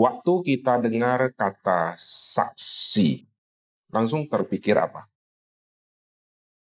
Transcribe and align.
Waktu 0.00 0.32
kita 0.48 0.80
dengar 0.80 1.28
kata 1.36 1.92
saksi, 2.00 3.20
langsung 3.92 4.24
terpikir 4.24 4.72
apa? 4.80 5.04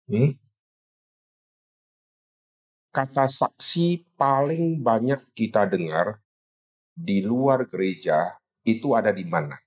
Hmm? 0.09 0.32
Kata 2.96 3.28
saksi 3.28 4.16
paling 4.16 4.80
banyak 4.80 5.20
kita 5.36 5.68
dengar 5.68 6.16
di 6.96 7.20
luar 7.20 7.68
gereja 7.68 8.41
itu 8.64 8.96
ada 8.96 9.12
di 9.12 9.28
mana? 9.28 9.60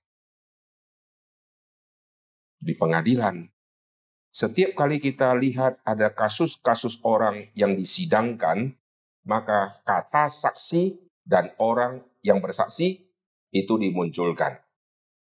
Di 2.58 2.74
pengadilan. 2.74 3.46
Setiap 4.34 4.74
kali 4.74 4.98
kita 4.98 5.30
lihat 5.38 5.78
ada 5.86 6.10
kasus-kasus 6.10 6.98
orang 7.06 7.46
yang 7.54 7.78
disidangkan, 7.78 8.74
maka 9.22 9.78
kata 9.86 10.26
saksi 10.26 10.98
dan 11.22 11.54
orang 11.62 12.02
yang 12.26 12.42
bersaksi 12.42 13.09
itu 13.50 13.78
dimunculkan. 13.78 14.58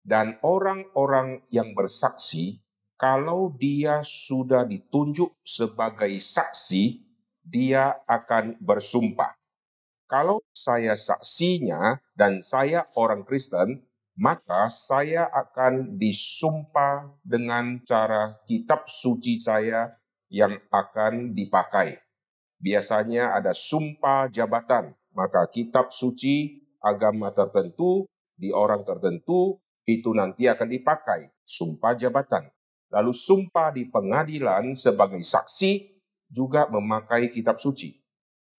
Dan 0.03 0.37
orang-orang 0.43 1.47
yang 1.49 1.73
bersaksi, 1.77 2.61
kalau 2.99 3.55
dia 3.55 4.03
sudah 4.03 4.67
ditunjuk 4.67 5.35
sebagai 5.43 6.13
saksi, 6.19 7.03
dia 7.43 7.99
akan 8.07 8.59
bersumpah. 8.63 9.35
Kalau 10.07 10.45
saya 10.53 10.93
saksinya 10.93 11.99
dan 12.15 12.45
saya 12.45 12.87
orang 12.95 13.25
Kristen, 13.25 13.83
maka 14.19 14.69
saya 14.69 15.25
akan 15.33 15.97
disumpah 15.97 17.17
dengan 17.25 17.81
cara 17.83 18.37
kitab 18.45 18.87
suci 18.87 19.41
saya 19.41 19.97
yang 20.29 20.61
akan 20.69 21.33
dipakai. 21.33 21.97
Biasanya 22.63 23.35
ada 23.35 23.51
sumpah 23.51 24.29
jabatan, 24.31 24.95
maka 25.17 25.49
kitab 25.51 25.91
suci 25.91 26.62
agama 26.83 27.31
tertentu 27.31 28.11
di 28.35 28.51
orang 28.51 28.83
tertentu 28.83 29.63
itu 29.87 30.11
nanti 30.15 30.51
akan 30.51 30.69
dipakai 30.69 31.31
sumpah 31.47 31.95
jabatan. 31.95 32.51
Lalu 32.93 33.15
sumpah 33.17 33.73
di 33.73 33.89
pengadilan 33.89 34.77
sebagai 34.77 35.23
saksi 35.25 35.97
juga 36.29 36.69
memakai 36.69 37.33
kitab 37.33 37.57
suci. 37.57 37.97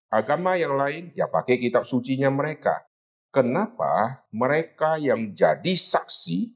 Agama 0.10 0.58
yang 0.58 0.74
lain 0.78 1.14
ya 1.14 1.30
pakai 1.30 1.62
kitab 1.62 1.86
sucinya 1.86 2.34
mereka. 2.34 2.86
Kenapa 3.34 4.22
mereka 4.30 5.02
yang 5.02 5.34
jadi 5.34 5.74
saksi 5.74 6.54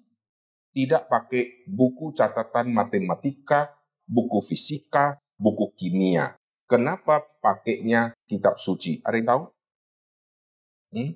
tidak 0.78 1.10
pakai 1.10 1.66
buku 1.66 2.14
catatan 2.14 2.70
matematika, 2.70 3.74
buku 4.06 4.46
fisika, 4.46 5.18
buku 5.42 5.74
kimia? 5.74 6.38
Kenapa 6.70 7.26
pakainya 7.42 8.14
kitab 8.30 8.62
suci? 8.62 9.02
Ada 9.02 9.16
yang 9.18 9.26
tahu? 9.26 9.44
Hmm? 10.94 11.12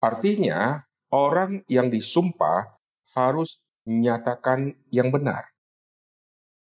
Artinya, 0.00 0.84
orang 1.08 1.64
yang 1.66 1.88
disumpah 1.88 2.76
harus 3.16 3.62
menyatakan 3.86 4.74
yang 4.92 5.08
benar. 5.14 5.48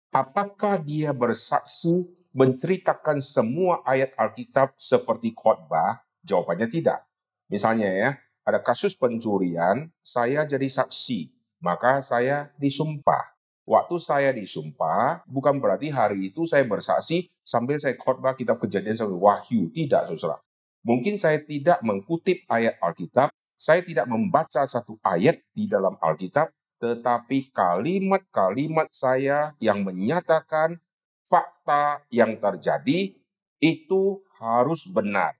Apakah 0.09 0.81
dia 0.81 1.13
bersaksi 1.13 2.05
menceritakan 2.33 3.21
semua 3.21 3.81
ayat 3.85 4.13
Alkitab 4.17 4.73
seperti 4.77 5.33
khotbah? 5.37 6.01
Jawabannya 6.25 6.69
tidak. 6.69 7.05
Misalnya 7.49 7.89
ya, 7.89 8.09
ada 8.45 8.61
kasus 8.61 8.97
pencurian, 8.97 9.89
saya 10.01 10.45
jadi 10.45 10.65
saksi, 10.65 11.29
maka 11.61 12.01
saya 12.01 12.49
disumpah. 12.57 13.37
Waktu 13.69 13.95
saya 14.01 14.33
disumpah, 14.33 15.21
bukan 15.29 15.61
berarti 15.61 15.93
hari 15.93 16.33
itu 16.33 16.49
saya 16.49 16.65
bersaksi 16.65 17.29
sambil 17.45 17.77
saya 17.77 17.93
khotbah 17.93 18.33
kitab 18.33 18.58
kejadian 18.58 18.97
sampai 18.97 19.17
wahyu. 19.17 19.69
Tidak, 19.69 20.09
saudara. 20.17 20.41
Mungkin 20.83 21.19
saya 21.19 21.43
tidak 21.43 21.83
mengutip 21.83 22.47
ayat 22.47 22.79
Alkitab, 22.79 23.29
saya 23.59 23.83
tidak 23.83 24.07
membaca 24.07 24.63
satu 24.63 24.95
ayat 25.03 25.43
di 25.51 25.67
dalam 25.67 25.99
Alkitab, 25.99 26.49
tetapi 26.79 27.51
kalimat-kalimat 27.51 28.87
saya 28.95 29.51
yang 29.59 29.83
menyatakan 29.83 30.79
fakta 31.27 32.07
yang 32.07 32.39
terjadi 32.39 33.13
itu 33.59 34.23
harus 34.39 34.87
benar. 34.87 35.35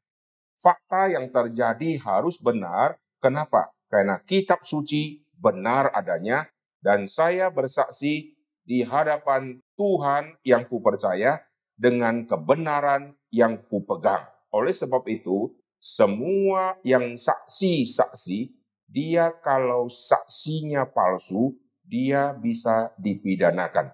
Fakta 0.59 1.07
yang 1.07 1.31
terjadi 1.31 1.95
harus 2.03 2.35
benar. 2.35 3.00
Kenapa? 3.23 3.71
Karena 3.88 4.19
kitab 4.19 4.67
suci 4.67 5.23
benar 5.39 5.88
adanya 5.95 6.51
dan 6.83 7.07
saya 7.07 7.47
bersaksi 7.47 8.35
di 8.67 8.83
hadapan 8.83 9.63
Tuhan 9.79 10.35
yang 10.44 10.67
kupercaya 10.67 11.39
dengan 11.79 12.27
kebenaran 12.27 13.16
yang 13.31 13.63
kupegang. 13.71 14.27
Oleh 14.50 14.74
sebab 14.74 15.06
itu, 15.06 15.54
semua 15.80 16.76
yang 16.84 17.16
saksi-saksi, 17.16 18.52
dia 18.90 19.32
kalau 19.46 19.88
saksinya 19.88 20.90
palsu, 20.90 21.56
dia 21.86 22.34
bisa 22.34 22.92
dipidanakan. 22.98 23.94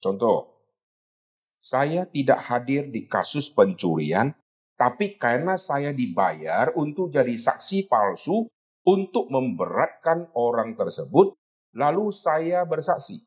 Contoh, 0.00 0.52
saya 1.62 2.08
tidak 2.10 2.42
hadir 2.42 2.90
di 2.90 3.06
kasus 3.06 3.52
pencurian, 3.52 4.34
tapi 4.74 5.14
karena 5.14 5.54
saya 5.54 5.94
dibayar 5.94 6.74
untuk 6.74 7.14
jadi 7.14 7.38
saksi 7.38 7.86
palsu 7.86 8.50
untuk 8.82 9.30
memberatkan 9.30 10.34
orang 10.34 10.74
tersebut, 10.74 11.38
lalu 11.76 12.10
saya 12.10 12.66
bersaksi. 12.66 13.22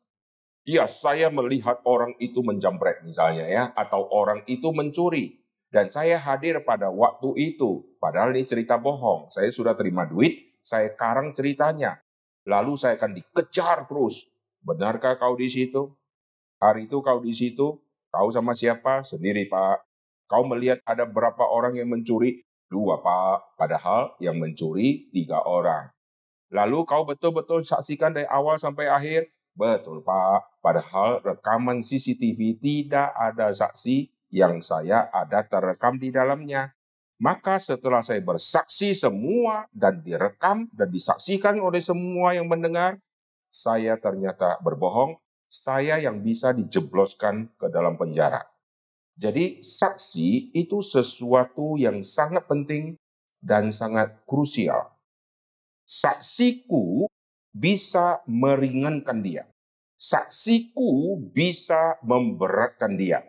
Ya, 0.66 0.84
saya 0.90 1.30
melihat 1.30 1.80
orang 1.86 2.18
itu 2.18 2.42
menjambret 2.42 3.00
misalnya 3.06 3.46
ya, 3.46 3.64
atau 3.72 4.04
orang 4.10 4.42
itu 4.50 4.68
mencuri. 4.74 5.45
Dan 5.66 5.90
saya 5.90 6.16
hadir 6.22 6.62
pada 6.62 6.88
waktu 6.88 7.34
itu. 7.36 7.84
Padahal 7.98 8.32
ini 8.32 8.46
cerita 8.46 8.78
bohong. 8.78 9.34
Saya 9.34 9.50
sudah 9.50 9.74
terima 9.74 10.06
duit, 10.06 10.56
saya 10.62 10.94
karang 10.94 11.34
ceritanya. 11.34 11.98
Lalu 12.46 12.78
saya 12.78 12.94
akan 12.94 13.18
dikejar 13.18 13.90
terus. 13.90 14.30
Benarkah 14.62 15.18
kau 15.18 15.34
di 15.34 15.50
situ? 15.50 15.90
Hari 16.62 16.86
itu 16.86 17.02
kau 17.02 17.18
di 17.18 17.34
situ? 17.34 17.78
Kau 18.10 18.28
sama 18.30 18.54
siapa? 18.54 19.02
Sendiri, 19.02 19.50
Pak. 19.50 19.82
Kau 20.30 20.46
melihat 20.46 20.82
ada 20.86 21.06
berapa 21.06 21.42
orang 21.42 21.78
yang 21.78 21.90
mencuri? 21.90 22.46
Dua, 22.70 23.02
Pak. 23.02 23.58
Padahal 23.58 24.14
yang 24.22 24.38
mencuri 24.38 25.10
tiga 25.10 25.42
orang. 25.42 25.90
Lalu 26.54 26.86
kau 26.86 27.02
betul-betul 27.02 27.66
saksikan 27.66 28.14
dari 28.14 28.26
awal 28.30 28.58
sampai 28.58 28.86
akhir? 28.86 29.30
Betul, 29.58 30.06
Pak. 30.06 30.62
Padahal 30.62 31.22
rekaman 31.22 31.82
CCTV 31.82 32.58
tidak 32.62 33.10
ada 33.14 33.50
saksi 33.50 34.15
yang 34.30 34.62
saya 34.62 35.06
ada 35.14 35.46
terekam 35.46 35.98
di 35.98 36.10
dalamnya. 36.10 36.72
Maka 37.16 37.56
setelah 37.56 38.04
saya 38.04 38.20
bersaksi 38.20 38.92
semua 38.92 39.64
dan 39.72 40.04
direkam 40.04 40.68
dan 40.76 40.92
disaksikan 40.92 41.56
oleh 41.64 41.80
semua 41.80 42.36
yang 42.36 42.44
mendengar, 42.44 43.00
saya 43.48 43.96
ternyata 43.96 44.60
berbohong, 44.60 45.16
saya 45.48 45.96
yang 45.96 46.20
bisa 46.20 46.52
dijebloskan 46.52 47.48
ke 47.56 47.72
dalam 47.72 47.96
penjara. 47.96 48.44
Jadi 49.16 49.64
saksi 49.64 50.52
itu 50.52 50.84
sesuatu 50.84 51.80
yang 51.80 52.04
sangat 52.04 52.44
penting 52.44 53.00
dan 53.40 53.72
sangat 53.72 54.12
krusial. 54.28 54.92
Saksiku 55.88 57.08
bisa 57.48 58.20
meringankan 58.28 59.24
dia. 59.24 59.48
Saksiku 59.96 61.16
bisa 61.32 61.96
memberatkan 62.04 63.00
dia 63.00 63.24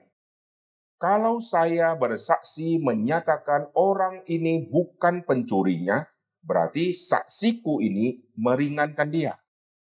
kalau 0.98 1.38
saya 1.38 1.94
bersaksi 1.94 2.82
menyatakan 2.82 3.70
orang 3.78 4.26
ini 4.26 4.66
bukan 4.66 5.22
pencurinya, 5.22 6.06
berarti 6.42 6.94
saksiku 6.98 7.82
ini 7.86 8.18
meringankan 8.34 9.10
dia. 9.14 9.34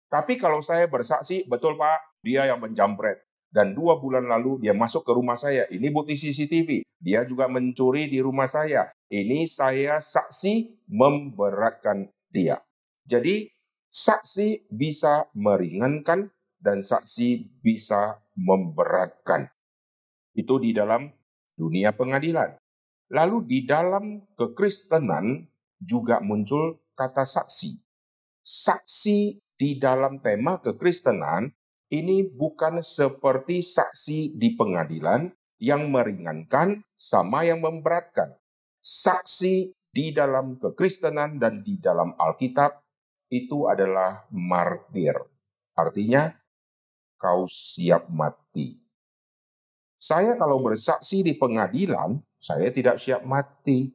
Tapi 0.08 0.36
kalau 0.36 0.60
saya 0.60 0.88
bersaksi, 0.88 1.44
betul 1.48 1.76
Pak, 1.76 2.20
dia 2.24 2.48
yang 2.48 2.60
menjambret. 2.60 3.20
Dan 3.52 3.76
dua 3.76 4.00
bulan 4.00 4.24
lalu 4.24 4.64
dia 4.64 4.72
masuk 4.72 5.04
ke 5.04 5.12
rumah 5.12 5.36
saya. 5.36 5.68
Ini 5.68 5.92
bukti 5.92 6.16
CCTV. 6.16 6.88
Dia 6.96 7.28
juga 7.28 7.52
mencuri 7.52 8.08
di 8.08 8.16
rumah 8.24 8.48
saya. 8.48 8.88
Ini 9.12 9.44
saya 9.44 10.00
saksi 10.00 10.88
memberatkan 10.88 12.08
dia. 12.32 12.56
Jadi 13.04 13.52
saksi 13.92 14.72
bisa 14.72 15.28
meringankan 15.36 16.32
dan 16.64 16.80
saksi 16.80 17.60
bisa 17.60 18.16
memberatkan. 18.40 19.52
Itu 20.32 20.60
di 20.60 20.72
dalam 20.72 21.08
dunia 21.56 21.92
pengadilan. 21.92 22.56
Lalu 23.12 23.44
di 23.44 23.58
dalam 23.68 24.24
kekristenan 24.40 25.44
juga 25.76 26.24
muncul 26.24 26.80
kata 26.96 27.28
saksi. 27.28 27.76
Saksi 28.42 29.36
di 29.60 29.76
dalam 29.78 30.18
tema 30.24 30.58
kekristenan 30.58 31.52
ini 31.92 32.24
bukan 32.24 32.80
seperti 32.80 33.60
saksi 33.60 34.32
di 34.32 34.56
pengadilan 34.56 35.28
yang 35.60 35.92
meringankan 35.92 36.80
sama 36.96 37.44
yang 37.44 37.60
memberatkan. 37.60 38.32
Saksi 38.80 39.76
di 39.92 40.10
dalam 40.10 40.56
kekristenan 40.56 41.36
dan 41.36 41.60
di 41.60 41.76
dalam 41.76 42.16
Alkitab 42.16 42.80
itu 43.28 43.68
adalah 43.68 44.24
martir. 44.32 45.14
Artinya, 45.76 46.32
kau 47.20 47.44
siap 47.46 48.08
mati. 48.08 48.80
Saya 50.02 50.34
kalau 50.34 50.58
bersaksi 50.58 51.22
di 51.22 51.38
pengadilan, 51.38 52.18
saya 52.42 52.74
tidak 52.74 52.98
siap 52.98 53.22
mati. 53.22 53.94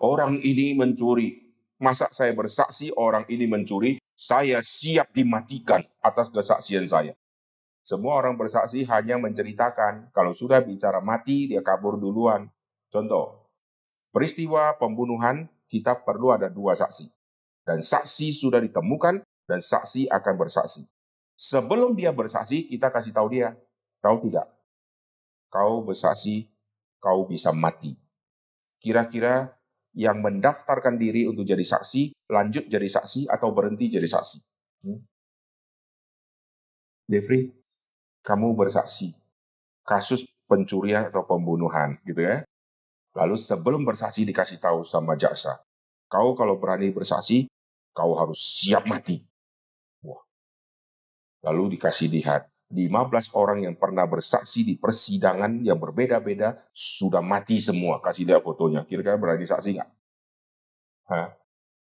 Orang 0.00 0.40
ini 0.40 0.72
mencuri. 0.72 1.44
Masa 1.76 2.08
saya 2.08 2.32
bersaksi 2.32 2.88
orang 2.96 3.28
ini 3.28 3.44
mencuri, 3.44 4.00
saya 4.16 4.64
siap 4.64 5.12
dimatikan 5.12 5.84
atas 6.00 6.32
kesaksian 6.32 6.88
saya. 6.88 7.12
Semua 7.84 8.16
orang 8.16 8.40
bersaksi 8.40 8.86
hanya 8.88 9.20
menceritakan, 9.20 10.08
kalau 10.16 10.32
sudah 10.32 10.64
bicara 10.64 11.04
mati, 11.04 11.52
dia 11.52 11.60
kabur 11.60 12.00
duluan. 12.00 12.48
Contoh, 12.88 13.44
peristiwa 14.08 14.72
pembunuhan, 14.80 15.52
kita 15.68 16.00
perlu 16.00 16.32
ada 16.32 16.48
dua 16.48 16.72
saksi. 16.72 17.12
Dan 17.66 17.84
saksi 17.84 18.32
sudah 18.32 18.62
ditemukan, 18.62 19.20
dan 19.20 19.60
saksi 19.60 20.08
akan 20.08 20.34
bersaksi. 20.38 20.88
Sebelum 21.36 21.92
dia 21.92 22.14
bersaksi, 22.14 22.72
kita 22.72 22.88
kasih 22.88 23.12
tahu 23.12 23.28
dia, 23.36 23.52
tahu 24.00 24.30
tidak? 24.30 24.61
Kau 25.52 25.84
bersaksi, 25.84 26.48
kau 26.96 27.28
bisa 27.28 27.52
mati. 27.52 27.92
Kira-kira 28.80 29.52
yang 29.92 30.24
mendaftarkan 30.24 30.96
diri 30.96 31.28
untuk 31.28 31.44
jadi 31.44 31.60
saksi, 31.60 32.32
lanjut 32.32 32.72
jadi 32.72 32.88
saksi, 32.88 33.28
atau 33.28 33.52
berhenti 33.52 33.92
jadi 33.92 34.08
saksi? 34.08 34.38
Hmm? 34.88 35.00
Jeffrey, 37.12 37.52
kamu 38.24 38.56
bersaksi 38.56 39.12
kasus 39.84 40.24
pencurian 40.46 41.10
atau 41.10 41.26
pembunuhan, 41.26 41.98
gitu 42.06 42.22
ya. 42.22 42.46
Lalu 43.12 43.36
sebelum 43.36 43.84
bersaksi 43.84 44.24
dikasih 44.24 44.56
tahu 44.62 44.86
sama 44.88 45.18
jaksa, 45.20 45.60
kau 46.08 46.32
kalau 46.32 46.56
berani 46.56 46.88
bersaksi, 46.88 47.44
kau 47.92 48.16
harus 48.16 48.40
siap 48.40 48.88
mati. 48.88 49.20
Wah. 50.00 50.22
Lalu 51.44 51.76
dikasih 51.76 52.08
lihat, 52.08 52.48
15 52.72 53.36
orang 53.36 53.68
yang 53.68 53.76
pernah 53.76 54.08
bersaksi 54.08 54.64
di 54.64 54.80
persidangan 54.80 55.60
yang 55.60 55.76
berbeda-beda 55.76 56.56
sudah 56.72 57.20
mati 57.20 57.60
semua. 57.60 58.00
Kasih 58.00 58.24
lihat 58.24 58.40
fotonya. 58.40 58.88
Kira-kira 58.88 59.20
berani 59.20 59.44
saksi 59.44 59.76
nggak? 59.76 59.90
Hah? 61.12 61.28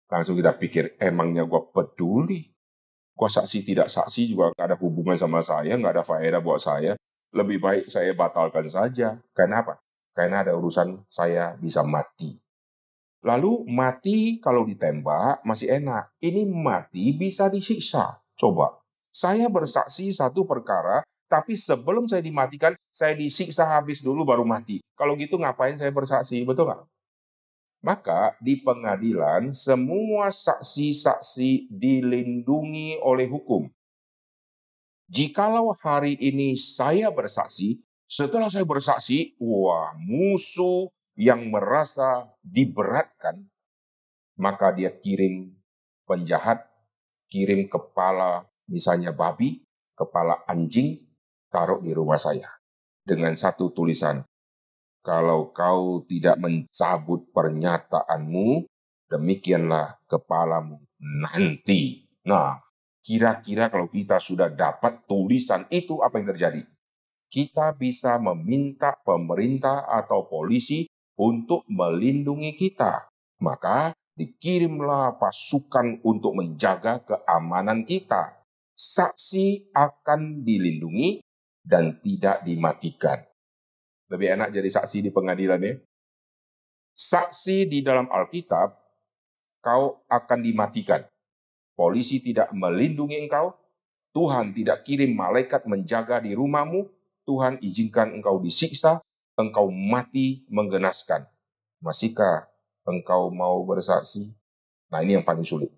Langsung 0.09 0.33
kita 0.33 0.57
pikir, 0.57 0.97
emangnya 0.97 1.45
gue 1.45 1.61
peduli? 1.69 2.49
Gue 3.13 3.29
saksi 3.29 3.61
tidak 3.61 3.93
saksi 3.93 4.33
juga 4.33 4.49
nggak 4.57 4.67
ada 4.73 4.77
hubungan 4.81 5.13
sama 5.13 5.45
saya, 5.45 5.77
nggak 5.77 6.01
ada 6.01 6.03
faedah 6.03 6.41
buat 6.41 6.57
saya. 6.57 6.97
Lebih 7.33 7.61
baik 7.61 7.85
saya 7.93 8.13
batalkan 8.17 8.65
saja. 8.65 9.21
Kenapa? 9.37 9.77
Karena 10.13 10.41
ada 10.41 10.57
urusan 10.57 11.05
saya 11.09 11.53
bisa 11.57 11.85
mati. 11.85 12.37
Lalu 13.21 13.69
mati 13.69 14.41
kalau 14.41 14.65
ditembak 14.65 15.45
masih 15.45 15.69
enak. 15.69 16.13
Ini 16.21 16.49
mati 16.49 17.13
bisa 17.13 17.49
disiksa. 17.49 18.21
Coba 18.33 18.82
saya 19.13 19.45
bersaksi 19.45 20.09
satu 20.09 20.41
perkara, 20.49 21.05
tapi 21.29 21.53
sebelum 21.53 22.09
saya 22.09 22.25
dimatikan, 22.25 22.73
saya 22.89 23.13
disiksa 23.13 23.61
habis 23.61 24.01
dulu 24.01 24.25
baru 24.25 24.41
mati. 24.41 24.81
Kalau 24.97 25.13
gitu 25.13 25.37
ngapain 25.37 25.77
saya 25.77 25.93
bersaksi, 25.93 26.41
betul 26.41 26.65
nggak? 26.65 26.81
Maka 27.85 28.33
di 28.41 28.57
pengadilan 28.57 29.53
semua 29.53 30.33
saksi-saksi 30.33 31.69
dilindungi 31.69 32.97
oleh 33.05 33.29
hukum. 33.29 33.69
Jikalau 35.13 35.75
hari 35.77 36.17
ini 36.17 36.57
saya 36.57 37.13
bersaksi, 37.13 37.77
setelah 38.09 38.49
saya 38.49 38.65
bersaksi, 38.65 39.37
wah 39.37 39.93
musuh 39.99 40.89
yang 41.13 41.53
merasa 41.53 42.33
diberatkan, 42.41 43.45
maka 44.39 44.73
dia 44.73 44.89
kirim 44.89 45.53
penjahat, 46.09 46.65
kirim 47.29 47.69
kepala 47.69 48.47
misalnya 48.67 49.11
babi, 49.11 49.63
kepala 49.93 50.43
anjing, 50.47 50.99
taruh 51.53 51.79
di 51.79 51.93
rumah 51.93 52.17
saya. 52.17 52.49
Dengan 53.03 53.35
satu 53.35 53.75
tulisan, 53.75 54.23
kalau 55.03 55.51
kau 55.51 56.07
tidak 56.07 56.39
mencabut 56.39 57.27
pernyataanmu, 57.35 58.63
demikianlah 59.11 59.99
kepalamu 60.07 60.79
nanti. 60.97 62.07
Nah, 62.23 62.63
kira-kira 63.03 63.67
kalau 63.67 63.91
kita 63.91 64.17
sudah 64.23 64.47
dapat 64.47 65.03
tulisan 65.03 65.67
itu, 65.67 65.99
apa 65.99 66.23
yang 66.23 66.31
terjadi? 66.31 66.61
Kita 67.27 67.75
bisa 67.75 68.15
meminta 68.21 68.95
pemerintah 69.03 69.83
atau 69.89 70.23
polisi 70.29 70.87
untuk 71.19 71.67
melindungi 71.67 72.55
kita. 72.55 73.11
Maka 73.43 73.91
dikirimlah 74.15 75.19
pasukan 75.19 75.99
untuk 76.05 76.37
menjaga 76.37 77.01
keamanan 77.03 77.83
kita 77.83 78.42
saksi 78.73 79.73
akan 79.73 80.41
dilindungi 80.41 81.21
dan 81.63 82.01
tidak 82.01 82.43
dimatikan. 82.43 83.23
Lebih 84.09 84.37
enak 84.37 84.49
jadi 84.53 84.69
saksi 84.69 84.99
di 85.05 85.09
pengadilan 85.09 85.61
ya. 85.61 85.73
Saksi 86.93 87.65
di 87.65 87.81
dalam 87.81 88.05
Alkitab, 88.11 88.77
kau 89.65 90.05
akan 90.05 90.39
dimatikan. 90.45 91.01
Polisi 91.73 92.21
tidak 92.21 92.53
melindungi 92.53 93.17
engkau, 93.17 93.57
Tuhan 94.13 94.53
tidak 94.53 94.85
kirim 94.85 95.17
malaikat 95.17 95.65
menjaga 95.65 96.21
di 96.21 96.37
rumahmu, 96.37 96.85
Tuhan 97.25 97.57
izinkan 97.65 98.13
engkau 98.13 98.37
disiksa, 98.37 99.01
engkau 99.33 99.73
mati 99.73 100.45
menggenaskan. 100.53 101.25
Masihkah 101.81 102.45
engkau 102.85 103.33
mau 103.33 103.65
bersaksi? 103.65 104.29
Nah 104.93 105.01
ini 105.01 105.17
yang 105.17 105.25
paling 105.25 105.41
sulit 105.41 105.73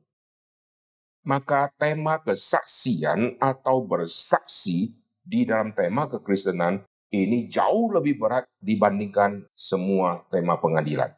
maka 1.26 1.74
tema 1.82 2.22
kesaksian 2.22 3.42
atau 3.42 3.82
bersaksi 3.82 4.94
di 5.26 5.42
dalam 5.44 5.74
tema 5.74 6.06
kekristenan 6.06 6.86
ini 7.10 7.50
jauh 7.50 7.90
lebih 7.90 8.22
berat 8.22 8.46
dibandingkan 8.62 9.50
semua 9.58 10.22
tema 10.30 10.62
pengadilan. 10.62 11.10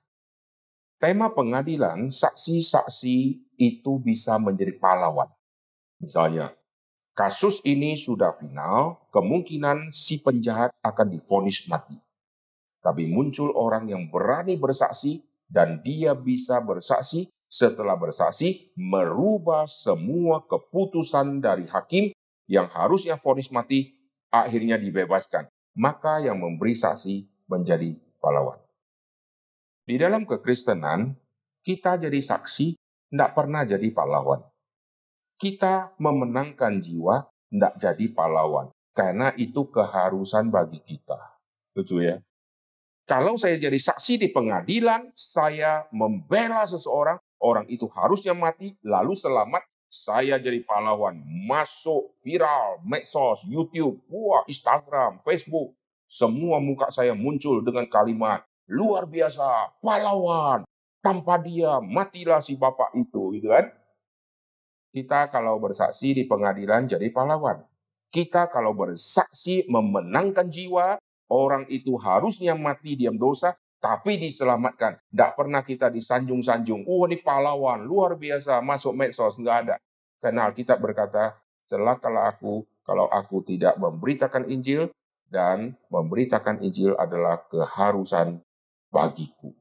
Tema 0.97 1.29
pengadilan, 1.29 2.09
saksi-saksi 2.09 3.17
itu 3.59 3.91
bisa 4.01 4.39
menjadi 4.41 4.73
pahlawan. 4.81 5.29
Misalnya, 6.01 6.57
kasus 7.13 7.61
ini 7.61 7.93
sudah 7.93 8.33
final, 8.33 9.05
kemungkinan 9.13 9.93
si 9.93 10.17
penjahat 10.17 10.73
akan 10.81 11.13
difonis 11.13 11.69
mati. 11.69 11.99
Tapi 12.81 13.05
muncul 13.11 13.53
orang 13.53 13.91
yang 13.91 14.09
berani 14.09 14.57
bersaksi 14.57 15.21
dan 15.45 15.85
dia 15.85 16.17
bisa 16.17 16.57
bersaksi 16.63 17.29
setelah 17.47 17.95
bersaksi 17.95 18.75
merubah 18.75 19.65
semua 19.67 20.43
keputusan 20.43 21.39
dari 21.39 21.67
hakim 21.67 22.11
yang 22.47 22.67
harusnya 22.71 23.15
vonis 23.19 23.51
mati 23.51 23.95
akhirnya 24.31 24.75
dibebaskan. 24.79 25.47
Maka 25.77 26.25
yang 26.25 26.41
memberi 26.41 26.73
saksi 26.73 27.47
menjadi 27.47 27.93
pahlawan. 28.17 28.57
Di 29.87 29.95
dalam 29.95 30.27
kekristenan, 30.27 31.15
kita 31.63 31.95
jadi 32.01 32.17
saksi 32.19 32.75
tidak 33.13 33.31
pernah 33.37 33.63
jadi 33.63 33.87
pahlawan. 33.93 34.43
Kita 35.37 35.95
memenangkan 36.01 36.81
jiwa 36.81 37.23
tidak 37.47 37.73
jadi 37.79 38.05
pahlawan. 38.11 38.73
Karena 38.91 39.29
itu 39.37 39.69
keharusan 39.69 40.49
bagi 40.49 40.81
kita. 40.81 41.37
Lucu 41.77 42.01
ya? 42.01 42.17
Kalau 43.07 43.39
saya 43.39 43.55
jadi 43.55 43.77
saksi 43.77 44.19
di 44.19 44.27
pengadilan, 44.33 45.13
saya 45.15 45.87
membela 45.95 46.65
seseorang, 46.67 47.15
Orang 47.37 47.69
itu 47.69 47.85
harusnya 47.93 48.33
mati, 48.33 48.73
lalu 48.81 49.13
selamat. 49.13 49.61
Saya 49.87 50.35
jadi 50.35 50.59
pahlawan, 50.67 51.23
masuk 51.47 52.19
viral, 52.19 52.83
medsos, 52.83 53.39
YouTube, 53.47 54.03
wah, 54.11 54.43
Instagram, 54.49 55.23
Facebook. 55.23 55.71
Semua 56.11 56.59
muka 56.59 56.91
saya 56.91 57.15
muncul 57.15 57.63
dengan 57.63 57.87
kalimat, 57.87 58.43
luar 58.67 59.07
biasa, 59.07 59.79
pahlawan. 59.79 60.67
Tanpa 60.99 61.39
dia, 61.39 61.79
matilah 61.79 62.43
si 62.43 62.59
bapak 62.59 62.91
itu, 62.99 63.31
gitu 63.39 63.47
kan? 63.47 63.71
Kita 64.91 65.31
kalau 65.31 65.55
bersaksi 65.61 66.11
di 66.11 66.27
pengadilan 66.27 66.89
jadi 66.89 67.07
pahlawan. 67.13 67.63
Kita 68.11 68.51
kalau 68.51 68.75
bersaksi 68.75 69.63
memenangkan 69.71 70.51
jiwa, 70.51 70.99
orang 71.31 71.63
itu 71.71 71.95
harusnya 71.95 72.59
mati 72.59 72.99
diam 72.99 73.15
dosa, 73.15 73.55
tapi 73.77 74.17
diselamatkan. 74.17 74.97
Tidak 75.11 75.31
pernah 75.37 75.61
kita 75.61 75.93
disanjung-sanjung. 75.93 76.85
Oh 76.89 77.05
ini 77.05 77.21
pahlawan, 77.21 77.85
luar 77.85 78.17
biasa, 78.17 78.59
masuk 78.61 78.97
medsos. 78.97 79.37
Nggak 79.37 79.57
ada. 79.67 79.75
Karena 80.17 80.49
Alkitab 80.49 80.81
berkata, 80.81 81.37
celakalah 81.69 82.33
aku 82.33 82.65
kalau 82.87 83.11
aku 83.11 83.43
tidak 83.43 83.75
memberitakan 83.75 84.47
Injil, 84.47 84.87
dan 85.27 85.75
memberitakan 85.91 86.63
Injil 86.63 86.95
adalah 86.95 87.43
keharusan 87.51 88.39
bagiku. 88.87 89.51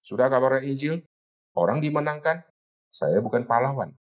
Sudah 0.00 0.32
kabar 0.32 0.64
Injil? 0.64 1.04
Orang 1.52 1.84
dimenangkan, 1.84 2.40
saya 2.88 3.20
bukan 3.20 3.44
pahlawan. 3.44 3.92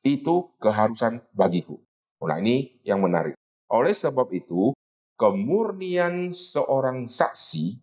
Itu 0.00 0.56
keharusan 0.58 1.20
bagiku. 1.36 1.76
Nah 2.24 2.40
ini 2.40 2.80
yang 2.86 3.04
menarik. 3.04 3.36
Oleh 3.68 3.92
sebab 3.92 4.32
itu, 4.32 4.72
kemurnian 5.20 6.32
seorang 6.32 7.04
saksi 7.04 7.76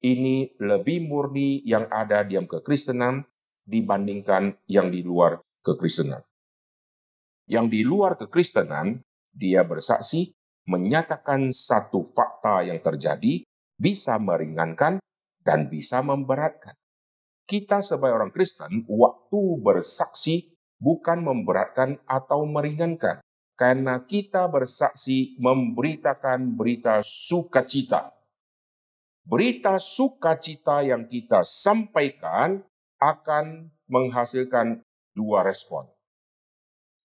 ini 0.00 0.56
lebih 0.56 1.04
murni 1.04 1.60
yang 1.64 1.88
ada 1.92 2.24
diam 2.24 2.48
kekristenan 2.48 3.24
dibandingkan 3.64 4.56
yang 4.66 4.88
di 4.88 5.04
luar 5.04 5.40
kekristenan. 5.60 6.24
Yang 7.50 7.66
di 7.68 7.80
luar 7.84 8.16
kekristenan, 8.16 9.04
dia 9.30 9.62
bersaksi 9.62 10.32
menyatakan 10.70 11.50
satu 11.50 12.06
fakta 12.06 12.62
yang 12.64 12.78
terjadi, 12.80 13.42
bisa 13.74 14.16
meringankan 14.20 15.00
dan 15.42 15.66
bisa 15.72 16.04
memberatkan. 16.04 16.76
kita 17.50 17.82
sebagai 17.82 18.14
orang 18.14 18.30
Kristen, 18.30 18.86
waktu 18.86 19.42
bersaksi 19.58 20.54
bukan 20.78 21.26
memberatkan 21.26 21.98
atau 22.06 22.46
meringankan. 22.46 23.18
Karena 23.58 24.06
kita 24.06 24.46
bersaksi 24.46 25.34
memberitakan 25.42 26.54
berita 26.54 27.02
sukacita. 27.02 28.14
Berita 29.24 29.76
sukacita 29.76 30.80
yang 30.80 31.06
kita 31.06 31.44
sampaikan 31.44 32.64
akan 33.00 33.68
menghasilkan 33.88 34.80
dua 35.16 35.44
respon. 35.44 35.88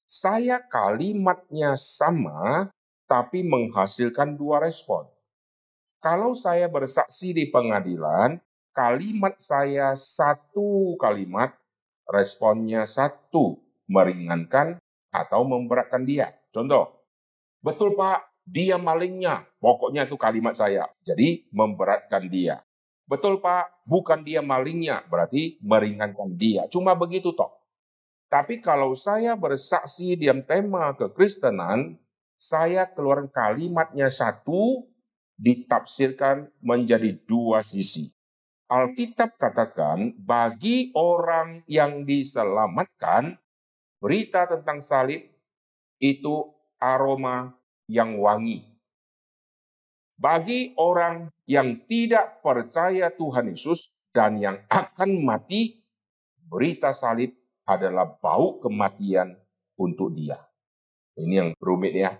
Saya 0.05 0.61
kalimatnya 0.61 1.73
sama, 1.75 2.69
tapi 3.09 3.41
menghasilkan 3.41 4.37
dua 4.37 4.61
respon. 4.61 5.09
Kalau 5.97 6.37
saya 6.37 6.69
bersaksi 6.69 7.33
di 7.33 7.49
pengadilan, 7.49 8.37
kalimat 8.75 9.33
saya 9.41 9.97
satu 9.97 10.93
kalimat, 11.01 11.57
responnya 12.05 12.85
satu, 12.85 13.57
meringankan 13.89 14.77
atau 15.09 15.41
memberatkan 15.47 16.05
dia. 16.05 16.37
Contoh, 16.53 17.01
betul 17.65 17.97
Pak, 17.97 18.29
dia 18.45 18.77
malingnya. 18.77 19.49
Pokoknya 19.65 20.05
itu 20.05 20.13
kalimat 20.13 20.53
saya. 20.53 20.85
Jadi 21.01 21.49
memberatkan 21.49 22.29
dia. 22.29 22.61
Betul 23.09 23.41
Pak, 23.41 23.81
bukan 23.89 24.21
dia 24.21 24.45
malingnya. 24.45 25.01
Berarti 25.09 25.57
meringankan 25.65 26.37
dia. 26.37 26.69
Cuma 26.69 26.93
begitu 26.93 27.33
toh. 27.33 27.49
Tapi 28.29 28.61
kalau 28.61 28.93
saya 28.93 29.33
bersaksi 29.33 30.13
diam 30.13 30.45
tema 30.45 30.93
kekristenan, 30.93 31.97
saya 32.37 32.85
keluar 32.93 33.25
kalimatnya 33.33 34.13
satu, 34.13 34.85
ditafsirkan 35.41 36.53
menjadi 36.61 37.17
dua 37.25 37.65
sisi. 37.65 38.13
Alkitab 38.69 39.41
katakan, 39.41 40.13
bagi 40.21 40.93
orang 40.93 41.65
yang 41.65 42.05
diselamatkan, 42.05 43.33
berita 43.97 44.45
tentang 44.45 44.77
salib 44.77 45.25
itu 45.97 46.53
aroma 46.77 47.57
yang 47.89 48.21
wangi. 48.21 48.74
Bagi 50.15 50.71
orang 50.79 51.27
yang 51.43 51.83
tidak 51.91 52.39
percaya 52.39 53.11
Tuhan 53.11 53.51
Yesus 53.51 53.91
dan 54.15 54.39
yang 54.39 54.63
akan 54.71 55.19
mati, 55.27 55.83
berita 56.47 56.95
salib 56.95 57.35
adalah 57.67 58.07
bau 58.07 58.63
kematian 58.63 59.35
untuk 59.75 60.15
dia. 60.15 60.39
Ini 61.19 61.33
yang 61.35 61.49
rumit 61.59 61.99
ya. 61.99 62.15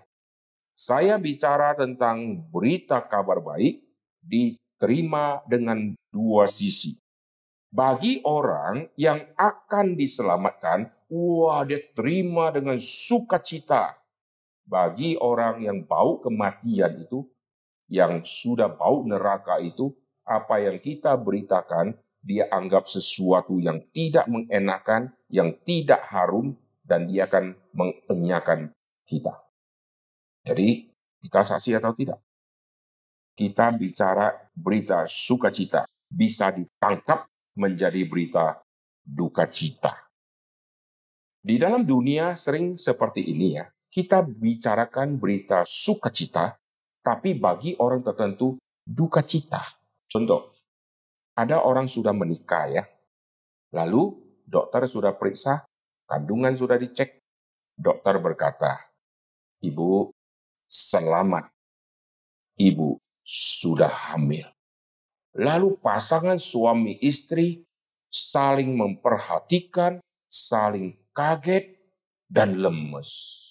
Saya 0.76 1.16
bicara 1.16 1.72
tentang 1.72 2.44
berita 2.52 3.00
kabar 3.00 3.40
baik 3.40 3.80
diterima 4.20 5.40
dengan 5.48 5.96
dua 6.12 6.44
sisi. 6.44 7.00
Bagi 7.72 8.20
orang 8.28 8.92
yang 9.00 9.24
akan 9.40 9.96
diselamatkan, 9.96 10.92
wah 11.08 11.64
dia 11.64 11.80
terima 11.96 12.52
dengan 12.52 12.76
sukacita. 12.76 13.96
Bagi 14.68 15.16
orang 15.16 15.64
yang 15.64 15.80
bau 15.88 16.20
kematian 16.20 17.08
itu, 17.08 17.24
yang 17.86 18.26
sudah 18.26 18.70
bau 18.70 19.06
neraka 19.06 19.62
itu, 19.62 19.94
apa 20.26 20.58
yang 20.58 20.82
kita 20.82 21.14
beritakan, 21.14 21.94
dia 22.26 22.50
anggap 22.50 22.90
sesuatu 22.90 23.62
yang 23.62 23.78
tidak 23.94 24.26
mengenakan, 24.26 25.14
yang 25.30 25.54
tidak 25.62 26.02
harum, 26.10 26.58
dan 26.82 27.06
dia 27.06 27.30
akan 27.30 27.54
mengenyakan 27.74 28.74
kita. 29.06 29.34
Jadi 30.46 30.90
kita 31.22 31.42
saksi 31.42 31.78
atau 31.78 31.94
tidak? 31.94 32.18
Kita 33.36 33.74
bicara 33.74 34.32
berita 34.54 35.06
sukacita 35.06 35.86
bisa 36.06 36.54
ditangkap 36.54 37.26
menjadi 37.58 38.02
berita 38.06 38.62
duka 39.02 39.50
cita. 39.50 40.06
Di 41.46 41.62
dalam 41.62 41.86
dunia 41.86 42.34
sering 42.34 42.74
seperti 42.74 43.22
ini 43.22 43.58
ya, 43.58 43.66
kita 43.90 44.22
bicarakan 44.26 45.14
berita 45.18 45.62
sukacita, 45.62 46.58
tapi 47.06 47.38
bagi 47.38 47.78
orang 47.78 48.02
tertentu 48.02 48.58
duka 48.82 49.22
cita. 49.22 49.62
Contoh, 50.10 50.50
ada 51.38 51.62
orang 51.62 51.86
sudah 51.86 52.10
menikah 52.10 52.66
ya, 52.66 52.82
lalu 53.70 54.10
dokter 54.42 54.90
sudah 54.90 55.14
periksa, 55.14 55.62
kandungan 56.10 56.58
sudah 56.58 56.74
dicek, 56.74 57.22
dokter 57.78 58.18
berkata, 58.18 58.90
Ibu, 59.62 60.10
selamat, 60.66 61.46
ibu 62.58 62.98
sudah 63.22 64.14
hamil. 64.14 64.50
Lalu 65.36 65.78
pasangan 65.78 66.42
suami 66.42 66.98
istri 67.04 67.62
saling 68.10 68.74
memperhatikan, 68.74 70.02
saling 70.26 70.96
kaget, 71.14 71.76
dan 72.26 72.58
lemes. 72.58 73.45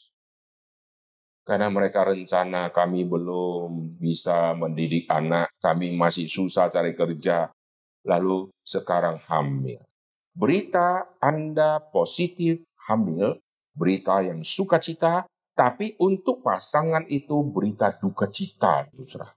Karena 1.45 1.69
mereka 1.69 2.01
rencana 2.01 2.73
kami 2.73 3.05
belum 3.05 4.01
bisa 4.01 4.57
mendidik 4.57 5.05
anak, 5.13 5.53
kami 5.61 5.93
masih 5.93 6.25
susah 6.25 6.73
cari 6.73 6.97
kerja, 6.97 7.53
lalu 8.01 8.49
sekarang 8.65 9.21
hamil. 9.29 9.77
Berita 10.33 11.05
Anda 11.21 11.77
positif 11.93 12.65
hamil, 12.89 13.37
berita 13.77 14.25
yang 14.25 14.41
sukacita, 14.41 15.29
tapi 15.53 15.93
untuk 16.01 16.41
pasangan 16.41 17.05
itu 17.13 17.45
berita 17.45 17.93
duka 17.93 18.25
cita, 18.25 18.89
saudara. 19.05 19.29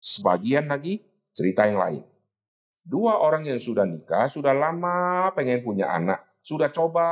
Sebagian 0.00 0.72
lagi 0.72 1.04
cerita 1.36 1.68
yang 1.68 1.84
lain. 1.84 2.02
Dua 2.80 3.20
orang 3.20 3.44
yang 3.44 3.60
sudah 3.60 3.84
nikah, 3.84 4.32
sudah 4.32 4.56
lama 4.56 5.28
pengen 5.36 5.60
punya 5.60 5.92
anak, 5.92 6.24
sudah 6.40 6.72
coba 6.72 7.04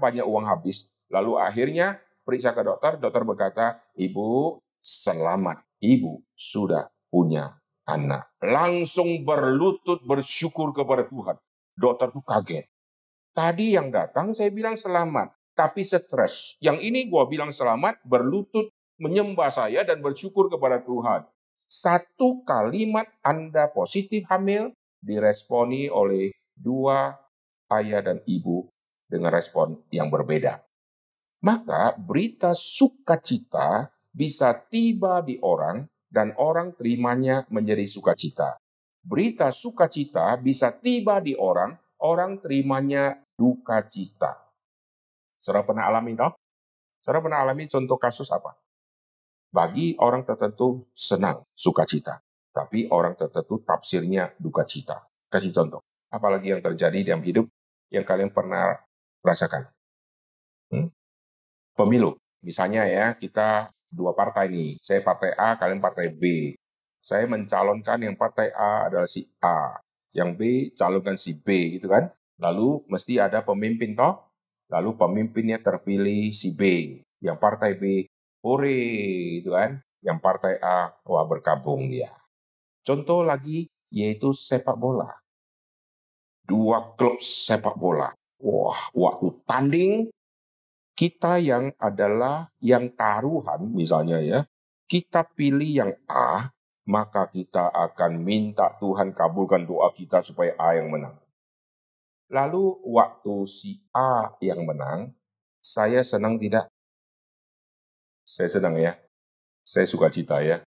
banyak 0.00 0.24
uang 0.24 0.48
habis. 0.48 0.88
Lalu 1.12 1.36
akhirnya 1.36 2.00
periksa 2.28 2.52
ke 2.52 2.60
dokter, 2.60 3.00
dokter 3.00 3.24
berkata, 3.24 3.66
ibu 3.96 4.60
selamat, 4.84 5.64
ibu 5.80 6.20
sudah 6.36 6.92
punya 7.08 7.56
anak. 7.88 8.28
Langsung 8.44 9.24
berlutut 9.24 10.04
bersyukur 10.04 10.76
kepada 10.76 11.08
Tuhan. 11.08 11.40
Dokter 11.72 12.12
tuh 12.12 12.20
kaget. 12.20 12.68
Tadi 13.32 13.72
yang 13.72 13.88
datang 13.88 14.36
saya 14.36 14.52
bilang 14.52 14.76
selamat 14.76 15.32
tapi 15.56 15.82
stres. 15.82 16.54
Yang 16.60 16.86
ini 16.86 17.00
gue 17.10 17.24
bilang 17.26 17.50
selamat, 17.50 18.04
berlutut, 18.06 18.70
menyembah 19.02 19.50
saya 19.50 19.82
dan 19.82 19.98
bersyukur 19.98 20.46
kepada 20.46 20.84
Tuhan. 20.86 21.26
Satu 21.66 22.46
kalimat 22.46 23.10
Anda 23.26 23.66
positif 23.72 24.28
hamil 24.30 24.70
diresponi 25.02 25.90
oleh 25.90 26.30
dua 26.54 27.14
ayah 27.74 28.02
dan 28.06 28.22
ibu 28.26 28.70
dengan 29.10 29.34
respon 29.34 29.82
yang 29.90 30.12
berbeda. 30.12 30.67
Maka 31.38 31.94
berita 31.94 32.50
sukacita 32.50 33.86
bisa 34.10 34.50
tiba 34.66 35.22
di 35.22 35.38
orang 35.38 35.86
dan 36.10 36.34
orang 36.34 36.74
terimanya 36.74 37.46
menjadi 37.52 37.86
sukacita. 37.86 38.58
Berita 39.06 39.54
sukacita 39.54 40.34
bisa 40.42 40.74
tiba 40.74 41.22
di 41.22 41.38
orang, 41.38 41.78
orang 42.02 42.42
terimanya 42.42 43.22
duka 43.38 43.86
cita. 43.86 44.34
Saudara 45.38 45.62
pernah 45.62 45.86
alami 45.86 46.18
toh? 46.18 46.34
Saudara 46.98 47.22
pernah 47.22 47.40
alami 47.46 47.70
contoh 47.70 47.96
kasus 47.96 48.26
apa? 48.34 48.58
Bagi 49.48 49.94
orang 50.02 50.26
tertentu 50.26 50.90
senang, 50.92 51.46
sukacita. 51.54 52.18
Tapi 52.50 52.90
orang 52.90 53.14
tertentu 53.14 53.62
tafsirnya 53.62 54.34
duka 54.36 54.66
cita. 54.66 55.06
Kasih 55.30 55.54
contoh. 55.54 55.80
Apalagi 56.10 56.50
yang 56.50 56.60
terjadi 56.64 57.14
dalam 57.14 57.22
hidup 57.22 57.46
yang 57.94 58.02
kalian 58.02 58.34
pernah 58.34 58.74
rasakan. 59.22 59.70
Pemilu. 61.78 62.18
Misalnya 62.42 62.82
ya, 62.90 63.14
kita 63.14 63.70
dua 63.86 64.10
partai 64.18 64.50
nih. 64.50 64.82
Saya 64.82 64.98
partai 65.06 65.38
A, 65.38 65.54
kalian 65.54 65.78
partai 65.78 66.10
B. 66.10 66.54
Saya 66.98 67.30
mencalonkan 67.30 68.02
yang 68.02 68.18
partai 68.18 68.50
A 68.50 68.90
adalah 68.90 69.06
si 69.06 69.30
A. 69.38 69.78
Yang 70.10 70.30
B 70.34 70.40
calonkan 70.74 71.14
si 71.14 71.38
B 71.38 71.78
gitu 71.78 71.86
kan. 71.86 72.10
Lalu 72.42 72.82
mesti 72.90 73.22
ada 73.22 73.46
pemimpin 73.46 73.94
toh 73.94 74.28
Lalu 74.68 75.00
pemimpinnya 75.00 75.56
terpilih 75.64 76.28
si 76.36 76.52
B, 76.52 76.92
yang 77.24 77.40
partai 77.40 77.72
B, 77.80 78.04
hore, 78.44 79.40
itu 79.40 79.48
kan. 79.48 79.80
Yang 80.04 80.18
partai 80.20 80.54
A, 80.60 80.92
wah 81.08 81.24
berkabung 81.24 81.88
dia. 81.88 82.12
Contoh 82.84 83.24
lagi 83.24 83.66
yaitu 83.88 84.36
sepak 84.36 84.76
bola. 84.76 85.08
Dua 86.44 86.94
klub 86.94 87.18
sepak 87.18 87.74
bola. 87.80 88.12
Wah, 88.38 88.92
waktu 88.94 89.26
tanding 89.48 89.94
kita 90.98 91.38
yang 91.38 91.70
adalah 91.78 92.50
yang 92.58 92.90
taruhan 92.98 93.70
misalnya 93.70 94.18
ya, 94.18 94.42
kita 94.90 95.22
pilih 95.30 95.70
yang 95.70 95.92
A, 96.10 96.50
maka 96.90 97.30
kita 97.30 97.70
akan 97.70 98.18
minta 98.18 98.74
Tuhan 98.82 99.14
kabulkan 99.14 99.62
doa 99.62 99.94
kita 99.94 100.26
supaya 100.26 100.58
A 100.58 100.74
yang 100.74 100.90
menang. 100.90 101.14
Lalu 102.34 102.82
waktu 102.82 103.46
si 103.46 103.78
A 103.94 104.34
yang 104.42 104.66
menang, 104.66 105.14
saya 105.62 106.02
senang 106.02 106.34
tidak? 106.34 106.66
Saya 108.26 108.50
senang 108.50 108.74
ya. 108.74 108.98
Saya 109.62 109.86
suka 109.86 110.10
cita 110.10 110.42
ya. 110.42 110.66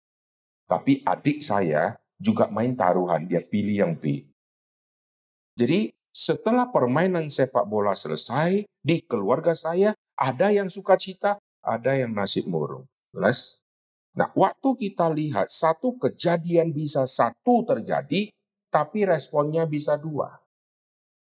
Tapi 0.69 1.01
adik 1.09 1.41
saya 1.41 1.97
juga 2.21 2.53
main 2.53 2.77
taruhan, 2.77 3.25
dia 3.25 3.41
pilih 3.41 3.81
yang 3.81 3.93
B. 3.97 4.29
Jadi 5.57 5.89
setelah 6.13 6.69
permainan 6.69 7.33
sepak 7.33 7.65
bola 7.65 7.97
selesai, 7.97 8.69
di 8.85 8.97
keluarga 9.09 9.57
saya 9.57 9.97
ada 10.19 10.51
yang 10.51 10.67
suka 10.67 10.99
cita, 10.99 11.39
ada 11.63 11.95
yang 11.95 12.11
nasib 12.11 12.51
murung. 12.51 12.91
Jelas? 13.15 13.63
Nah, 14.19 14.35
waktu 14.35 14.75
kita 14.75 15.07
lihat 15.15 15.47
satu 15.47 15.95
kejadian 15.95 16.75
bisa 16.75 17.07
satu 17.07 17.63
terjadi, 17.63 18.35
tapi 18.69 19.07
responnya 19.07 19.63
bisa 19.65 19.95
dua. 19.95 20.35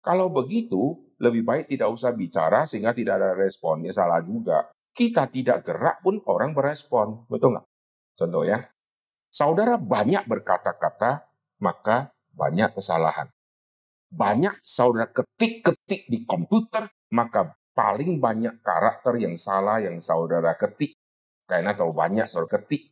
Kalau 0.01 0.33
begitu, 0.33 0.97
lebih 1.21 1.45
baik 1.45 1.65
tidak 1.69 1.93
usah 1.93 2.09
bicara 2.09 2.65
sehingga 2.65 2.97
tidak 2.97 3.21
ada 3.21 3.37
responnya 3.37 3.93
salah 3.93 4.25
juga. 4.25 4.73
Kita 4.91 5.29
tidak 5.29 5.61
gerak 5.61 6.01
pun 6.01 6.19
orang 6.25 6.57
berespon, 6.57 7.29
betul 7.29 7.53
nggak? 7.53 7.67
Contoh 8.17 8.43
ya, 8.43 8.65
saudara 9.29 9.77
banyak 9.77 10.25
berkata-kata, 10.25 11.29
maka 11.61 12.09
banyak 12.33 12.73
kesalahan. 12.73 13.29
Banyak 14.11 14.59
saudara 14.65 15.07
ketik-ketik 15.07 16.09
di 16.09 16.25
komputer, 16.25 16.89
maka 17.13 17.55
paling 17.71 18.19
banyak 18.19 18.59
karakter 18.63 19.19
yang 19.19 19.35
salah 19.39 19.79
yang 19.79 19.99
saudara 20.03 20.55
ketik. 20.59 20.95
Karena 21.47 21.75
kalau 21.75 21.91
banyak 21.91 22.27
saudara 22.27 22.61
ketik, 22.61 22.91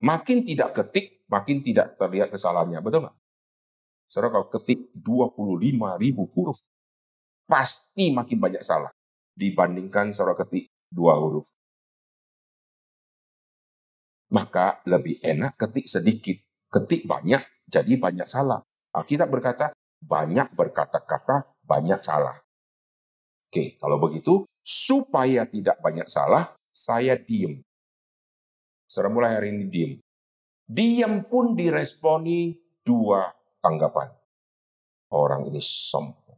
makin 0.00 0.44
tidak 0.44 0.76
ketik, 0.76 1.24
makin 1.28 1.60
tidak 1.60 1.96
terlihat 2.00 2.32
kesalahannya. 2.32 2.80
Betul 2.80 3.08
nggak? 3.08 3.16
Saudara 4.06 4.38
kalau 4.38 4.46
ketik 4.48 4.94
25 4.94 6.02
ribu 6.02 6.30
huruf, 6.32 6.62
pasti 7.46 8.14
makin 8.14 8.38
banyak 8.38 8.62
salah 8.62 8.92
dibandingkan 9.36 10.16
saudara 10.16 10.38
ketik 10.46 10.72
dua 10.88 11.18
huruf. 11.18 11.50
Maka 14.32 14.82
lebih 14.88 15.22
enak 15.22 15.54
ketik 15.54 15.86
sedikit, 15.86 16.38
ketik 16.70 17.06
banyak, 17.06 17.42
jadi 17.70 17.94
banyak 17.94 18.26
salah. 18.26 18.58
Alkitab 18.90 19.30
berkata, 19.30 19.70
banyak 20.02 20.50
berkata-kata, 20.56 21.46
banyak 21.62 22.00
salah. 22.02 22.45
Oke, 23.56 23.72
kalau 23.80 23.96
begitu, 23.96 24.44
supaya 24.60 25.48
tidak 25.48 25.80
banyak 25.80 26.04
salah, 26.12 26.52
saya 26.76 27.16
diem. 27.16 27.64
Saudara 28.84 29.08
mulai 29.08 29.32
hari 29.32 29.48
ini 29.48 29.64
diem. 29.72 29.92
Diam 30.68 31.24
pun 31.24 31.56
diresponi 31.56 32.52
dua 32.84 33.32
tanggapan. 33.64 34.12
Orang 35.08 35.48
ini 35.48 35.56
sombong. 35.56 36.36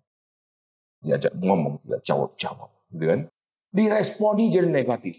Diajak 1.03 1.35
ngomong, 1.43 1.83
dia 1.83 1.99
jawab-jawab. 2.07 2.71
Gitu 2.95 3.03
kan? 3.11 3.21
Diresponi 3.75 4.55
jadi 4.55 4.71
negatif. 4.71 5.19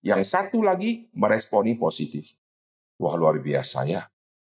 Yang 0.00 0.32
satu 0.32 0.64
lagi 0.64 1.12
meresponi 1.12 1.76
positif. 1.76 2.32
Wah 2.96 3.12
luar 3.12 3.44
biasa 3.44 3.84
ya. 3.84 4.08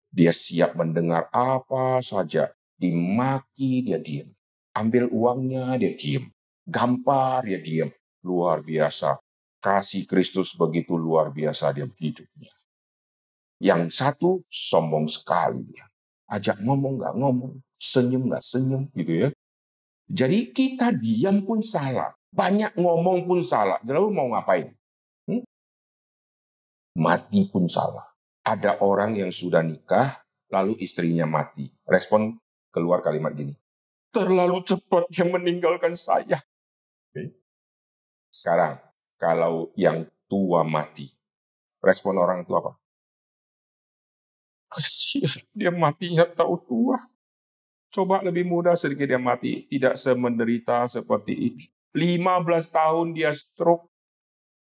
Dia 0.09 0.33
siap 0.33 0.81
mendengar 0.81 1.29
apa 1.29 2.01
saja. 2.01 2.49
Dimaki 2.81 3.85
dia 3.85 4.01
diam. 4.01 4.33
Ambil 4.73 5.13
uangnya 5.13 5.77
dia 5.77 5.93
diam. 5.93 6.25
Gampar 6.71 7.43
dia 7.43 7.59
diam. 7.59 7.91
Luar 8.23 8.63
biasa. 8.63 9.19
Kasih 9.59 10.07
Kristus 10.07 10.55
begitu 10.55 10.95
luar 10.95 11.35
biasa 11.35 11.75
dia 11.75 11.91
hidupnya. 11.99 12.55
Yang 13.61 13.93
satu 13.99 14.41
sombong 14.49 15.11
sekali 15.11 15.67
dia 15.69 15.91
ajak 16.31 16.63
ngomong 16.63 17.03
nggak 17.03 17.15
ngomong, 17.19 17.53
senyum 17.77 18.31
nggak 18.31 18.45
senyum 18.47 18.87
gitu 18.95 19.27
ya. 19.27 19.29
Jadi 20.11 20.55
kita 20.55 20.95
diam 20.95 21.43
pun 21.43 21.63
salah, 21.63 22.15
banyak 22.31 22.75
ngomong 22.79 23.27
pun 23.27 23.43
salah. 23.43 23.79
Lalu 23.83 24.09
mau 24.11 24.31
ngapain? 24.31 24.71
Hmm? 25.27 25.43
Mati 26.99 27.47
pun 27.51 27.67
salah. 27.67 28.07
Ada 28.47 28.83
orang 28.83 29.19
yang 29.19 29.31
sudah 29.31 29.63
nikah, 29.63 30.19
lalu 30.51 30.79
istrinya 30.83 31.27
mati. 31.27 31.71
Respon 31.87 32.39
keluar 32.75 33.03
kalimat 33.03 33.35
gini. 33.35 33.55
Terlalu 34.11 34.67
cepat 34.67 35.07
dia 35.15 35.27
meninggalkan 35.27 35.95
saya. 35.95 36.43
Sekarang, 38.31 38.79
kalau 39.19 39.75
yang 39.75 40.07
tua 40.31 40.63
mati, 40.63 41.11
respon 41.83 42.15
orang 42.17 42.47
tua 42.47 42.63
apa? 42.63 42.73
Kasihan, 44.71 45.43
dia 45.51 45.75
matinya 45.75 46.23
tahu 46.23 46.55
tua. 46.63 47.03
Coba 47.91 48.23
lebih 48.23 48.47
mudah 48.47 48.79
sedikit 48.79 49.11
dia 49.11 49.19
mati, 49.19 49.67
tidak 49.67 49.99
semenderita 49.99 50.87
seperti 50.87 51.35
ini. 51.35 51.65
15 51.91 52.71
tahun 52.71 53.19
dia 53.19 53.35
stroke, 53.35 53.91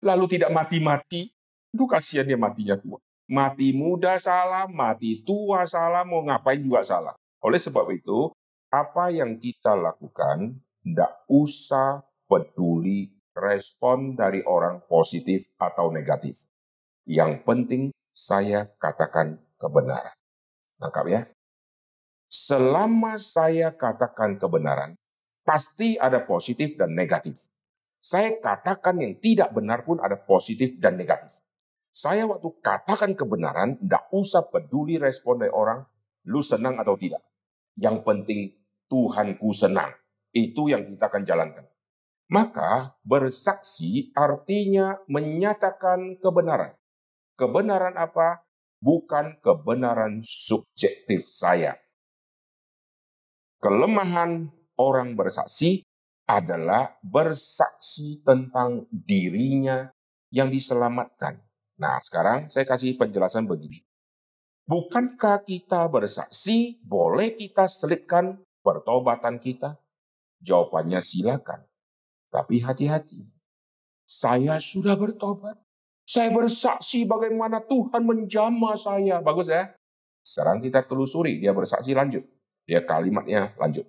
lalu 0.00 0.40
tidak 0.40 0.56
mati-mati. 0.56 1.28
Itu 1.68 1.84
kasihan 1.84 2.24
dia 2.24 2.40
matinya 2.40 2.80
tua. 2.80 2.96
Mati 3.28 3.76
muda 3.76 4.16
salah, 4.16 4.64
mati 4.66 5.20
tua 5.20 5.68
salah, 5.68 6.02
mau 6.02 6.24
ngapain 6.24 6.64
juga 6.64 6.80
salah. 6.80 7.12
Oleh 7.44 7.60
sebab 7.60 7.92
itu, 7.92 8.32
apa 8.72 9.12
yang 9.12 9.36
kita 9.36 9.76
lakukan, 9.76 10.56
tidak 10.80 11.12
usah 11.28 12.00
peduli 12.24 13.19
respon 13.36 14.18
dari 14.18 14.42
orang 14.44 14.82
positif 14.86 15.50
atau 15.56 15.90
negatif. 15.94 16.46
Yang 17.06 17.42
penting 17.46 17.82
saya 18.10 18.68
katakan 18.78 19.38
kebenaran. 19.56 20.14
Tangkap 20.80 21.06
ya. 21.08 21.22
Selama 22.30 23.18
saya 23.18 23.74
katakan 23.74 24.38
kebenaran, 24.38 24.94
pasti 25.42 25.98
ada 25.98 26.22
positif 26.22 26.78
dan 26.78 26.94
negatif. 26.94 27.50
Saya 28.00 28.38
katakan 28.38 28.96
yang 29.02 29.18
tidak 29.20 29.52
benar 29.52 29.82
pun 29.84 30.00
ada 30.00 30.16
positif 30.16 30.78
dan 30.80 30.96
negatif. 30.96 31.42
Saya 31.90 32.24
waktu 32.24 32.48
katakan 32.62 33.18
kebenaran, 33.18 33.76
tidak 33.82 34.08
usah 34.14 34.46
peduli 34.46 34.96
respon 34.96 35.42
dari 35.42 35.50
orang, 35.50 35.82
lu 36.30 36.40
senang 36.40 36.78
atau 36.78 36.94
tidak. 36.94 37.20
Yang 37.76 37.96
penting 38.06 38.40
Tuhanku 38.86 39.50
senang. 39.50 39.90
Itu 40.30 40.70
yang 40.70 40.86
kita 40.86 41.10
akan 41.10 41.22
jalankan. 41.26 41.66
Maka 42.30 42.94
bersaksi 43.02 44.14
artinya 44.14 45.02
menyatakan 45.10 46.22
kebenaran. 46.22 46.78
Kebenaran 47.34 47.98
apa? 47.98 48.46
bukan 48.80 49.36
kebenaran 49.44 50.24
subjektif 50.24 51.28
saya. 51.28 51.76
Kelemahan 53.60 54.48
orang 54.80 55.12
bersaksi 55.12 55.84
adalah 56.24 56.96
bersaksi 57.04 58.24
tentang 58.24 58.88
dirinya 58.88 59.92
yang 60.32 60.48
diselamatkan. 60.48 61.36
Nah, 61.76 62.00
sekarang 62.00 62.48
saya 62.48 62.64
kasih 62.64 62.96
penjelasan 62.96 63.44
begini. 63.44 63.84
Bukankah 64.64 65.44
kita 65.44 65.84
bersaksi, 65.92 66.80
boleh 66.80 67.36
kita 67.36 67.68
selipkan 67.68 68.40
pertobatan 68.64 69.42
kita? 69.42 69.76
Jawabannya 70.40 71.04
silakan. 71.04 71.69
Tapi 72.30 72.62
hati-hati. 72.62 73.26
Saya 74.06 74.58
sudah 74.62 74.94
bertobat. 74.94 75.58
Saya 76.06 76.34
bersaksi 76.34 77.06
bagaimana 77.06 77.62
Tuhan 77.62 78.02
menjamah 78.02 78.74
saya. 78.74 79.22
Bagus 79.22 79.46
ya? 79.46 79.70
Sekarang 80.26 80.58
kita 80.58 80.82
telusuri, 80.86 81.38
dia 81.38 81.54
bersaksi 81.54 81.94
lanjut. 81.94 82.26
Dia 82.66 82.82
kalimatnya 82.82 83.54
lanjut. 83.58 83.86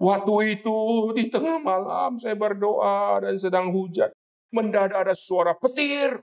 Waktu 0.00 0.60
itu 0.60 0.78
di 1.14 1.28
tengah 1.28 1.60
malam 1.62 2.16
saya 2.16 2.34
berdoa 2.34 3.22
dan 3.22 3.36
sedang 3.36 3.70
hujan. 3.70 4.10
Mendadak 4.52 5.08
ada 5.08 5.14
suara 5.16 5.56
petir. 5.56 6.20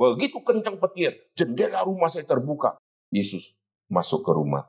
Begitu 0.00 0.40
kencang 0.40 0.80
petir, 0.80 1.12
jendela 1.36 1.84
rumah 1.84 2.08
saya 2.08 2.24
terbuka. 2.24 2.80
Yesus 3.12 3.52
masuk 3.92 4.24
ke 4.24 4.32
rumah. 4.32 4.64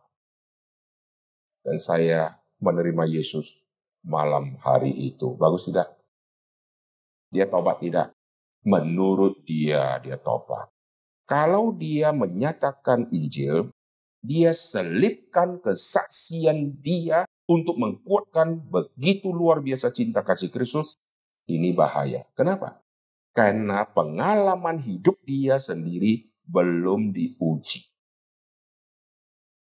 Dan 1.64 1.78
saya 1.78 2.42
menerima 2.58 3.06
Yesus 3.08 3.61
malam 4.06 4.58
hari 4.62 4.92
itu. 4.92 5.34
Bagus 5.38 5.70
tidak? 5.70 5.94
Dia 7.32 7.48
tobat 7.48 7.80
tidak? 7.80 8.12
menurut 8.66 9.42
dia 9.46 9.98
dia 10.02 10.18
tobat. 10.22 10.70
Kalau 11.26 11.72
dia 11.72 12.12
menyatakan 12.12 13.08
Injil, 13.10 13.72
dia 14.20 14.52
selipkan 14.52 15.64
kesaksian 15.64 16.76
dia 16.84 17.24
untuk 17.48 17.80
menguatkan 17.80 18.60
begitu 18.60 19.32
luar 19.32 19.64
biasa 19.64 19.96
cinta 19.96 20.22
kasih 20.22 20.52
Kristus, 20.52 21.00
ini 21.48 21.72
bahaya. 21.72 22.28
Kenapa? 22.36 22.84
Karena 23.32 23.88
pengalaman 23.88 24.84
hidup 24.84 25.24
dia 25.24 25.56
sendiri 25.56 26.28
belum 26.44 27.16
diuji. 27.16 27.88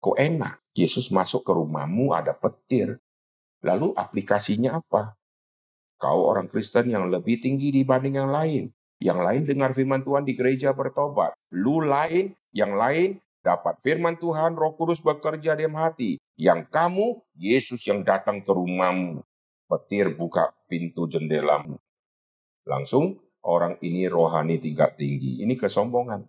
Kok 0.00 0.16
enak? 0.16 0.64
Yesus 0.72 1.10
masuk 1.12 1.44
ke 1.44 1.52
rumahmu 1.52 2.16
ada 2.16 2.32
petir. 2.32 2.96
Lalu 3.66 3.94
aplikasinya 3.98 4.78
apa? 4.78 5.18
Kau 5.98 6.30
orang 6.30 6.46
Kristen 6.46 6.94
yang 6.94 7.10
lebih 7.10 7.42
tinggi 7.42 7.74
dibanding 7.74 8.14
yang 8.22 8.30
lain. 8.30 8.70
Yang 8.98 9.18
lain 9.22 9.42
dengar 9.46 9.70
firman 9.74 10.02
Tuhan 10.06 10.22
di 10.26 10.34
gereja 10.38 10.70
bertobat. 10.70 11.34
Lu 11.54 11.82
lain, 11.82 12.34
yang 12.54 12.78
lain 12.78 13.18
dapat 13.42 13.78
firman 13.82 14.18
Tuhan, 14.18 14.54
roh 14.54 14.74
kudus 14.78 15.02
bekerja 15.02 15.58
diam 15.58 15.74
hati. 15.74 16.18
Yang 16.38 16.70
kamu, 16.70 17.18
Yesus 17.34 17.82
yang 17.86 18.06
datang 18.06 18.42
ke 18.42 18.50
rumahmu. 18.50 19.22
Petir 19.66 20.14
buka 20.14 20.54
pintu 20.70 21.10
jendelamu. 21.10 21.78
Langsung 22.66 23.18
orang 23.42 23.78
ini 23.82 24.06
rohani 24.06 24.62
tingkat 24.62 24.94
tinggi. 24.94 25.42
Ini 25.42 25.54
kesombongan. 25.58 26.26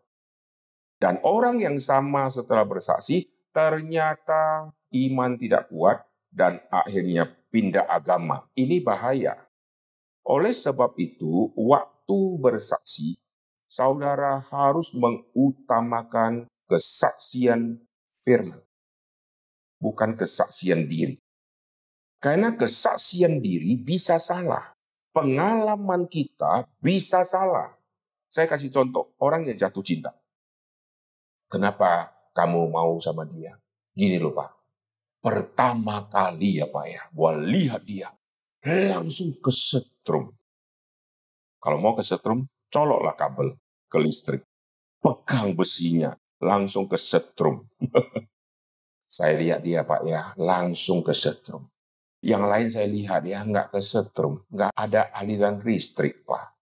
Dan 1.00 1.22
orang 1.24 1.62
yang 1.62 1.78
sama 1.78 2.28
setelah 2.28 2.66
bersaksi, 2.66 3.30
ternyata 3.56 4.74
iman 4.92 5.32
tidak 5.40 5.72
kuat, 5.72 6.04
dan 6.30 6.62
akhirnya 6.70 7.30
pindah 7.50 7.86
agama. 7.90 8.46
Ini 8.54 8.82
bahaya. 8.82 9.38
Oleh 10.26 10.54
sebab 10.54 10.94
itu, 11.02 11.50
waktu 11.58 12.20
bersaksi, 12.38 13.18
saudara 13.70 14.42
harus 14.50 14.94
mengutamakan 14.94 16.46
kesaksian 16.70 17.82
firman, 18.14 18.62
bukan 19.82 20.14
kesaksian 20.14 20.86
diri. 20.86 21.18
Karena 22.20 22.54
kesaksian 22.54 23.40
diri 23.40 23.80
bisa 23.80 24.20
salah. 24.20 24.76
Pengalaman 25.10 26.06
kita 26.06 26.70
bisa 26.78 27.26
salah. 27.26 27.74
Saya 28.30 28.46
kasih 28.46 28.70
contoh, 28.70 29.18
orang 29.18 29.50
yang 29.50 29.58
jatuh 29.58 29.82
cinta. 29.82 30.14
Kenapa 31.50 32.14
kamu 32.38 32.70
mau 32.70 33.02
sama 33.02 33.26
dia? 33.26 33.58
Gini 33.98 34.22
loh 34.22 34.38
Pak, 34.38 34.59
pertama 35.20 36.08
kali 36.08 36.64
ya 36.64 36.68
Pak 36.68 36.86
ya, 36.88 37.02
gua 37.12 37.36
lihat 37.36 37.84
dia, 37.84 38.10
langsung 38.64 39.36
kesetrum. 39.40 40.32
Kalau 41.60 41.78
mau 41.80 41.96
kesetrum, 41.96 42.48
coloklah 42.72 43.16
kabel 43.20 43.56
ke 43.92 43.98
listrik. 44.00 44.42
Pegang 45.00 45.56
besinya, 45.56 46.12
langsung 46.40 46.88
kesetrum. 46.88 47.68
saya 49.16 49.40
lihat 49.40 49.64
dia 49.64 49.84
Pak 49.84 50.02
ya, 50.08 50.32
langsung 50.40 51.04
kesetrum. 51.04 51.68
Yang 52.20 52.44
lain 52.52 52.68
saya 52.68 52.88
lihat 52.88 53.22
ya, 53.24 53.40
nggak 53.44 53.76
kesetrum, 53.76 54.44
nggak 54.52 54.72
ada 54.76 55.12
aliran 55.16 55.60
listrik 55.64 56.24
Pak. 56.28 56.60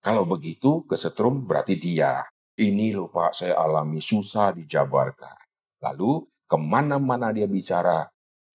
Kalau 0.00 0.24
begitu 0.24 0.88
kesetrum 0.88 1.44
berarti 1.44 1.76
dia. 1.76 2.24
Ini 2.60 2.92
loh 2.92 3.08
Pak 3.08 3.32
saya 3.32 3.56
alami 3.56 4.04
susah 4.04 4.52
dijabarkan. 4.52 5.36
Lalu 5.80 6.20
ke 6.50 6.58
mana-mana 6.58 7.30
dia 7.30 7.46
bicara. 7.46 8.10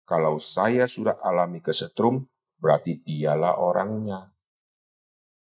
Kalau 0.08 0.40
saya 0.40 0.88
sudah 0.88 1.20
alami 1.20 1.60
kesetrum 1.60 2.24
berarti 2.56 3.04
dialah 3.04 3.60
orangnya. 3.60 4.32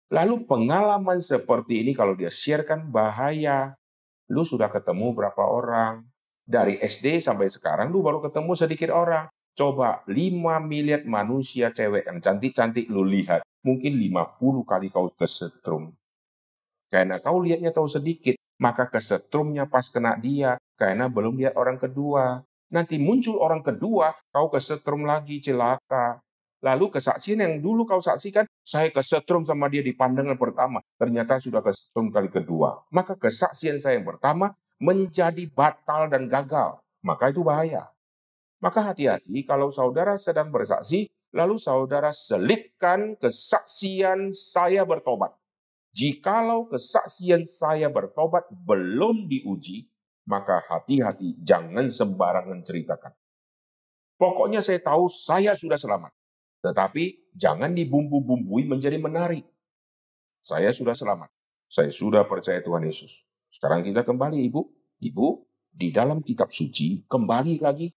Lalu 0.09 0.49
pengalaman 0.49 1.21
seperti 1.21 1.85
ini 1.85 1.93
kalau 1.93 2.17
dia 2.17 2.33
sharekan 2.33 2.89
bahaya. 2.89 3.77
Lu 4.33 4.49
sudah 4.49 4.73
ketemu 4.73 5.13
berapa 5.13 5.45
orang? 5.45 6.09
Dari 6.43 6.81
SD 6.81 7.21
sampai 7.21 7.53
sekarang 7.53 7.93
lu 7.93 8.01
baru 8.01 8.25
ketemu 8.25 8.53
sedikit 8.57 8.91
orang. 8.93 9.29
Coba 9.53 10.01
5 10.09 10.17
miliar 10.65 11.05
manusia 11.05 11.69
cewek 11.69 12.09
yang 12.09 12.25
cantik-cantik 12.25 12.89
lu 12.89 13.05
lihat 13.05 13.45
mungkin 13.61 14.01
50 14.01 14.65
kali 14.65 14.89
kau 14.89 15.13
kesetrum. 15.15 15.95
Karena 16.93 17.23
kau 17.25 17.41
lihatnya 17.41 17.73
tahu 17.73 17.89
sedikit, 17.89 18.37
maka 18.61 18.91
kesetrumnya 18.91 19.65
pas 19.65 19.89
kena 19.89 20.19
dia, 20.21 20.61
karena 20.83 21.07
belum 21.07 21.39
lihat 21.39 21.55
orang 21.55 21.79
kedua. 21.79 22.43
Nanti 22.75 22.99
muncul 22.99 23.39
orang 23.39 23.63
kedua, 23.63 24.11
kau 24.35 24.51
kesetrum 24.51 25.07
lagi, 25.07 25.39
celaka. 25.39 26.19
Lalu 26.59 26.91
kesaksian 26.91 27.39
yang 27.39 27.63
dulu 27.63 27.87
kau 27.87 28.03
saksikan, 28.03 28.51
saya 28.67 28.91
kesetrum 28.91 29.47
sama 29.47 29.71
dia 29.71 29.87
di 29.87 29.95
pandangan 29.95 30.35
pertama. 30.35 30.83
Ternyata 30.99 31.39
sudah 31.39 31.63
kesetrum 31.63 32.11
kali 32.11 32.27
kedua. 32.35 32.83
Maka 32.91 33.15
kesaksian 33.15 33.79
saya 33.79 34.03
yang 34.03 34.09
pertama 34.11 34.59
menjadi 34.83 35.47
batal 35.55 36.11
dan 36.11 36.27
gagal. 36.27 36.83
Maka 37.07 37.31
itu 37.31 37.47
bahaya. 37.47 37.87
Maka 38.59 38.83
hati-hati 38.83 39.47
kalau 39.47 39.71
saudara 39.71 40.19
sedang 40.19 40.51
bersaksi, 40.51 41.07
lalu 41.31 41.63
saudara 41.63 42.11
selipkan 42.11 43.15
kesaksian 43.23 44.35
saya 44.35 44.83
bertobat. 44.83 45.31
Jikalau 45.93 46.67
kesaksian 46.73 47.45
saya 47.45 47.93
bertobat 47.93 48.49
belum 48.65 49.29
diuji, 49.29 49.92
maka 50.29 50.63
hati-hati 50.63 51.39
jangan 51.43 51.91
sembarangan 51.91 52.63
ceritakan. 52.63 53.13
Pokoknya 54.19 54.63
saya 54.63 54.79
tahu 54.79 55.11
saya 55.11 55.59
sudah 55.59 55.75
selamat. 55.75 56.15
Tetapi 56.63 57.35
jangan 57.35 57.75
dibumbu-bumbui 57.75 58.71
menjadi 58.71 58.95
menarik. 59.03 59.43
Saya 60.43 60.71
sudah 60.71 60.95
selamat. 60.95 61.27
Saya 61.67 61.91
sudah 61.91 62.23
percaya 62.23 62.63
Tuhan 62.63 62.87
Yesus. 62.87 63.27
Sekarang 63.51 63.83
kita 63.83 64.07
kembali 64.07 64.47
Ibu. 64.47 64.61
Ibu, 65.03 65.27
di 65.73 65.91
dalam 65.91 66.23
kitab 66.23 66.53
suci 66.55 67.03
kembali 67.09 67.59
lagi 67.59 67.91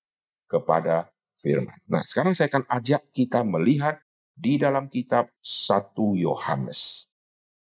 kepada 0.50 1.12
firman. 1.38 1.78
Nah, 1.92 2.02
sekarang 2.02 2.34
saya 2.34 2.48
akan 2.50 2.66
ajak 2.72 3.12
kita 3.12 3.44
melihat 3.44 4.00
di 4.34 4.56
dalam 4.58 4.88
kitab 4.88 5.30
1 5.44 5.94
Yohanes. 6.16 7.12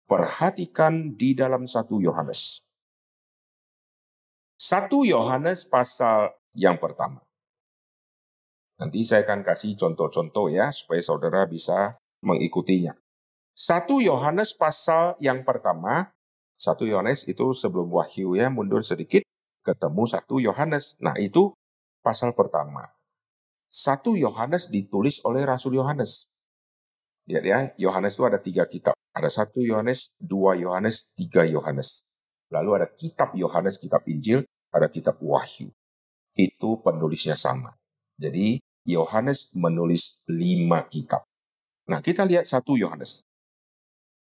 Perhatikan 0.04 1.16
di 1.16 1.32
dalam 1.32 1.64
1 1.64 1.98
Yohanes. 2.04 2.60
1 4.56 4.90
Yohanes 5.06 5.66
pasal 5.66 6.30
yang 6.54 6.78
pertama. 6.78 7.20
Nanti 8.78 9.06
saya 9.06 9.22
akan 9.22 9.46
kasih 9.46 9.78
contoh-contoh 9.78 10.50
ya, 10.50 10.70
supaya 10.74 11.02
saudara 11.02 11.46
bisa 11.46 11.98
mengikutinya. 12.22 12.94
1 13.54 14.02
Yohanes 14.02 14.54
pasal 14.58 15.14
yang 15.22 15.46
pertama, 15.46 16.10
1 16.58 16.86
Yohanes 16.90 17.26
itu 17.26 17.54
sebelum 17.54 17.90
wahyu 17.90 18.34
ya, 18.34 18.50
mundur 18.50 18.82
sedikit, 18.82 19.22
ketemu 19.62 20.06
1 20.10 20.26
Yohanes. 20.42 20.98
Nah 20.98 21.14
itu 21.18 21.54
pasal 22.04 22.36
pertama. 22.36 22.90
Satu 23.74 24.14
Yohanes 24.14 24.70
ditulis 24.70 25.18
oleh 25.26 25.42
Rasul 25.42 25.74
Yohanes. 25.74 26.30
Lihat 27.26 27.42
ya, 27.42 27.58
Yohanes 27.74 28.14
itu 28.14 28.22
ada 28.22 28.38
tiga 28.38 28.70
kitab. 28.70 28.94
Ada 29.16 29.42
satu 29.42 29.64
Yohanes, 29.64 30.14
dua 30.20 30.54
Yohanes, 30.54 31.10
tiga 31.18 31.42
Yohanes. 31.42 32.06
Lalu 32.52 32.70
ada 32.83 32.88
kitab 32.88 33.33
Yohanes, 33.33 33.80
kitab 33.80 34.04
Injil, 34.09 34.44
ada 34.72 34.88
kitab 34.90 35.20
Wahyu. 35.20 35.72
Itu 36.35 36.83
penulisnya 36.83 37.38
sama. 37.38 37.72
Jadi 38.18 38.61
Yohanes 38.85 39.48
menulis 39.54 40.18
lima 40.28 40.85
kitab. 40.90 41.24
Nah 41.88 42.02
kita 42.04 42.26
lihat 42.26 42.44
satu 42.44 42.76
Yohanes. 42.76 43.24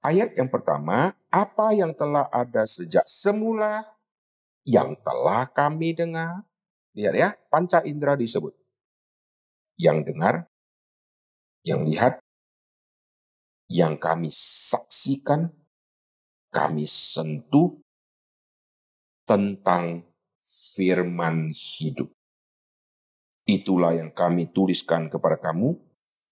Ayat 0.03 0.35
yang 0.39 0.49
pertama, 0.49 1.15
apa 1.29 1.75
yang 1.75 1.91
telah 1.95 2.31
ada 2.31 2.65
sejak 2.65 3.05
semula, 3.11 3.83
yang 4.63 4.95
telah 5.03 5.47
kami 5.51 5.95
dengar. 5.95 6.47
Lihat 6.95 7.15
ya, 7.15 7.29
panca 7.51 7.83
indera 7.83 8.15
disebut 8.15 8.55
yang 9.79 10.03
dengar, 10.03 10.51
yang 11.63 11.87
lihat, 11.87 12.19
yang 13.71 13.95
kami 13.95 14.29
saksikan, 14.35 15.55
kami 16.51 16.85
sentuh 16.85 17.79
tentang 19.29 20.09
firman 20.73 21.53
hidup. 21.53 22.09
Itulah 23.45 23.97
yang 23.97 24.11
kami 24.13 24.49
tuliskan 24.49 25.13
kepada 25.13 25.37
kamu. 25.37 25.77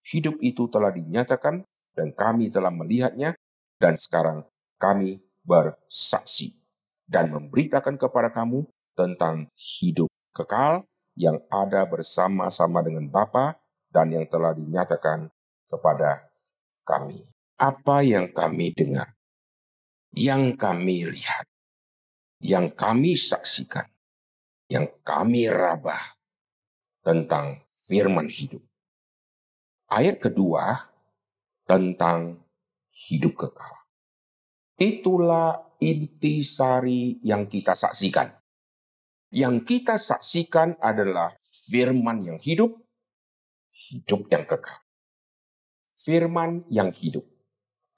Hidup 0.07 0.41
itu 0.41 0.71
telah 0.73 0.95
dinyatakan 0.95 1.61
dan 1.93 2.09
kami 2.17 2.49
telah 2.49 2.73
melihatnya 2.73 3.37
dan 3.77 4.01
sekarang 4.01 4.49
kami 4.81 5.21
bersaksi 5.45 6.57
dan 7.05 7.33
memberitakan 7.33 8.01
kepada 8.01 8.33
kamu 8.33 8.65
tentang 8.97 9.51
hidup 9.57 10.09
kekal 10.33 10.85
yang 11.17 11.41
ada 11.49 11.89
bersama-sama 11.89 12.85
dengan 12.85 13.09
Bapa 13.09 13.57
dan 13.89 14.13
yang 14.13 14.29
telah 14.29 14.53
dinyatakan 14.53 15.33
kepada 15.67 16.29
kami. 16.85 17.25
Apa 17.57 18.05
yang 18.05 18.29
kami 18.37 18.77
dengar, 18.77 19.17
yang 20.13 20.53
kami 20.61 21.09
lihat, 21.09 21.49
yang 22.47 22.71
kami 22.71 23.19
saksikan, 23.19 23.91
yang 24.71 24.87
kami 25.03 25.51
rabah 25.51 26.15
tentang 27.03 27.67
firman 27.91 28.31
hidup. 28.31 28.63
Ayat 29.91 30.23
kedua 30.23 30.95
tentang 31.67 32.39
hidup 32.95 33.35
kekal. 33.35 33.75
Itulah 34.79 35.75
intisari 35.83 37.19
yang 37.27 37.51
kita 37.51 37.75
saksikan. 37.75 38.31
Yang 39.35 39.67
kita 39.67 39.99
saksikan 39.99 40.79
adalah 40.79 41.35
firman 41.51 42.23
yang 42.23 42.39
hidup, 42.39 42.79
hidup 43.75 44.31
yang 44.31 44.47
kekal. 44.47 44.79
Firman 45.99 46.63
yang 46.71 46.95
hidup. 46.95 47.27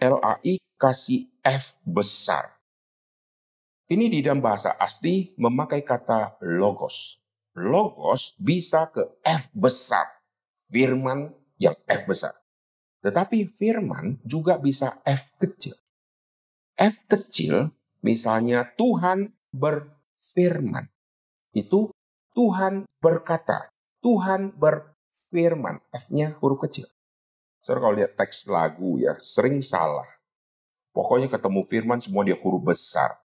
LAI 0.01 0.57
kasih 0.81 1.29
F 1.45 1.77
besar. 1.85 2.58
Ini 3.89 4.13
di 4.13 4.21
dalam 4.21 4.45
bahasa 4.45 4.77
asli 4.77 5.33
memakai 5.41 5.81
kata 5.81 6.45
logos. 6.45 7.17
Logos 7.57 8.37
bisa 8.37 8.93
ke 8.93 9.01
F 9.25 9.49
besar. 9.57 10.05
Firman 10.69 11.33
yang 11.57 11.75
F 11.89 12.05
besar. 12.05 12.37
Tetapi 13.01 13.49
firman 13.57 14.21
juga 14.29 14.61
bisa 14.61 15.01
F 15.09 15.33
kecil. 15.41 15.73
F 16.77 17.09
kecil 17.09 17.73
misalnya 18.05 18.69
Tuhan 18.77 19.33
berfirman 19.57 20.93
itu 21.57 21.91
Tuhan 22.37 22.87
berkata, 23.03 23.73
Tuhan 23.99 24.55
berfirman. 24.55 25.83
F-nya 25.91 26.39
huruf 26.39 26.63
kecil. 26.69 26.87
Saudara 27.59 27.83
kalau 27.83 27.95
lihat 27.99 28.13
teks 28.15 28.47
lagu 28.47 29.01
ya, 29.03 29.19
sering 29.19 29.59
salah. 29.59 30.07
Pokoknya 30.95 31.27
ketemu 31.27 31.67
firman 31.67 31.99
semua 31.99 32.23
dia 32.23 32.39
huruf 32.39 32.63
besar. 32.63 33.19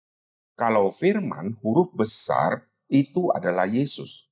Kalau 0.61 0.93
firman 0.93 1.57
huruf 1.65 1.89
besar 1.97 2.69
itu 2.85 3.33
adalah 3.33 3.65
Yesus. 3.65 4.29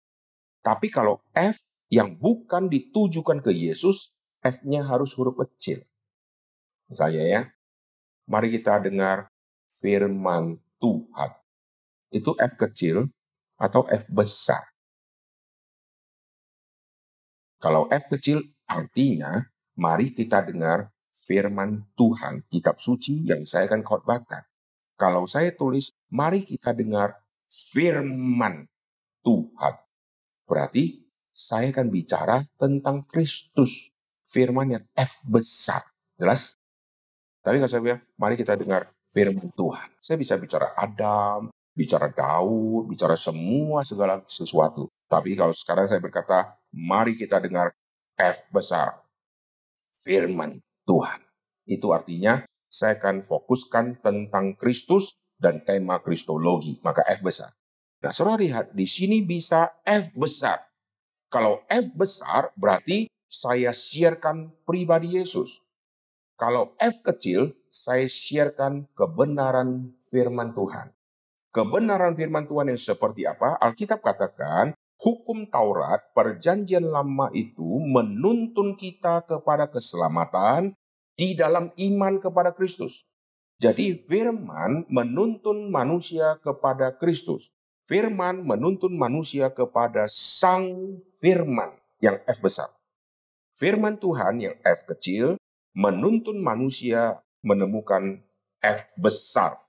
Tapi 0.61 0.93
kalau 0.93 1.25
F 1.33 1.65
yang 1.89 2.21
bukan 2.21 2.69
ditujukan 2.69 3.41
ke 3.41 3.49
Yesus, 3.49 4.13
F-nya 4.45 4.85
harus 4.85 5.17
huruf 5.17 5.41
kecil. 5.41 5.81
Misalnya 6.85 7.23
ya, 7.25 7.41
mari 8.29 8.53
kita 8.53 8.77
dengar 8.77 9.33
firman 9.81 10.61
Tuhan. 10.77 11.31
Itu 12.13 12.37
F 12.37 12.61
kecil 12.61 13.09
atau 13.57 13.89
F 13.89 14.05
besar. 14.13 14.69
Kalau 17.57 17.89
F 17.89 18.05
kecil 18.05 18.45
artinya, 18.69 19.49
mari 19.81 20.13
kita 20.13 20.45
dengar 20.45 20.93
firman 21.25 21.89
Tuhan, 21.97 22.45
kitab 22.53 22.77
suci 22.77 23.25
yang 23.25 23.49
saya 23.49 23.65
akan 23.65 23.81
khotbahkan. 23.81 24.48
Kalau 24.99 25.23
saya 25.23 25.55
tulis, 25.55 25.95
mari 26.11 26.43
kita 26.43 26.75
dengar 26.75 27.15
firman 27.47 28.67
Tuhan. 29.23 29.73
Berarti 30.43 31.07
saya 31.31 31.71
akan 31.71 31.87
bicara 31.87 32.43
tentang 32.59 33.07
Kristus. 33.07 33.87
Firman 34.27 34.75
yang 34.75 34.83
F 34.99 35.23
besar. 35.23 35.87
Jelas? 36.19 36.59
Tapi 37.39 37.63
kalau 37.63 37.71
saya 37.71 37.81
bilang, 37.81 38.03
mari 38.19 38.35
kita 38.35 38.59
dengar 38.59 38.91
firman 39.15 39.47
Tuhan. 39.55 39.87
Saya 40.03 40.19
bisa 40.19 40.35
bicara 40.35 40.75
Adam, 40.75 41.47
bicara 41.71 42.11
Daud, 42.11 42.91
bicara 42.91 43.15
semua 43.15 43.87
segala 43.87 44.19
sesuatu. 44.27 44.91
Tapi 45.07 45.39
kalau 45.39 45.55
sekarang 45.55 45.87
saya 45.87 46.03
berkata, 46.03 46.59
mari 46.75 47.15
kita 47.15 47.39
dengar 47.39 47.71
F 48.19 48.43
besar. 48.51 48.99
Firman 50.03 50.59
Tuhan. 50.83 51.23
Itu 51.63 51.95
artinya 51.95 52.43
saya 52.69 53.01
akan 53.01 53.25
fokuskan 53.25 53.99
tentang 54.05 54.53
Kristus 54.55 55.17
dan 55.41 55.65
tema 55.65 55.97
Kristologi. 55.99 56.77
Maka 56.85 57.01
F 57.09 57.25
besar. 57.25 57.51
Nah, 57.99 58.15
saudara 58.15 58.39
lihat, 58.39 58.71
di 58.71 58.87
sini 58.87 59.25
bisa 59.25 59.75
F 59.83 60.13
besar. 60.15 60.63
Kalau 61.27 61.65
F 61.67 61.91
besar, 61.97 62.53
berarti 62.55 63.11
saya 63.27 63.75
siarkan 63.75 64.53
pribadi 64.63 65.19
Yesus. 65.19 65.59
Kalau 66.39 66.73
F 66.79 67.03
kecil, 67.03 67.51
saya 67.67 68.07
siarkan 68.07 68.87
kebenaran 68.95 69.91
firman 70.07 70.55
Tuhan. 70.55 70.95
Kebenaran 71.51 72.15
firman 72.15 72.47
Tuhan 72.47 72.71
yang 72.71 72.79
seperti 72.79 73.27
apa? 73.27 73.59
Alkitab 73.59 73.99
katakan, 73.99 74.71
hukum 75.01 75.51
Taurat 75.51 75.99
perjanjian 76.15 76.87
lama 76.87 77.27
itu 77.35 77.83
menuntun 77.83 78.79
kita 78.79 79.27
kepada 79.27 79.67
keselamatan 79.67 80.71
di 81.19 81.35
dalam 81.35 81.75
iman 81.75 82.23
kepada 82.23 82.55
Kristus. 82.55 83.03
Jadi 83.59 83.99
firman 84.07 84.87
menuntun 84.87 85.67
manusia 85.67 86.39
kepada 86.39 86.95
Kristus. 86.95 87.51
Firman 87.91 88.47
menuntun 88.47 88.95
manusia 88.95 89.51
kepada 89.51 90.07
Sang 90.07 90.95
Firman 91.19 91.75
yang 91.99 92.23
F 92.23 92.39
besar. 92.39 92.71
Firman 93.59 93.99
Tuhan 93.99 94.39
yang 94.39 94.55
F 94.63 94.87
kecil 94.87 95.35
menuntun 95.75 96.39
manusia 96.39 97.19
menemukan 97.43 98.23
F 98.63 98.87
besar, 98.95 99.59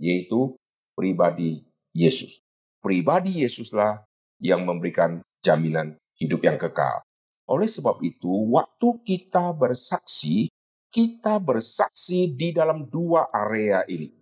yaitu 0.00 0.56
pribadi 0.96 1.68
Yesus. 1.92 2.40
Pribadi 2.80 3.44
Yesuslah 3.44 4.00
yang 4.40 4.64
memberikan 4.64 5.20
jaminan 5.44 6.00
hidup 6.16 6.40
yang 6.48 6.56
kekal. 6.56 7.04
Oleh 7.44 7.68
sebab 7.68 8.00
itu, 8.00 8.32
waktu 8.48 8.88
kita 9.04 9.52
bersaksi, 9.52 10.48
kita 10.94 11.42
bersaksi 11.42 12.30
di 12.30 12.54
dalam 12.54 12.86
dua 12.86 13.26
area 13.34 13.82
ini. 13.90 14.14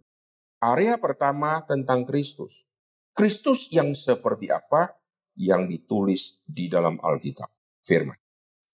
Area 0.56 0.96
pertama 0.96 1.60
tentang 1.68 2.08
Kristus. 2.08 2.64
Kristus 3.12 3.68
yang 3.68 3.92
seperti 3.92 4.48
apa 4.48 4.96
yang 5.36 5.68
ditulis 5.68 6.40
di 6.48 6.72
dalam 6.72 6.96
Alkitab, 6.96 7.52
firman. 7.84 8.16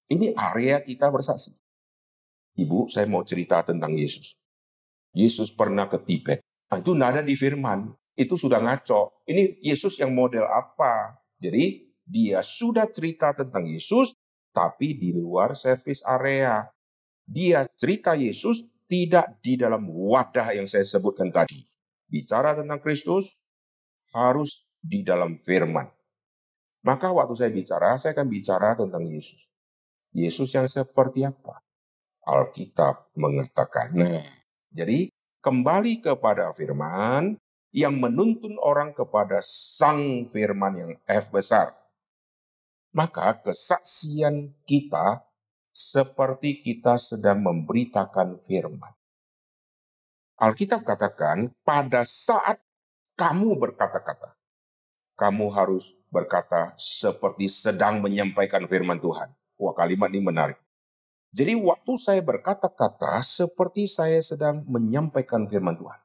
Ini 0.07 0.31
area 0.39 0.79
kita 0.79 1.11
bersaksi. 1.11 1.51
Ibu, 2.55 2.87
saya 2.87 3.11
mau 3.11 3.27
cerita 3.27 3.67
tentang 3.67 3.99
Yesus. 3.99 4.39
Yesus 5.11 5.51
pernah 5.51 5.91
ke 5.91 5.99
Tibet. 5.99 6.39
Nah, 6.71 6.79
itu 6.79 6.95
nada 6.95 7.19
di 7.19 7.35
firman. 7.35 7.91
Itu 8.15 8.39
sudah 8.39 8.63
ngaco. 8.63 9.27
Ini 9.27 9.59
Yesus 9.59 9.99
yang 9.99 10.15
model 10.15 10.47
apa? 10.47 11.19
Jadi 11.43 11.91
dia 12.07 12.47
sudah 12.47 12.87
cerita 12.95 13.35
tentang 13.35 13.67
Yesus, 13.67 14.15
tapi 14.55 14.95
di 14.95 15.11
luar 15.11 15.59
service 15.59 16.03
area. 16.07 16.63
Dia 17.29 17.69
cerita 17.77 18.17
Yesus 18.17 18.65
tidak 18.89 19.37
di 19.45 19.61
dalam 19.61 19.85
wadah 19.93 20.57
yang 20.57 20.65
saya 20.65 20.83
sebutkan 20.83 21.29
tadi. 21.29 21.61
Bicara 22.09 22.57
tentang 22.57 22.81
Kristus, 22.81 23.37
harus 24.17 24.65
di 24.81 25.05
dalam 25.05 25.37
firman. 25.45 25.85
Maka 26.89 27.13
waktu 27.13 27.37
saya 27.37 27.53
bicara, 27.53 28.01
saya 28.01 28.17
akan 28.17 28.29
bicara 28.33 28.73
tentang 28.81 29.05
Yesus. 29.05 29.45
Yesus 30.17 30.49
yang 30.57 30.65
seperti 30.65 31.29
apa? 31.29 31.61
Alkitab 32.25 33.13
mengatakan. 33.13 33.93
Nah, 33.93 34.25
jadi 34.73 35.13
kembali 35.45 36.01
kepada 36.01 36.57
firman 36.57 37.37
yang 37.77 38.01
menuntun 38.01 38.57
orang 38.57 38.97
kepada 38.97 39.45
sang 39.45 40.33
firman 40.33 40.73
yang 40.81 40.93
F 41.05 41.29
besar. 41.29 41.77
Maka 42.97 43.37
kesaksian 43.45 44.57
kita 44.65 45.28
seperti 45.79 46.59
kita 46.59 46.99
sedang 46.99 47.39
memberitakan 47.47 48.43
firman. 48.43 48.91
Alkitab 50.43 50.83
katakan, 50.83 51.55
pada 51.63 52.03
saat 52.03 52.59
kamu 53.15 53.55
berkata-kata. 53.55 54.35
Kamu 55.15 55.55
harus 55.55 55.95
berkata 56.11 56.75
seperti 56.79 57.47
sedang 57.47 58.03
menyampaikan 58.03 58.67
firman 58.67 58.99
Tuhan. 58.99 59.31
Wah, 59.59 59.75
kalimat 59.75 60.11
ini 60.11 60.23
menarik. 60.23 60.59
Jadi 61.35 61.59
waktu 61.59 61.93
saya 61.99 62.23
berkata-kata 62.23 63.19
seperti 63.23 63.87
saya 63.91 64.19
sedang 64.23 64.63
menyampaikan 64.67 65.47
firman 65.47 65.79
Tuhan. 65.79 65.99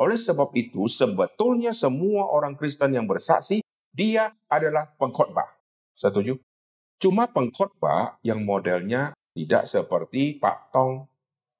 Oleh 0.00 0.16
sebab 0.16 0.52
itu, 0.56 0.88
sebetulnya 0.88 1.76
semua 1.76 2.28
orang 2.32 2.56
Kristen 2.56 2.96
yang 2.96 3.04
bersaksi, 3.04 3.60
dia 3.92 4.32
adalah 4.48 4.88
pengkhotbah. 4.96 5.48
Setuju? 5.92 6.40
Cuma 7.00 7.32
pengkhotbah 7.32 8.20
yang 8.20 8.44
modelnya 8.44 9.16
tidak 9.32 9.64
seperti 9.64 10.36
Pak 10.36 10.70
Tong. 10.70 11.08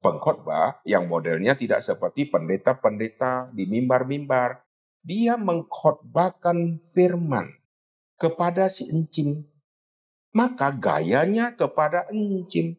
Pengkhotbah 0.00 0.84
yang 0.84 1.08
modelnya 1.08 1.56
tidak 1.56 1.84
seperti 1.84 2.28
pendeta-pendeta 2.28 3.52
di 3.52 3.68
mimbar-mimbar 3.68 4.64
dia 5.00 5.40
mengkhotbahkan 5.40 6.76
firman 6.92 7.56
kepada 8.20 8.68
si 8.68 8.88
encim. 8.92 9.44
Maka 10.36 10.70
gayanya 10.76 11.56
kepada 11.56 12.06
encim. 12.12 12.76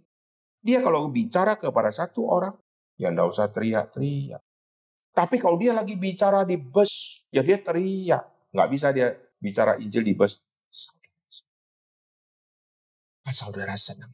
Dia 0.61 0.79
kalau 0.79 1.09
bicara 1.09 1.57
kepada 1.57 1.89
satu 1.89 2.29
orang, 2.29 2.55
ya 2.95 3.09
nggak 3.09 3.27
usah 3.27 3.49
teriak-teriak. 3.49 4.39
Tapi 5.11 5.35
kalau 5.41 5.59
dia 5.59 5.75
lagi 5.75 5.97
bicara 5.99 6.47
di 6.47 6.55
bus, 6.55 7.25
ya 7.33 7.43
dia 7.43 7.59
teriak. 7.59 8.53
Nggak 8.53 8.69
bisa 8.71 8.87
dia 8.95 9.17
bicara 9.41 9.75
Injil 9.81 10.05
di 10.05 10.13
bus. 10.15 10.39
Saudara 13.29 13.77
senang. 13.77 14.09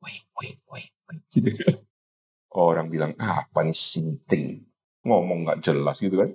Wait, 0.00 0.22
wait, 0.38 0.58
wait, 0.70 0.90
wait. 1.10 1.22
Orang 2.54 2.88
bilang, 2.88 3.18
apa 3.18 3.66
nih 3.66 3.74
sinting? 3.74 4.70
ngomong 5.04 5.48
nggak 5.48 5.60
jelas 5.64 5.96
gitu 6.00 6.20
kan. 6.20 6.30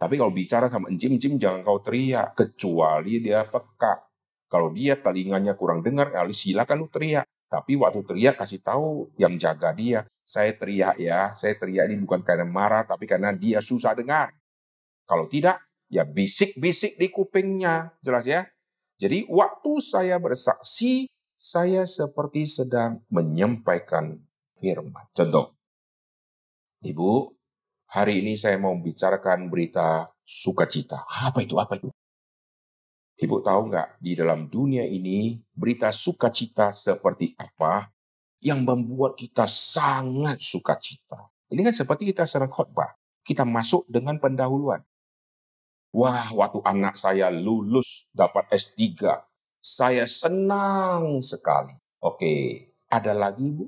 Tapi 0.00 0.16
kalau 0.16 0.32
bicara 0.32 0.72
sama 0.72 0.88
encim-encim 0.88 1.36
jangan 1.36 1.60
kau 1.60 1.84
teriak, 1.84 2.32
kecuali 2.32 3.20
dia 3.20 3.44
peka. 3.44 4.08
Kalau 4.48 4.72
dia 4.72 4.96
telinganya 4.96 5.54
kurang 5.54 5.84
dengar, 5.84 6.10
ya 6.16 6.24
silakan 6.32 6.76
lu 6.82 6.88
teriak. 6.88 7.28
Tapi 7.50 7.76
waktu 7.76 8.00
teriak 8.08 8.40
kasih 8.40 8.64
tahu 8.64 9.12
yang 9.20 9.36
jaga 9.36 9.76
dia. 9.76 10.08
Saya 10.24 10.56
teriak 10.56 10.96
ya, 10.96 11.36
saya 11.36 11.58
teriak 11.58 11.90
ini 11.90 12.00
bukan 12.00 12.24
karena 12.24 12.46
marah, 12.48 12.86
tapi 12.86 13.04
karena 13.04 13.34
dia 13.34 13.60
susah 13.60 13.92
dengar. 13.92 14.32
Kalau 15.04 15.26
tidak, 15.28 15.60
ya 15.90 16.06
bisik-bisik 16.06 16.96
di 16.96 17.10
kupingnya. 17.12 17.92
Jelas 18.00 18.24
ya? 18.24 18.46
Jadi 19.00 19.24
waktu 19.32 19.72
saya 19.80 20.20
bersaksi, 20.20 21.08
saya 21.40 21.88
seperti 21.88 22.44
sedang 22.44 23.00
menyampaikan 23.08 24.20
firman. 24.60 25.08
Contoh, 25.16 25.56
Ibu, 26.84 27.40
Hari 27.90 28.22
ini 28.22 28.38
saya 28.38 28.54
mau 28.54 28.70
membicarakan 28.78 29.50
berita 29.50 30.14
sukacita. 30.22 31.02
Apa 31.10 31.42
itu? 31.42 31.58
Apa 31.58 31.74
itu? 31.74 31.90
Ibu 33.18 33.42
tahu 33.42 33.66
nggak 33.66 33.98
di 33.98 34.14
dalam 34.14 34.46
dunia 34.46 34.86
ini 34.86 35.42
berita 35.50 35.90
sukacita 35.90 36.70
seperti 36.70 37.34
apa 37.34 37.90
yang 38.38 38.62
membuat 38.62 39.18
kita 39.18 39.42
sangat 39.50 40.38
sukacita? 40.38 41.34
Ini 41.50 41.66
kan 41.66 41.74
seperti 41.74 42.14
kita 42.14 42.30
sedang 42.30 42.46
khotbah. 42.46 42.94
Kita 43.26 43.42
masuk 43.42 43.90
dengan 43.90 44.22
pendahuluan. 44.22 44.86
Wah, 45.90 46.30
waktu 46.30 46.62
anak 46.62 46.94
saya 46.94 47.34
lulus 47.34 48.06
dapat 48.14 48.46
S3, 48.54 48.78
saya 49.58 50.06
senang 50.06 51.18
sekali. 51.18 51.74
Oke, 51.98 52.68
ada 52.86 53.10
lagi 53.10 53.50
Bu? 53.50 53.66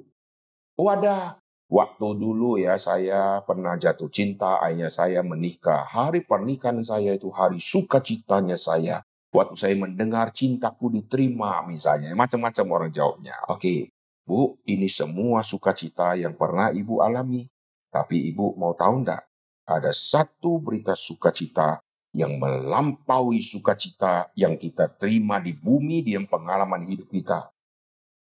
Oh 0.79 0.89
ada, 0.89 1.43
Waktu 1.73 2.21
dulu 2.21 2.61
ya 2.61 2.77
saya 2.77 3.41
pernah 3.49 3.81
jatuh 3.81 4.13
cinta, 4.13 4.61
akhirnya 4.61 4.93
saya 4.93 5.25
menikah. 5.25 5.89
Hari 5.89 6.21
pernikahan 6.29 6.85
saya 6.85 7.17
itu 7.17 7.33
hari 7.33 7.65
sukacitanya 7.65 8.61
saya. 8.61 9.01
Waktu 9.33 9.57
saya 9.57 9.73
mendengar 9.81 10.37
cintaku 10.37 10.93
diterima 10.93 11.65
misalnya, 11.65 12.13
macam-macam 12.13 12.67
orang 12.77 12.91
jawabnya. 12.93 13.41
Oke, 13.49 13.89
Bu, 14.29 14.61
ini 14.69 14.85
semua 14.93 15.41
sukacita 15.41 16.13
yang 16.13 16.37
pernah 16.37 16.69
Ibu 16.69 17.01
alami. 17.01 17.49
Tapi 17.89 18.29
Ibu 18.37 18.61
mau 18.61 18.77
tahu 18.77 19.09
enggak? 19.09 19.25
Ada 19.65 19.97
satu 19.97 20.61
berita 20.61 20.93
sukacita 20.93 21.81
yang 22.13 22.37
melampaui 22.37 23.41
sukacita 23.41 24.29
yang 24.37 24.61
kita 24.61 24.93
terima 25.01 25.41
di 25.41 25.57
bumi 25.57 26.05
di 26.05 26.13
pengalaman 26.29 26.85
hidup 26.85 27.09
kita. 27.09 27.49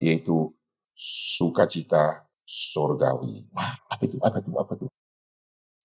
Yaitu 0.01 0.51
sukacita 0.97 2.25
sorgawi. 2.45 3.45
Wah, 3.53 3.77
apa 3.89 4.03
itu? 4.05 4.17
Apa 4.21 4.37
itu? 4.41 4.51
Apa 4.57 4.73
itu? 4.77 4.87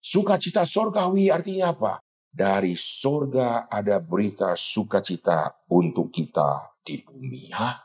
Sukacita 0.00 0.64
sorgawi 0.64 1.28
artinya 1.28 1.76
apa? 1.76 1.92
Dari 2.30 2.72
sorga 2.78 3.68
ada 3.68 4.00
berita 4.00 4.56
sukacita 4.56 5.66
untuk 5.68 6.08
kita 6.08 6.72
di 6.80 7.04
bumi. 7.04 7.52
Hah? 7.52 7.84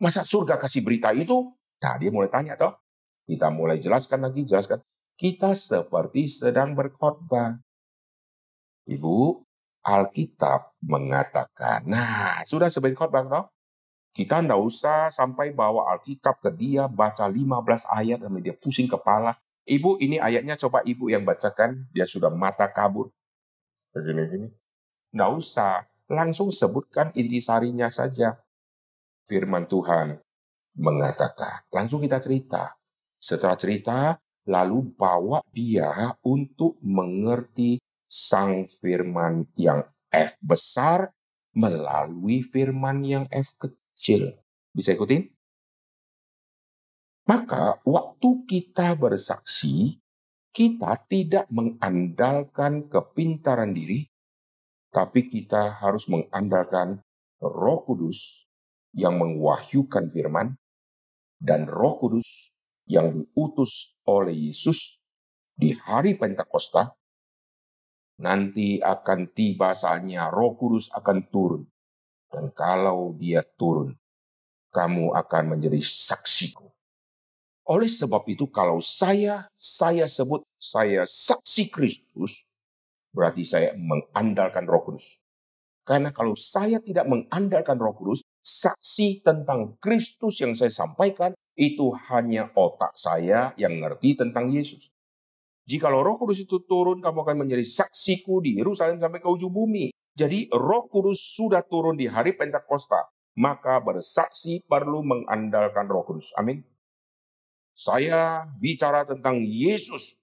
Masa 0.00 0.24
surga 0.24 0.56
kasih 0.56 0.80
berita 0.80 1.12
itu? 1.12 1.52
Nah, 1.80 1.94
dia 2.00 2.08
mulai 2.08 2.32
tanya 2.32 2.56
toh. 2.56 2.80
Kita 3.28 3.52
mulai 3.52 3.76
jelaskan 3.76 4.24
lagi, 4.24 4.48
jelaskan. 4.48 4.80
Kita 5.20 5.52
seperti 5.52 6.24
sedang 6.32 6.72
berkhotbah. 6.72 7.60
Ibu, 8.88 9.44
Alkitab 9.80 10.76
mengatakan, 10.84 11.88
nah 11.88 12.44
sudah 12.44 12.68
sebagai 12.68 13.00
khotbah 13.00 13.24
toh? 13.24 13.46
Kita 14.10 14.42
tidak 14.42 14.60
usah 14.60 15.08
sampai 15.08 15.54
bawa 15.54 15.94
Alkitab 15.94 16.42
ke 16.42 16.50
dia, 16.50 16.90
baca 16.90 17.30
15 17.30 17.86
ayat, 17.88 18.18
dan 18.20 18.34
dia 18.42 18.52
pusing 18.58 18.90
kepala. 18.90 19.38
Ibu, 19.64 20.02
ini 20.02 20.18
ayatnya 20.18 20.58
coba 20.58 20.82
ibu 20.82 21.06
yang 21.08 21.22
bacakan, 21.22 21.86
dia 21.94 22.04
sudah 22.04 22.28
mata 22.28 22.66
kabur 22.66 23.14
begini-gini. 23.94 24.50
Nggak 25.14 25.30
usah, 25.30 25.86
langsung 26.10 26.50
sebutkan 26.50 27.14
intisarinya 27.14 27.86
saja. 27.86 28.38
Firman 29.30 29.70
Tuhan 29.70 30.18
mengatakan, 30.74 31.66
langsung 31.70 32.02
kita 32.02 32.18
cerita. 32.18 32.74
Setelah 33.20 33.54
cerita, 33.54 33.98
lalu 34.48 34.90
bawa 34.96 35.38
dia 35.54 36.16
untuk 36.26 36.80
mengerti 36.82 37.78
sang 38.10 38.66
firman 38.82 39.46
yang 39.54 39.86
F 40.10 40.34
besar 40.42 41.14
melalui 41.54 42.42
firman 42.42 43.06
yang 43.06 43.24
F 43.30 43.54
kecil. 43.54 44.34
Bisa 44.74 44.98
ikutin? 44.98 45.30
Maka 47.30 47.78
waktu 47.86 48.42
kita 48.50 48.98
bersaksi, 48.98 50.02
kita 50.50 50.98
tidak 51.06 51.46
mengandalkan 51.54 52.90
kepintaran 52.90 53.70
diri, 53.70 54.10
tapi 54.90 55.30
kita 55.30 55.78
harus 55.78 56.10
mengandalkan 56.10 56.98
Roh 57.38 57.86
Kudus 57.86 58.50
yang 58.90 59.22
mengwahyukan 59.22 60.10
firman 60.10 60.58
dan 61.38 61.70
Roh 61.70 62.02
Kudus 62.02 62.50
yang 62.90 63.14
diutus 63.14 63.94
oleh 64.02 64.50
Yesus 64.50 64.98
di 65.54 65.70
hari 65.78 66.18
Pentakosta 66.18 66.98
nanti 68.20 68.78
akan 68.78 69.32
tiba 69.32 69.72
saatnya 69.72 70.28
Roh 70.28 70.54
Kudus 70.54 70.92
akan 70.92 71.18
turun. 71.32 71.62
Dan 72.30 72.52
kalau 72.54 73.16
dia 73.18 73.42
turun, 73.42 73.96
kamu 74.70 75.16
akan 75.18 75.56
menjadi 75.56 75.82
saksiku 75.82 76.70
oleh 77.70 77.86
sebab 77.86 78.26
itu 78.26 78.50
kalau 78.50 78.82
saya 78.82 79.46
saya 79.54 80.10
sebut 80.10 80.42
saya 80.58 81.06
saksi 81.06 81.70
Kristus, 81.70 82.42
berarti 83.14 83.46
saya 83.46 83.78
mengandalkan 83.78 84.66
Roh 84.66 84.82
Kudus. 84.82 85.22
Karena 85.86 86.10
kalau 86.10 86.34
saya 86.34 86.82
tidak 86.82 87.06
mengandalkan 87.06 87.78
Roh 87.78 87.94
Kudus, 87.94 88.26
saksi 88.42 89.22
tentang 89.22 89.78
Kristus 89.78 90.42
yang 90.42 90.50
saya 90.58 90.74
sampaikan 90.74 91.30
itu 91.54 91.94
hanya 92.10 92.50
otak 92.58 92.90
saya 92.98 93.54
yang 93.54 93.78
ngerti 93.78 94.18
tentang 94.18 94.50
Yesus. 94.50 94.90
Jika 95.70 95.86
Roh 95.86 96.18
Kudus 96.18 96.42
itu 96.42 96.66
turun, 96.66 96.98
kamu 96.98 97.22
akan 97.22 97.46
menjadi 97.46 97.62
saksiku 97.62 98.42
di 98.42 98.58
Yerusalem 98.58 98.98
sampai 98.98 99.22
ke 99.22 99.28
ujung 99.30 99.54
bumi. 99.54 99.94
Jadi 100.18 100.50
Roh 100.50 100.90
Kudus 100.90 101.22
sudah 101.22 101.62
turun 101.62 101.94
di 101.94 102.10
hari 102.10 102.34
Pentakosta, 102.34 103.06
maka 103.38 103.78
bersaksi 103.78 104.66
perlu 104.66 105.06
mengandalkan 105.06 105.86
Roh 105.86 106.02
Kudus. 106.02 106.34
Amin. 106.34 106.66
Saya 107.70 108.50
bicara 108.58 109.06
tentang 109.06 109.46
Yesus. 109.46 110.18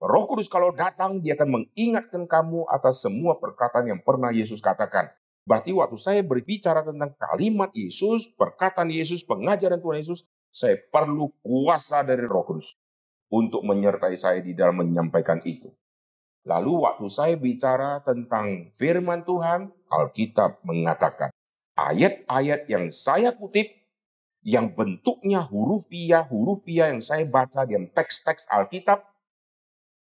Roh 0.00 0.24
Kudus 0.24 0.48
kalau 0.48 0.72
datang, 0.72 1.20
dia 1.20 1.36
akan 1.36 1.68
mengingatkan 1.68 2.24
kamu 2.24 2.64
atas 2.72 3.04
semua 3.04 3.36
perkataan 3.36 3.92
yang 3.92 4.00
pernah 4.00 4.32
Yesus 4.32 4.64
katakan. 4.64 5.12
Berarti 5.44 5.76
waktu 5.76 6.00
saya 6.00 6.24
berbicara 6.24 6.80
tentang 6.80 7.12
kalimat 7.20 7.68
Yesus, 7.76 8.24
perkataan 8.40 8.88
Yesus, 8.88 9.20
pengajaran 9.20 9.84
Tuhan 9.84 10.00
Yesus, 10.00 10.24
saya 10.48 10.80
perlu 10.88 11.28
kuasa 11.44 12.00
dari 12.00 12.24
Roh 12.24 12.48
Kudus 12.48 12.72
untuk 13.28 13.64
menyertai 13.64 14.16
saya 14.16 14.40
di 14.40 14.56
dalam 14.56 14.80
menyampaikan 14.80 15.40
itu. 15.44 15.68
Lalu 16.48 16.88
waktu 16.88 17.06
saya 17.12 17.34
bicara 17.36 18.00
tentang 18.00 18.72
firman 18.72 19.24
Tuhan, 19.28 19.68
Alkitab 19.92 20.64
mengatakan, 20.64 21.28
ayat-ayat 21.76 22.64
yang 22.72 22.88
saya 22.88 23.36
kutip 23.36 23.68
yang 24.40 24.72
bentuknya 24.72 25.44
hurufiah, 25.44 26.24
hurufiah 26.24 26.88
yang 26.88 27.04
saya 27.04 27.28
baca 27.28 27.68
di 27.68 27.76
teks-teks 27.92 28.48
Alkitab, 28.48 29.04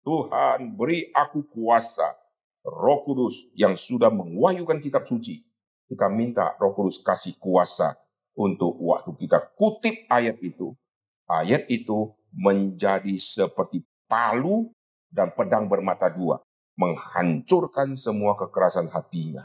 Tuhan 0.07 0.79
beri 0.79 1.11
aku 1.11 1.43
kuasa, 1.51 2.15
roh 2.63 3.03
kudus 3.03 3.51
yang 3.51 3.75
sudah 3.75 4.07
menguayukan 4.07 4.79
kitab 4.79 5.03
suci. 5.03 5.43
Kita 5.91 6.07
minta 6.07 6.55
roh 6.55 6.71
kudus 6.71 7.03
kasih 7.03 7.35
kuasa 7.35 7.99
untuk 8.37 8.79
waktu 8.79 9.11
kita 9.19 9.57
kutip 9.59 10.07
ayat 10.07 10.39
itu. 10.39 10.71
Ayat 11.27 11.67
itu 11.67 12.15
menjadi 12.33 13.15
seperti 13.17 13.81
palu 14.09 14.69
dan 15.09 15.33
pedang 15.33 15.65
bermata 15.69 16.09
dua. 16.09 16.41
Menghancurkan 16.79 17.91
semua 17.99 18.39
kekerasan 18.39 18.87
hatinya. 18.87 19.43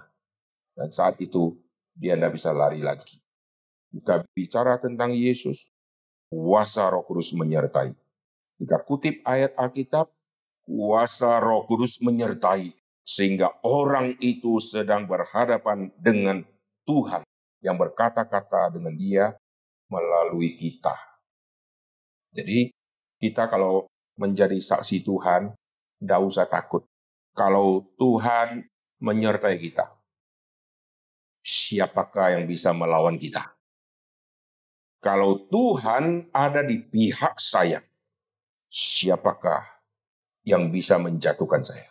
Dan 0.75 0.91
saat 0.95 1.19
itu 1.19 1.59
dia 1.95 2.15
tidak 2.15 2.39
bisa 2.39 2.55
lari 2.55 2.79
lagi. 2.79 3.19
Kita 3.95 4.27
bicara 4.35 4.79
tentang 4.83 5.15
Yesus, 5.15 5.71
kuasa 6.31 6.91
roh 6.91 7.07
kudus 7.07 7.31
menyertai. 7.35 7.95
Kita 8.59 8.83
kutip 8.83 9.23
ayat 9.23 9.55
Alkitab, 9.55 10.11
kuasa 10.67 11.39
roh 11.39 11.67
kudus 11.67 12.03
menyertai. 12.03 12.75
Sehingga 13.07 13.63
orang 13.63 14.19
itu 14.19 14.59
sedang 14.59 15.05
berhadapan 15.05 15.93
dengan 16.01 16.43
Tuhan 16.89 17.23
yang 17.63 17.79
berkata-kata 17.79 18.75
dengan 18.75 18.95
dia 18.99 19.37
melalui 19.87 20.59
kita. 20.59 20.99
Jadi 22.35 22.74
kita 23.25 23.49
kalau 23.49 23.89
menjadi 24.21 24.61
saksi 24.61 25.01
Tuhan, 25.01 25.57
tidak 25.97 26.21
usah 26.21 26.45
takut. 26.45 26.85
Kalau 27.33 27.89
Tuhan 27.97 28.69
menyertai 29.01 29.57
kita, 29.57 29.89
siapakah 31.41 32.37
yang 32.37 32.45
bisa 32.45 32.77
melawan 32.77 33.17
kita? 33.17 33.57
Kalau 35.01 35.49
Tuhan 35.49 36.29
ada 36.37 36.61
di 36.61 36.85
pihak 36.85 37.41
saya, 37.41 37.81
siapakah 38.69 39.65
yang 40.45 40.69
bisa 40.69 41.01
menjatuhkan 41.01 41.65
saya? 41.65 41.89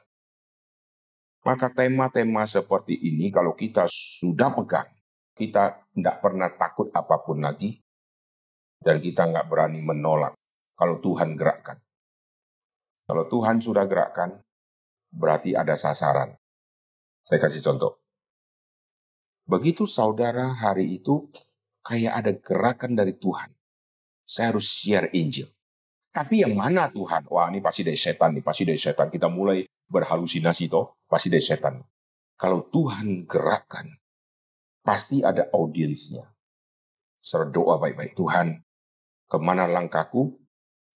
Maka 1.43 1.73
tema-tema 1.73 2.47
seperti 2.47 2.95
ini 2.95 3.33
kalau 3.33 3.57
kita 3.57 3.83
sudah 3.89 4.53
pegang, 4.55 4.87
kita 5.35 5.81
tidak 5.91 6.15
pernah 6.23 6.49
takut 6.55 6.87
apa 6.95 7.19
pun 7.19 7.43
lagi, 7.43 7.83
dan 8.79 9.03
kita 9.03 9.27
nggak 9.27 9.51
berani 9.51 9.83
menolak 9.83 10.33
kalau 10.73 10.99
Tuhan 10.99 11.37
gerakkan. 11.37 11.77
Kalau 13.03 13.27
Tuhan 13.27 13.59
sudah 13.59 13.85
gerakkan, 13.85 14.39
berarti 15.11 15.53
ada 15.53 15.75
sasaran. 15.75 16.33
Saya 17.23 17.39
kasih 17.39 17.61
contoh. 17.63 17.99
Begitu 19.43 19.83
saudara 19.83 20.55
hari 20.55 20.97
itu 20.97 21.27
kayak 21.83 22.13
ada 22.23 22.31
gerakan 22.31 22.95
dari 22.95 23.13
Tuhan. 23.19 23.51
Saya 24.23 24.55
harus 24.55 24.71
share 24.71 25.11
Injil. 25.11 25.51
Tapi 26.13 26.45
yang 26.45 26.55
mana 26.55 26.87
Tuhan? 26.93 27.27
Wah 27.27 27.49
ini 27.51 27.59
pasti 27.59 27.81
dari 27.83 27.97
setan, 27.97 28.37
nih 28.37 28.45
pasti 28.45 28.63
dari 28.63 28.79
setan. 28.79 29.09
Kita 29.11 29.27
mulai 29.27 29.65
berhalusinasi 29.65 30.71
toh, 30.71 31.01
pasti 31.09 31.27
dari 31.27 31.43
setan. 31.43 31.81
Kalau 32.39 32.69
Tuhan 32.69 33.25
gerakkan, 33.25 33.89
pasti 34.85 35.25
ada 35.25 35.49
audiensnya. 35.51 36.23
Serta 37.23 37.49
doa 37.49 37.79
baik-baik. 37.79 38.13
Tuhan, 38.13 38.61
ke 39.27 39.37
mana 39.39 39.65
langkahku? 39.65 40.42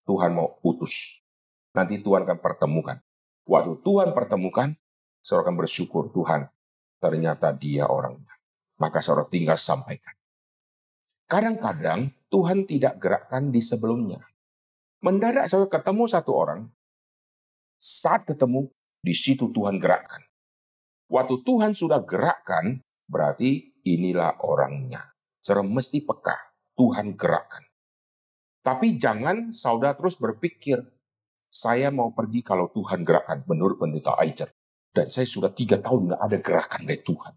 Tuhan 0.07 0.31
mau 0.31 0.55
putus. 0.63 1.19
Nanti 1.75 1.99
Tuhan 1.99 2.23
akan 2.23 2.39
pertemukan. 2.39 2.97
Waktu 3.43 3.83
Tuhan 3.83 4.15
pertemukan, 4.15 4.73
seorang 5.19 5.51
akan 5.51 5.55
bersyukur 5.59 6.09
Tuhan. 6.15 6.47
Ternyata 6.97 7.51
dia 7.53 7.85
orangnya. 7.85 8.31
Maka 8.79 9.03
seorang 9.03 9.27
tinggal 9.27 9.59
sampaikan. 9.59 10.15
Kadang-kadang 11.27 12.15
Tuhan 12.31 12.63
tidak 12.63 13.03
gerakkan 13.03 13.51
di 13.51 13.59
sebelumnya. 13.59 14.23
Mendadak 15.03 15.51
saya 15.51 15.67
ketemu 15.67 16.07
satu 16.07 16.31
orang, 16.33 16.71
saat 17.77 18.23
ketemu, 18.25 18.71
di 19.03 19.13
situ 19.13 19.51
Tuhan 19.53 19.77
gerakkan. 19.77 20.23
Waktu 21.11 21.45
Tuhan 21.45 21.77
sudah 21.77 22.01
gerakkan, 22.01 22.81
Berarti 23.07 23.79
inilah 23.87 24.43
orangnya. 24.43 24.99
Saudara 25.39 25.63
mesti 25.63 26.03
peka. 26.03 26.35
Tuhan 26.75 27.15
gerakkan. 27.15 27.63
Tapi 28.61 28.99
jangan 28.99 29.53
saudara 29.55 29.95
terus 29.95 30.19
berpikir, 30.19 30.81
saya 31.47 31.89
mau 31.89 32.11
pergi 32.11 32.43
kalau 32.43 32.67
Tuhan 32.71 33.07
gerakkan 33.07 33.43
menurut 33.47 33.79
pendeta 33.79 34.15
Aizer. 34.19 34.51
Dan 34.91 35.13
saya 35.13 35.29
sudah 35.29 35.53
tiga 35.53 35.77
tahun 35.77 36.09
nggak 36.09 36.21
ada 36.21 36.37
gerakan 36.41 36.81
dari 36.89 37.01
Tuhan. 37.05 37.33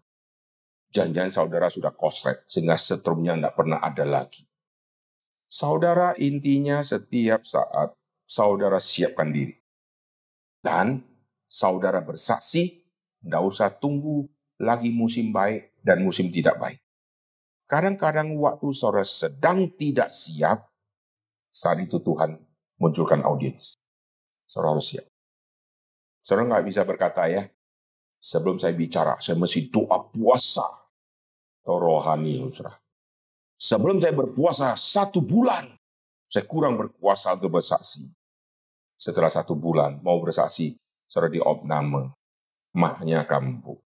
Jangan-jangan 0.90 1.32
saudara 1.32 1.66
sudah 1.68 1.92
koslet 1.94 2.42
sehingga 2.48 2.74
setrumnya 2.80 3.36
nggak 3.36 3.54
pernah 3.54 3.78
ada 3.84 4.02
lagi. 4.02 4.42
Saudara 5.50 6.14
intinya 6.14 6.78
setiap 6.80 7.42
saat 7.42 7.94
saudara 8.26 8.78
siapkan 8.78 9.34
diri. 9.34 9.54
Dan 10.62 11.02
saudara 11.50 11.98
bersaksi, 11.98 12.86
tidak 13.18 13.42
usah 13.42 13.74
tunggu 13.74 14.30
lagi 14.62 14.94
musim 14.94 15.34
baik 15.34 15.74
dan 15.82 16.06
musim 16.06 16.30
tidak 16.30 16.54
baik. 16.62 16.80
Kadang-kadang 17.66 18.38
waktu 18.38 18.70
saudara 18.70 19.02
sedang 19.02 19.74
tidak 19.74 20.14
siap, 20.14 20.69
saat 21.50 21.82
itu 21.82 21.98
Tuhan 21.98 22.38
munculkan 22.78 23.20
audiens. 23.26 23.76
Saudara 24.46 24.78
harus 24.78 24.90
siap. 24.90 25.06
Saudara 26.22 26.46
nggak 26.46 26.66
bisa 26.66 26.82
berkata 26.86 27.26
ya, 27.26 27.46
sebelum 28.22 28.58
saya 28.58 28.74
bicara, 28.74 29.18
saya 29.18 29.36
mesti 29.38 29.68
doa 29.70 30.06
puasa. 30.10 30.66
Atau 31.60 31.76
rohani, 31.76 32.40
saudara. 32.50 32.80
Sebelum 33.60 34.00
saya 34.00 34.16
berpuasa 34.16 34.72
satu 34.74 35.20
bulan, 35.20 35.68
saya 36.30 36.48
kurang 36.48 36.80
berpuasa 36.80 37.36
untuk 37.36 37.60
bersaksi. 37.60 38.08
Setelah 38.96 39.28
satu 39.28 39.52
bulan, 39.52 40.00
mau 40.00 40.16
bersaksi, 40.22 40.78
saudara 41.04 41.32
diopname. 41.32 42.14
Mahnya 42.70 43.26
kampu. 43.26 43.82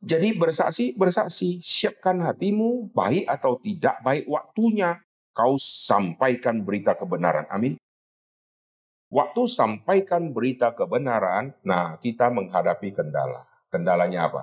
Jadi 0.00 0.36
bersaksi, 0.36 0.92
bersaksi. 0.92 1.60
Siapkan 1.64 2.20
hatimu, 2.24 2.92
baik 2.92 3.24
atau 3.28 3.56
tidak 3.60 3.96
baik 4.04 4.28
waktunya. 4.28 5.00
Kau 5.30 5.54
sampaikan 5.60 6.66
berita 6.66 6.98
kebenaran. 6.98 7.46
Amin. 7.48 7.78
Waktu 9.10 9.42
sampaikan 9.50 10.30
berita 10.30 10.70
kebenaran, 10.70 11.54
nah 11.66 11.98
kita 11.98 12.30
menghadapi 12.30 12.94
kendala. 12.94 13.42
Kendalanya 13.66 14.30
apa? 14.30 14.42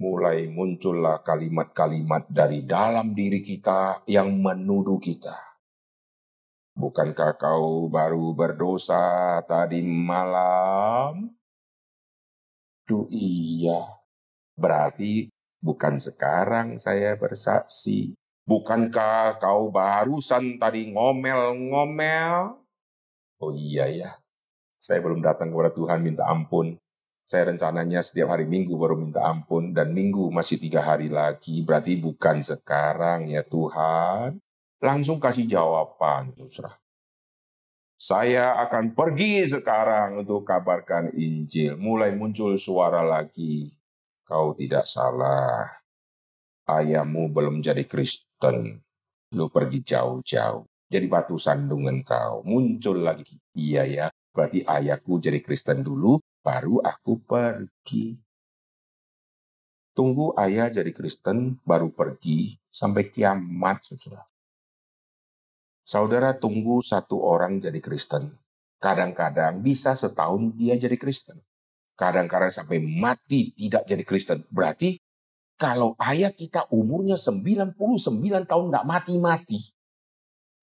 Mulai 0.00 0.48
muncullah 0.48 1.20
kalimat-kalimat 1.20 2.24
dari 2.32 2.64
dalam 2.64 3.12
diri 3.12 3.44
kita 3.44 4.08
yang 4.08 4.32
menuduh 4.40 4.96
kita. 4.96 5.36
Bukankah 6.78 7.36
kau 7.36 7.90
baru 7.90 8.32
berdosa 8.32 9.42
tadi 9.44 9.82
malam? 9.82 11.26
Duh 12.88 13.10
iya, 13.12 13.98
Berarti 14.58 15.30
bukan 15.62 16.02
sekarang 16.02 16.82
saya 16.82 17.14
bersaksi. 17.14 18.17
Bukankah 18.48 19.36
kau 19.36 19.68
barusan 19.68 20.56
tadi 20.56 20.88
ngomel-ngomel? 20.88 22.56
Oh 23.44 23.52
iya 23.52 23.92
ya, 23.92 24.16
saya 24.80 25.04
belum 25.04 25.20
datang 25.20 25.52
kepada 25.52 25.68
Tuhan 25.76 26.00
minta 26.00 26.24
ampun. 26.24 26.80
Saya 27.28 27.52
rencananya 27.52 28.00
setiap 28.00 28.32
hari 28.32 28.48
Minggu 28.48 28.72
baru 28.80 28.96
minta 28.96 29.20
ampun 29.20 29.76
dan 29.76 29.92
Minggu 29.92 30.32
masih 30.32 30.56
tiga 30.56 30.80
hari 30.80 31.12
lagi. 31.12 31.60
Berarti 31.60 32.00
bukan 32.00 32.40
sekarang 32.40 33.28
ya 33.28 33.44
Tuhan. 33.44 34.40
Langsung 34.80 35.20
kasih 35.20 35.44
jawaban, 35.44 36.32
Nusrah. 36.40 36.72
Saya 38.00 38.56
akan 38.64 38.96
pergi 38.96 39.44
sekarang 39.44 40.24
untuk 40.24 40.48
kabarkan 40.48 41.12
Injil. 41.12 41.76
Mulai 41.76 42.16
muncul 42.16 42.56
suara 42.56 43.04
lagi 43.04 43.76
kau 44.24 44.56
tidak 44.56 44.88
salah. 44.88 45.68
Ayahmu 46.64 47.28
belum 47.28 47.60
jadi 47.60 47.84
Kristen. 48.38 48.78
Lu 49.34 49.50
pergi 49.50 49.82
jauh-jauh. 49.82 50.62
Jadi 50.86 51.06
batu 51.10 51.34
sandungan 51.36 52.06
kau. 52.06 52.46
Muncul 52.46 53.02
lagi. 53.02 53.34
Iya 53.58 53.82
ya, 53.84 54.06
berarti 54.30 54.62
ayahku 54.62 55.18
jadi 55.18 55.42
Kristen 55.42 55.82
dulu, 55.82 56.22
baru 56.40 56.78
aku 56.78 57.18
pergi. 57.26 58.14
Tunggu 59.90 60.38
ayah 60.38 60.70
jadi 60.70 60.94
Kristen, 60.94 61.58
baru 61.66 61.90
pergi 61.90 62.54
sampai 62.70 63.10
kiamat, 63.10 63.82
saudara. 63.82 64.22
Saudara 65.82 66.30
tunggu 66.38 66.78
satu 66.78 67.18
orang 67.18 67.58
jadi 67.58 67.82
Kristen. 67.82 68.38
Kadang-kadang 68.78 69.58
bisa 69.58 69.98
setahun 69.98 70.54
dia 70.54 70.78
jadi 70.78 70.94
Kristen 70.94 71.42
kadang-kadang 71.98 72.54
sampai 72.54 72.78
mati 72.78 73.50
tidak 73.58 73.82
jadi 73.90 74.04
Kristen. 74.06 74.46
Berarti 74.54 75.02
kalau 75.58 75.98
ayah 75.98 76.30
kita 76.30 76.70
umurnya 76.70 77.18
99 77.18 77.74
tahun 78.46 78.64
tidak 78.70 78.86
mati-mati. 78.86 79.60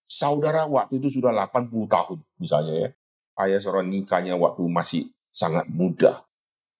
Saudara 0.08 0.64
waktu 0.66 1.04
itu 1.04 1.20
sudah 1.20 1.36
80 1.36 1.70
tahun 1.92 2.18
misalnya 2.40 2.76
ya. 2.88 2.90
Ayah 3.36 3.60
seorang 3.60 3.92
nikahnya 3.92 4.40
waktu 4.40 4.64
masih 4.64 5.12
sangat 5.36 5.68
muda. 5.68 6.24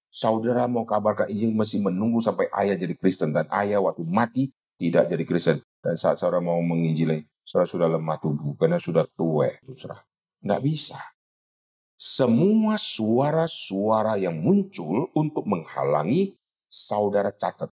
Saudara 0.08 0.72
mau 0.72 0.88
kabarkan 0.88 1.28
Injil 1.28 1.52
mesti 1.52 1.84
menunggu 1.84 2.24
sampai 2.24 2.48
ayah 2.64 2.80
jadi 2.80 2.96
Kristen. 2.96 3.36
Dan 3.36 3.52
ayah 3.52 3.84
waktu 3.84 4.08
mati 4.08 4.56
tidak 4.80 5.12
jadi 5.12 5.24
Kristen. 5.28 5.60
Dan 5.84 6.00
saat 6.00 6.16
saudara 6.16 6.40
mau 6.40 6.64
menginjili, 6.64 7.28
saudara 7.44 7.68
sudah 7.68 7.88
lemah 7.92 8.18
tubuh 8.24 8.56
karena 8.56 8.80
sudah 8.80 9.04
tua. 9.20 9.52
Tidak 9.60 10.62
bisa 10.64 10.96
semua 11.96 12.76
suara-suara 12.76 14.20
yang 14.20 14.44
muncul 14.44 15.08
untuk 15.16 15.48
menghalangi 15.48 16.36
saudara 16.68 17.32
catat. 17.32 17.72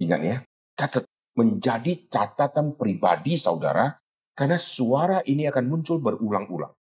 Ingat 0.00 0.20
ya, 0.24 0.36
catat 0.74 1.04
menjadi 1.36 2.08
catatan 2.08 2.74
pribadi 2.74 3.36
saudara 3.36 4.00
karena 4.32 4.56
suara 4.56 5.20
ini 5.28 5.44
akan 5.44 5.64
muncul 5.68 6.00
berulang-ulang. 6.00 6.72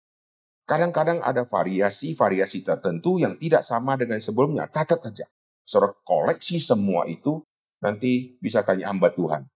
Kadang-kadang 0.63 1.19
ada 1.25 1.43
variasi-variasi 1.43 2.61
tertentu 2.61 3.17
yang 3.19 3.35
tidak 3.41 3.65
sama 3.65 3.97
dengan 3.97 4.21
sebelumnya. 4.21 4.69
Catat 4.69 5.01
saja. 5.01 5.25
Saudara 5.65 5.97
koleksi 6.05 6.61
semua 6.61 7.09
itu, 7.09 7.41
nanti 7.81 8.37
bisa 8.37 8.61
tanya 8.61 8.93
hamba 8.93 9.09
Tuhan. 9.11 9.49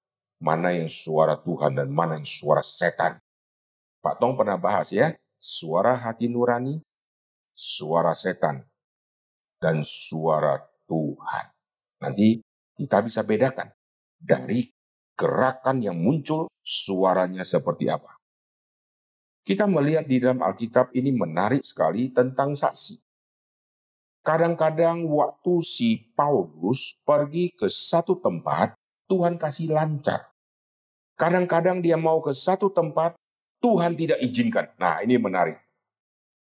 Mana 0.44 0.74
yang 0.76 0.90
suara 0.90 1.40
Tuhan 1.40 1.78
dan 1.80 1.88
mana 1.94 2.20
yang 2.20 2.28
suara 2.28 2.66
setan. 2.66 3.22
Pak 4.04 4.20
Tong 4.20 4.36
pernah 4.36 4.60
bahas 4.60 4.92
ya, 4.92 5.16
suara 5.40 5.96
hati 5.96 6.28
nurani, 6.28 6.84
suara 7.56 8.12
setan, 8.12 8.66
dan 9.62 9.80
suara 9.86 10.60
Tuhan. 10.90 11.46
Nanti 12.04 12.44
kita 12.84 13.00
bisa 13.00 13.24
bedakan 13.24 13.72
dari 14.20 14.68
gerakan 15.16 15.80
yang 15.80 15.96
muncul 15.96 16.52
suaranya 16.60 17.48
seperti 17.48 17.88
apa. 17.88 18.20
Kita 19.44 19.68
melihat 19.68 20.08
di 20.08 20.20
dalam 20.20 20.44
Alkitab 20.44 20.92
ini 20.96 21.16
menarik 21.16 21.64
sekali 21.64 22.12
tentang 22.12 22.56
saksi. 22.56 23.00
Kadang-kadang 24.24 25.04
waktu 25.08 25.54
si 25.64 26.12
Paulus 26.16 26.96
pergi 27.04 27.52
ke 27.52 27.68
satu 27.68 28.20
tempat, 28.20 28.72
Tuhan 29.12 29.36
kasih 29.36 29.76
lancar. 29.76 30.32
Kadang-kadang 31.20 31.84
dia 31.84 32.00
mau 32.00 32.24
ke 32.24 32.32
satu 32.32 32.72
tempat, 32.72 33.20
Tuhan 33.60 34.00
tidak 34.00 34.24
izinkan. 34.24 34.72
Nah, 34.80 35.04
ini 35.04 35.20
menarik. 35.20 35.60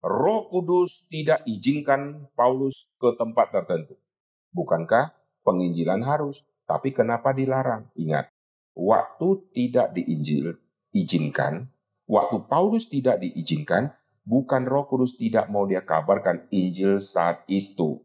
Roh 0.02 0.50
Kudus 0.50 1.06
tidak 1.10 1.46
izinkan 1.46 2.26
Paulus 2.34 2.90
ke 2.98 3.14
tempat 3.18 3.54
tertentu. 3.54 3.98
Bukankah 4.54 5.21
penginjilan 5.42 6.02
harus? 6.06 6.46
Tapi 6.66 6.96
kenapa 6.96 7.36
dilarang? 7.36 7.92
Ingat, 8.00 8.32
waktu 8.78 9.44
tidak 9.52 9.92
diinjil, 9.92 10.56
izinkan, 10.96 11.68
waktu 12.08 12.48
Paulus 12.48 12.88
tidak 12.88 13.20
diizinkan, 13.20 13.92
bukan 14.24 14.64
Roh 14.64 14.88
Kudus 14.88 15.20
tidak 15.20 15.52
mau 15.52 15.68
dia 15.68 15.84
kabarkan 15.84 16.48
Injil 16.54 17.04
saat 17.04 17.44
itu. 17.52 18.00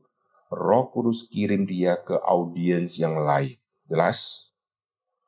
Roh 0.50 0.90
Kudus 0.90 1.30
kirim 1.30 1.66
dia 1.66 2.02
ke 2.02 2.18
audiens 2.18 2.98
yang 2.98 3.22
lain. 3.22 3.54
Jelas? 3.86 4.50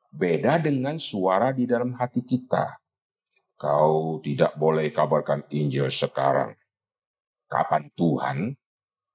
Beda 0.09 0.59
dengan 0.59 0.97
suara 0.99 1.55
di 1.55 1.69
dalam 1.69 1.95
hati 1.95 2.25
kita. 2.25 2.75
Kau 3.59 4.23
tidak 4.23 4.55
boleh 4.59 4.89
kabarkan 4.91 5.47
Injil 5.51 5.91
sekarang. 5.91 6.55
Kapan 7.47 7.91
Tuhan? 7.95 8.37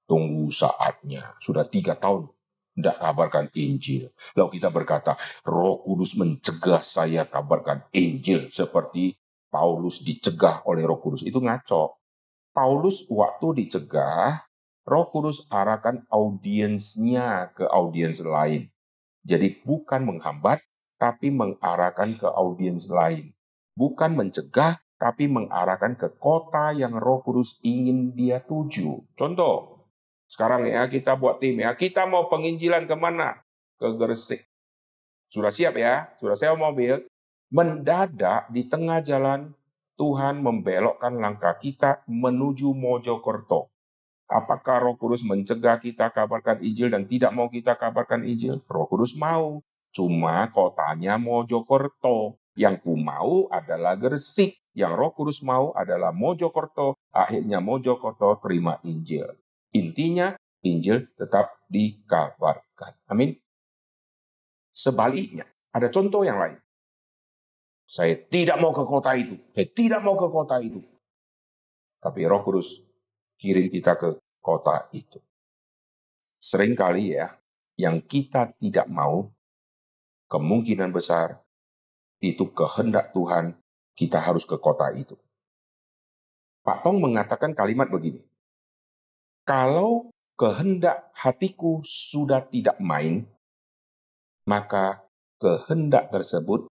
Tunggu 0.05 0.53
saatnya. 0.53 1.33
Sudah 1.41 1.65
tiga 1.65 1.97
tahun 1.97 2.29
tidak 2.75 2.99
kabarkan 2.99 3.45
Injil. 3.55 4.11
Lalu 4.35 4.59
kita 4.59 4.69
berkata, 4.69 5.15
roh 5.47 5.79
kudus 5.81 6.19
mencegah 6.19 6.83
saya 6.83 7.23
kabarkan 7.25 7.87
Injil. 7.95 8.51
Seperti 8.51 9.15
Paulus 9.47 10.03
dicegah 10.03 10.61
oleh 10.67 10.83
roh 10.83 10.99
kudus. 10.99 11.23
Itu 11.23 11.39
ngaco. 11.39 11.97
Paulus 12.51 13.07
waktu 13.07 13.65
dicegah, 13.65 14.43
roh 14.83 15.07
kudus 15.09 15.47
arahkan 15.47 16.03
audiensnya 16.11 17.55
ke 17.55 17.63
audiens 17.63 18.19
lain. 18.19 18.67
Jadi 19.25 19.63
bukan 19.63 20.05
menghambat, 20.05 20.61
tapi 20.99 21.31
mengarahkan 21.31 22.15
ke 22.19 22.27
audiens 22.29 22.87
lain 22.87 23.35
bukan 23.75 24.15
mencegah, 24.15 24.79
tapi 24.95 25.27
mengarahkan 25.27 25.99
ke 25.99 26.07
kota 26.15 26.71
yang 26.71 26.95
Roh 26.95 27.19
Kudus 27.21 27.59
ingin 27.61 28.15
dia 28.15 28.39
tuju. 28.39 29.03
Contoh, 29.19 29.74
sekarang 30.29 30.67
ya 30.67 30.85
kita 30.89 31.13
buat 31.17 31.39
tim 31.39 31.61
ya, 31.61 31.73
kita 31.77 32.05
mau 32.09 32.27
penginjilan 32.29 32.89
ke 32.89 32.95
mana? 32.97 33.45
ke 33.79 33.87
Gresik. 33.95 34.41
Sudah 35.27 35.51
siap 35.51 35.75
ya? 35.75 36.15
Sudah 36.19 36.35
sewa 36.39 36.55
mobil? 36.55 37.03
Mendadak 37.51 38.49
di 38.49 38.65
tengah 38.65 39.03
jalan 39.03 39.51
Tuhan 39.95 40.43
membelokkan 40.43 41.15
langkah 41.15 41.55
kita 41.55 42.03
menuju 42.07 42.71
Mojokerto. 42.75 43.71
Apakah 44.25 44.81
Roh 44.81 44.95
Kudus 44.97 45.21
mencegah 45.21 45.77
kita 45.77 46.09
kabarkan 46.09 46.59
Injil 46.65 46.89
dan 46.89 47.05
tidak 47.05 47.31
mau 47.31 47.47
kita 47.47 47.77
kabarkan 47.77 48.25
Injil? 48.25 48.59
Roh 48.65 48.89
Kudus 48.89 49.13
mau. 49.15 49.61
Cuma 49.95 50.51
kotanya 50.51 51.15
Mojokerto. 51.15 52.35
Yang 52.55 52.83
ku 52.83 52.97
mau 52.99 53.47
adalah 53.51 53.95
Gresik. 53.95 54.57
Yang 54.75 54.93
Roh 54.97 55.11
Kudus 55.15 55.39
mau 55.45 55.71
adalah 55.77 56.11
Mojokerto. 56.11 56.99
Akhirnya 57.13 57.63
Mojokerto 57.63 58.41
terima 58.43 58.81
Injil. 58.83 59.31
Intinya 59.75 60.31
Injil 60.63 61.11
tetap 61.19 61.67
dikabarkan. 61.67 62.95
Amin. 63.11 63.35
Sebaliknya, 64.71 65.45
ada 65.75 65.91
contoh 65.91 66.23
yang 66.23 66.39
lain. 66.39 66.57
Saya 67.85 68.17
tidak 68.17 68.57
mau 68.57 68.73
ke 68.73 68.83
kota 68.87 69.13
itu. 69.13 69.35
Saya 69.53 69.67
tidak 69.69 70.01
mau 70.01 70.15
ke 70.17 70.27
kota 70.31 70.57
itu. 70.63 70.81
Tapi 72.01 72.25
Roh 72.25 72.41
Kudus 72.41 72.81
kirim 73.37 73.69
kita 73.69 73.99
ke 73.99 74.17
kota 74.41 74.89
itu. 74.95 75.21
Seringkali 76.41 77.17
ya, 77.17 77.35
yang 77.75 78.01
kita 78.01 78.55
tidak 78.57 78.87
mau, 78.87 79.29
kemungkinan 80.31 80.89
besar 80.89 81.41
itu 82.23 82.49
kehendak 82.53 83.13
Tuhan, 83.13 83.53
kita 83.93 84.17
harus 84.17 84.47
ke 84.47 84.57
kota 84.57 84.89
itu. 84.95 85.17
Pak 86.65 86.81
Tong 86.81 86.97
mengatakan 86.97 87.53
kalimat 87.53 87.89
begini, 87.89 88.21
kalau 89.45 90.09
kehendak 90.35 91.13
hatiku 91.13 91.79
sudah 91.85 92.43
tidak 92.49 92.75
main, 92.81 93.29
maka 94.49 95.05
kehendak 95.39 96.09
tersebut 96.11 96.67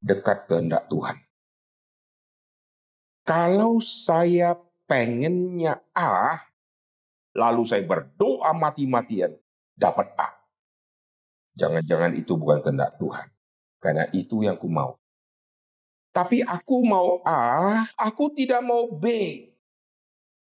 dekat 0.00 0.48
kehendak 0.48 0.88
Tuhan. 0.88 1.20
Kalau 3.26 3.82
saya 3.82 4.56
pengennya 4.86 5.82
A, 5.92 6.40
lalu 7.34 7.66
saya 7.68 7.82
berdoa 7.84 8.54
mati-matian, 8.56 9.34
dapat 9.76 10.08
A. 10.16 10.30
Jangan-jangan 11.56 12.16
itu 12.16 12.36
bukan 12.36 12.62
kehendak 12.64 12.96
Tuhan. 12.96 13.28
Karena 13.82 14.08
itu 14.12 14.40
yang 14.44 14.56
ku 14.56 14.72
mau. 14.72 14.96
Tapi 16.14 16.40
aku 16.40 16.80
mau 16.80 17.20
A, 17.28 17.84
aku 17.98 18.32
tidak 18.32 18.64
mau 18.64 18.88
B. 18.88 19.04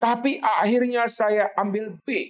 Tapi 0.04 0.43
akhirnya 0.43 1.08
saya 1.08 1.56
ambil 1.56 1.95
B. 2.04 2.28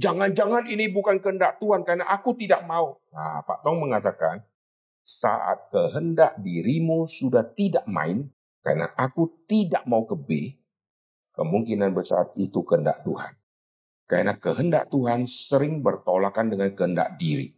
Jangan-jangan 0.00 0.64
ini 0.64 0.88
bukan 0.88 1.20
kehendak 1.20 1.60
Tuhan 1.60 1.84
karena 1.84 2.08
aku 2.08 2.32
tidak 2.40 2.64
mau. 2.64 2.96
Nah, 3.12 3.44
Pak 3.44 3.60
Tong 3.60 3.84
mengatakan, 3.84 4.40
saat 5.04 5.68
kehendak 5.68 6.40
dirimu 6.40 7.04
sudah 7.04 7.44
tidak 7.52 7.84
main 7.84 8.32
karena 8.64 8.88
aku 8.96 9.44
tidak 9.44 9.84
mau 9.84 10.08
ke 10.08 10.16
B, 10.16 10.56
kemungkinan 11.36 11.92
besar 11.92 12.32
itu 12.40 12.64
kehendak 12.64 13.04
Tuhan. 13.04 13.36
Karena 14.08 14.32
kehendak 14.40 14.88
Tuhan 14.88 15.28
sering 15.28 15.84
bertolakan 15.84 16.48
dengan 16.48 16.72
kehendak 16.72 17.20
diri. 17.20 17.52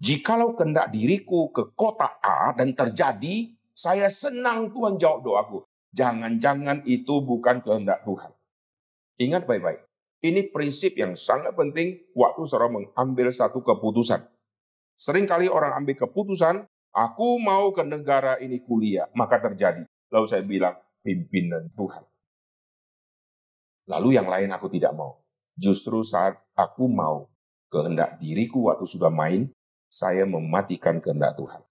Jikalau 0.00 0.56
kehendak 0.56 0.88
diriku 0.96 1.52
ke 1.52 1.76
kota 1.76 2.16
A 2.24 2.56
dan 2.56 2.72
terjadi, 2.72 3.52
saya 3.76 4.08
senang 4.08 4.72
Tuhan 4.72 4.96
jawab 4.96 5.20
doaku. 5.20 5.60
Jangan-jangan 5.94 6.82
itu 6.84 7.22
bukan 7.22 7.62
kehendak 7.62 8.02
Tuhan. 8.02 8.34
Ingat 9.22 9.46
baik-baik. 9.46 9.86
Ini 10.24 10.50
prinsip 10.50 10.98
yang 10.98 11.14
sangat 11.14 11.54
penting 11.54 12.02
waktu 12.18 12.42
seorang 12.50 12.72
mengambil 12.74 13.30
satu 13.30 13.62
keputusan. 13.62 14.26
Seringkali 14.98 15.46
orang 15.46 15.84
ambil 15.84 15.94
keputusan, 15.94 16.66
aku 16.90 17.38
mau 17.38 17.70
ke 17.70 17.86
negara 17.86 18.40
ini 18.42 18.58
kuliah, 18.64 19.06
maka 19.14 19.38
terjadi. 19.38 19.86
Lalu 20.10 20.26
saya 20.26 20.42
bilang, 20.42 20.74
pimpinan 21.04 21.70
Tuhan. 21.76 22.02
Lalu 23.84 24.16
yang 24.16 24.26
lain 24.26 24.50
aku 24.50 24.72
tidak 24.72 24.96
mau. 24.96 25.20
Justru 25.54 26.02
saat 26.02 26.40
aku 26.56 26.88
mau 26.88 27.28
kehendak 27.68 28.18
diriku 28.18 28.72
waktu 28.72 28.88
sudah 28.88 29.12
main, 29.12 29.52
saya 29.92 30.26
mematikan 30.26 30.98
kehendak 30.98 31.36
Tuhan. 31.38 31.62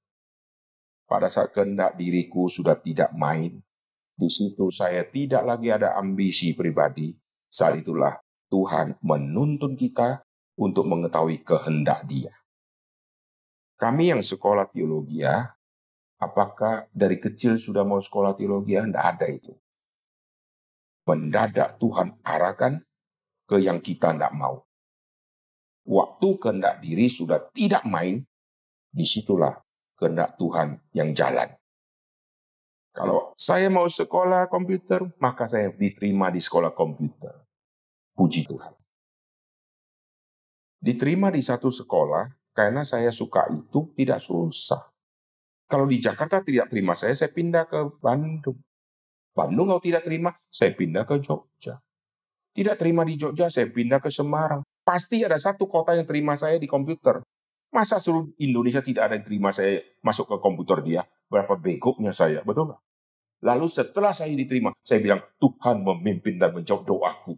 Pada 1.10 1.28
saat 1.28 1.52
kehendak 1.52 1.98
diriku 2.00 2.48
sudah 2.48 2.78
tidak 2.80 3.12
main, 3.18 3.60
di 4.14 4.30
situ 4.30 4.70
saya 4.70 5.10
tidak 5.10 5.44
lagi 5.44 5.74
ada 5.74 5.98
ambisi 5.98 6.54
pribadi. 6.54 7.14
Saat 7.50 7.86
itulah 7.86 8.18
Tuhan 8.50 9.02
menuntun 9.02 9.74
kita 9.74 10.22
untuk 10.58 10.86
mengetahui 10.86 11.42
kehendak 11.42 12.06
Dia. 12.06 12.34
Kami 13.78 14.14
yang 14.14 14.22
sekolah 14.22 14.70
teologi 14.70 15.26
ya, 15.26 15.50
apakah 16.22 16.86
dari 16.94 17.18
kecil 17.18 17.58
sudah 17.58 17.82
mau 17.82 17.98
sekolah 17.98 18.38
teologi? 18.38 18.78
Tidak 18.78 19.02
ada 19.02 19.26
itu. 19.26 19.54
Mendadak 21.04 21.82
Tuhan 21.82 22.22
arahkan 22.22 22.80
ke 23.50 23.60
yang 23.60 23.82
kita 23.82 24.14
tidak 24.14 24.32
mau. 24.38 24.64
Waktu 25.84 26.28
kehendak 26.40 26.80
diri 26.80 27.12
sudah 27.12 27.44
tidak 27.52 27.84
main, 27.84 28.24
di 28.94 29.04
situlah 29.04 29.58
kehendak 30.00 30.40
Tuhan 30.40 30.80
yang 30.96 31.12
jalan. 31.12 31.50
Kalau 32.94 33.34
saya 33.42 33.74
mau 33.74 33.90
sekolah 33.90 34.54
komputer, 34.54 35.02
maka 35.18 35.50
saya 35.50 35.74
diterima 35.74 36.30
di 36.30 36.38
sekolah 36.38 36.78
komputer. 36.78 37.34
Puji 38.14 38.46
Tuhan. 38.46 38.74
Diterima 40.78 41.34
di 41.34 41.42
satu 41.42 41.74
sekolah 41.74 42.54
karena 42.54 42.86
saya 42.86 43.10
suka 43.10 43.50
itu 43.50 43.90
tidak 43.98 44.22
susah. 44.22 44.94
Kalau 45.66 45.90
di 45.90 45.98
Jakarta 45.98 46.46
tidak 46.46 46.70
terima 46.70 46.94
saya, 46.94 47.18
saya 47.18 47.34
pindah 47.34 47.66
ke 47.66 47.98
Bandung. 47.98 48.62
Bandung 49.34 49.74
kalau 49.74 49.82
tidak 49.82 50.06
terima, 50.06 50.30
saya 50.54 50.78
pindah 50.78 51.10
ke 51.10 51.18
Jogja. 51.18 51.82
Tidak 52.54 52.78
terima 52.78 53.02
di 53.02 53.18
Jogja, 53.18 53.50
saya 53.50 53.66
pindah 53.74 53.98
ke 53.98 54.14
Semarang. 54.14 54.62
Pasti 54.86 55.26
ada 55.26 55.42
satu 55.42 55.66
kota 55.66 55.98
yang 55.98 56.06
terima 56.06 56.38
saya 56.38 56.62
di 56.62 56.70
komputer. 56.70 57.26
Masa 57.74 57.98
seluruh 57.98 58.30
Indonesia 58.38 58.86
tidak 58.86 59.10
ada 59.10 59.14
yang 59.18 59.26
terima 59.26 59.50
saya 59.50 59.82
masuk 60.06 60.30
ke 60.30 60.38
komputer 60.38 60.86
dia? 60.86 61.02
Berapa 61.34 61.58
begoknya 61.58 62.14
saya, 62.14 62.46
betul 62.46 62.70
nggak? 62.70 62.82
Lalu 63.42 63.66
setelah 63.66 64.14
saya 64.14 64.30
diterima, 64.38 64.70
saya 64.86 65.02
bilang, 65.02 65.26
Tuhan 65.42 65.82
memimpin 65.82 66.38
dan 66.38 66.54
menjawab 66.54 66.86
doaku. 66.86 67.34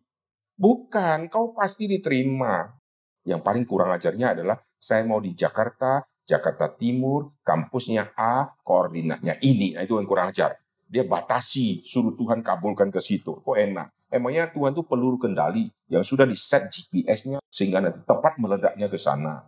Bukan, 0.59 1.31
kau 1.31 1.55
pasti 1.55 1.87
diterima. 1.87 2.75
Yang 3.23 3.41
paling 3.41 3.63
kurang 3.63 3.95
ajarnya 3.95 4.35
adalah 4.35 4.59
saya 4.75 5.07
mau 5.07 5.23
di 5.23 5.31
Jakarta, 5.31 6.03
Jakarta 6.27 6.75
Timur, 6.75 7.39
kampusnya 7.39 8.11
A, 8.19 8.51
koordinatnya 8.67 9.39
ini. 9.39 9.79
Nah, 9.79 9.87
itu 9.87 9.95
yang 9.95 10.05
kurang 10.11 10.35
ajar. 10.35 10.59
Dia 10.85 11.07
batasi, 11.07 11.87
suruh 11.87 12.19
Tuhan 12.19 12.43
kabulkan 12.43 12.91
ke 12.91 12.99
situ. 12.99 13.39
Kok 13.39 13.55
enak? 13.55 13.95
Emangnya 14.11 14.51
Tuhan 14.51 14.75
itu 14.75 14.83
peluru 14.83 15.17
kendali 15.17 15.71
yang 15.87 16.03
sudah 16.03 16.27
di 16.27 16.35
set 16.35 16.67
GPS-nya 16.67 17.39
sehingga 17.47 17.79
nanti 17.79 18.03
tepat 18.03 18.37
meledaknya 18.43 18.91
ke 18.91 18.99
sana. 18.99 19.47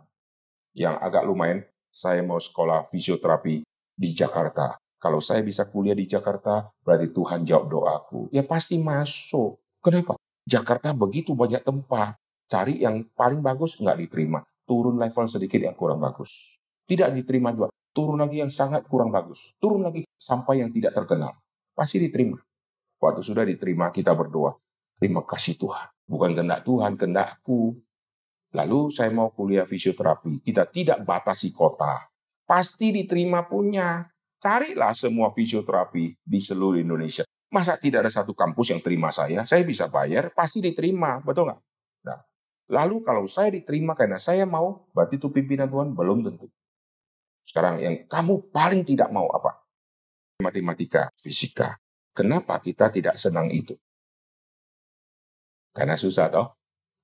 Yang 0.72 0.96
agak 1.04 1.22
lumayan, 1.28 1.60
saya 1.92 2.24
mau 2.24 2.40
sekolah 2.40 2.88
fisioterapi 2.90 3.67
di 3.98 4.14
Jakarta. 4.14 4.78
Kalau 4.98 5.18
saya 5.18 5.42
bisa 5.42 5.66
kuliah 5.66 5.94
di 5.94 6.06
Jakarta, 6.06 6.70
berarti 6.82 7.10
Tuhan 7.10 7.42
jawab 7.42 7.66
doaku. 7.70 8.20
Ya 8.30 8.46
pasti 8.46 8.78
masuk. 8.78 9.58
Kenapa? 9.82 10.14
Jakarta 10.46 10.94
begitu 10.94 11.34
banyak 11.34 11.62
tempat. 11.66 12.18
Cari 12.48 12.80
yang 12.82 13.04
paling 13.14 13.42
bagus, 13.42 13.76
nggak 13.78 13.98
diterima. 14.06 14.42
Turun 14.64 14.96
level 14.96 15.26
sedikit 15.28 15.60
yang 15.60 15.76
kurang 15.76 16.00
bagus. 16.00 16.58
Tidak 16.88 17.12
diterima 17.14 17.52
juga. 17.52 17.68
Turun 17.92 18.18
lagi 18.22 18.40
yang 18.40 18.48
sangat 18.48 18.88
kurang 18.88 19.12
bagus. 19.12 19.52
Turun 19.60 19.84
lagi 19.84 20.06
sampai 20.16 20.64
yang 20.64 20.70
tidak 20.72 20.96
terkenal. 20.96 21.36
Pasti 21.76 22.00
diterima. 22.00 22.40
Waktu 22.98 23.22
sudah 23.22 23.44
diterima, 23.46 23.94
kita 23.94 24.16
berdoa. 24.16 24.56
Terima 24.98 25.22
kasih 25.22 25.54
Tuhan. 25.60 25.86
Bukan 26.08 26.34
kehendak 26.34 26.66
Tuhan, 26.66 26.98
kehendakku. 26.98 27.78
Lalu 28.56 28.80
saya 28.90 29.12
mau 29.12 29.30
kuliah 29.30 29.68
fisioterapi. 29.68 30.42
Kita 30.42 30.66
tidak 30.66 31.04
batasi 31.04 31.52
kota. 31.52 32.07
Pasti 32.48 32.96
diterima 32.96 33.44
punya. 33.44 34.08
Carilah 34.40 34.96
semua 34.96 35.36
fisioterapi 35.36 36.16
di 36.24 36.40
seluruh 36.40 36.80
Indonesia. 36.80 37.28
Masa 37.52 37.76
tidak 37.76 38.08
ada 38.08 38.12
satu 38.12 38.32
kampus 38.32 38.72
yang 38.72 38.80
terima 38.80 39.12
saya? 39.12 39.44
Saya 39.44 39.68
bisa 39.68 39.84
bayar, 39.92 40.32
pasti 40.32 40.64
diterima, 40.64 41.20
betul 41.20 41.52
nggak? 41.52 41.60
Nah, 42.08 42.18
lalu 42.72 43.04
kalau 43.04 43.28
saya 43.28 43.52
diterima 43.52 43.92
karena 43.92 44.16
saya 44.16 44.48
mau, 44.48 44.88
berarti 44.96 45.20
itu 45.20 45.28
pimpinan 45.28 45.68
Tuhan 45.68 45.92
belum 45.92 46.24
tentu. 46.24 46.48
Sekarang 47.44 47.80
yang 47.84 48.04
kamu 48.08 48.48
paling 48.48 48.84
tidak 48.84 49.12
mau 49.12 49.28
apa? 49.32 49.64
Matematika, 50.40 51.12
fisika. 51.16 51.76
Kenapa 52.16 52.60
kita 52.64 52.88
tidak 52.88 53.16
senang 53.20 53.52
itu? 53.52 53.76
Karena 55.72 55.96
susah 55.96 56.28
toh. 56.32 56.48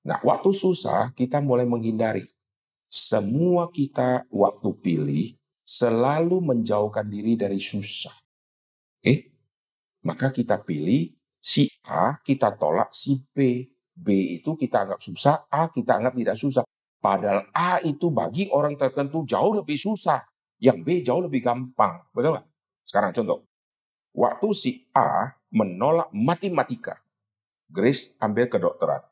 Nah, 0.05 0.21
waktu 0.21 0.53
susah 0.53 1.09
kita 1.17 1.41
mulai 1.41 1.65
menghindari. 1.65 2.34
Semua 2.95 3.67
kita 3.75 4.23
waktu 4.31 4.69
pilih 4.79 5.27
selalu 5.67 6.39
menjauhkan 6.39 7.03
diri 7.03 7.35
dari 7.35 7.59
susah. 7.59 8.15
Oke? 8.15 9.03
Okay? 9.03 9.17
Maka 10.07 10.31
kita 10.31 10.63
pilih 10.63 11.11
si 11.43 11.67
A, 11.91 12.15
kita 12.23 12.55
tolak 12.55 12.95
si 12.95 13.19
B. 13.35 13.67
B 13.91 14.39
itu 14.39 14.55
kita 14.55 14.87
anggap 14.87 15.03
susah, 15.03 15.43
A 15.51 15.67
kita 15.67 15.99
anggap 15.99 16.15
tidak 16.15 16.39
susah. 16.39 16.63
Padahal 17.03 17.51
A 17.51 17.83
itu 17.83 18.07
bagi 18.15 18.47
orang 18.47 18.79
tertentu 18.79 19.27
jauh 19.27 19.59
lebih 19.59 19.75
susah. 19.75 20.23
Yang 20.63 20.77
B 20.79 20.87
jauh 21.03 21.19
lebih 21.19 21.43
gampang. 21.43 21.99
Betul 22.15 22.39
nggak? 22.39 22.47
Sekarang 22.87 23.11
contoh. 23.11 23.43
Waktu 24.15 24.47
si 24.55 24.71
A 24.95 25.35
menolak 25.51 26.15
matematika. 26.15 26.95
Grace 27.67 28.15
ambil 28.23 28.47
kedokteran. 28.47 29.03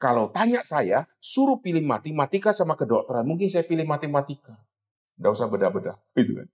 Kalau 0.00 0.32
tanya 0.32 0.64
saya, 0.64 1.04
suruh 1.20 1.60
pilih 1.60 1.84
matematika 1.84 2.56
sama 2.56 2.72
kedokteran. 2.72 3.28
Mungkin 3.28 3.52
saya 3.52 3.68
pilih 3.68 3.84
matematika. 3.84 4.56
Nggak 5.20 5.32
usah 5.36 5.48
beda-beda. 5.52 6.00
Gitu 6.16 6.40
kan. 6.40 6.48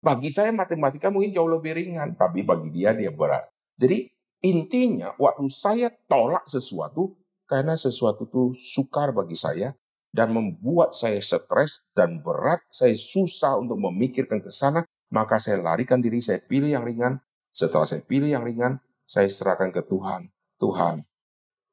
Bagi 0.00 0.32
saya 0.32 0.48
matematika 0.48 1.12
mungkin 1.12 1.36
jauh 1.36 1.50
lebih 1.50 1.76
ringan. 1.76 2.16
Tapi 2.16 2.40
bagi 2.40 2.72
dia, 2.72 2.96
dia 2.96 3.12
berat. 3.12 3.52
Jadi 3.76 4.08
intinya 4.40 5.12
waktu 5.20 5.44
saya 5.52 5.92
tolak 6.08 6.48
sesuatu, 6.48 7.20
karena 7.44 7.76
sesuatu 7.76 8.24
itu 8.24 8.56
sukar 8.56 9.12
bagi 9.12 9.36
saya, 9.36 9.76
dan 10.16 10.32
membuat 10.32 10.96
saya 10.96 11.20
stres 11.20 11.84
dan 11.92 12.24
berat, 12.24 12.64
saya 12.72 12.96
susah 12.96 13.60
untuk 13.60 13.76
memikirkan 13.76 14.40
ke 14.40 14.48
sana, 14.48 14.88
maka 15.12 15.36
saya 15.36 15.60
larikan 15.60 16.00
diri, 16.00 16.24
saya 16.24 16.40
pilih 16.40 16.72
yang 16.72 16.88
ringan. 16.88 17.20
Setelah 17.52 17.84
saya 17.84 18.00
pilih 18.00 18.32
yang 18.32 18.40
ringan, 18.40 18.80
saya 19.04 19.28
serahkan 19.28 19.68
ke 19.76 19.84
Tuhan. 19.84 20.32
Tuhan, 20.56 21.04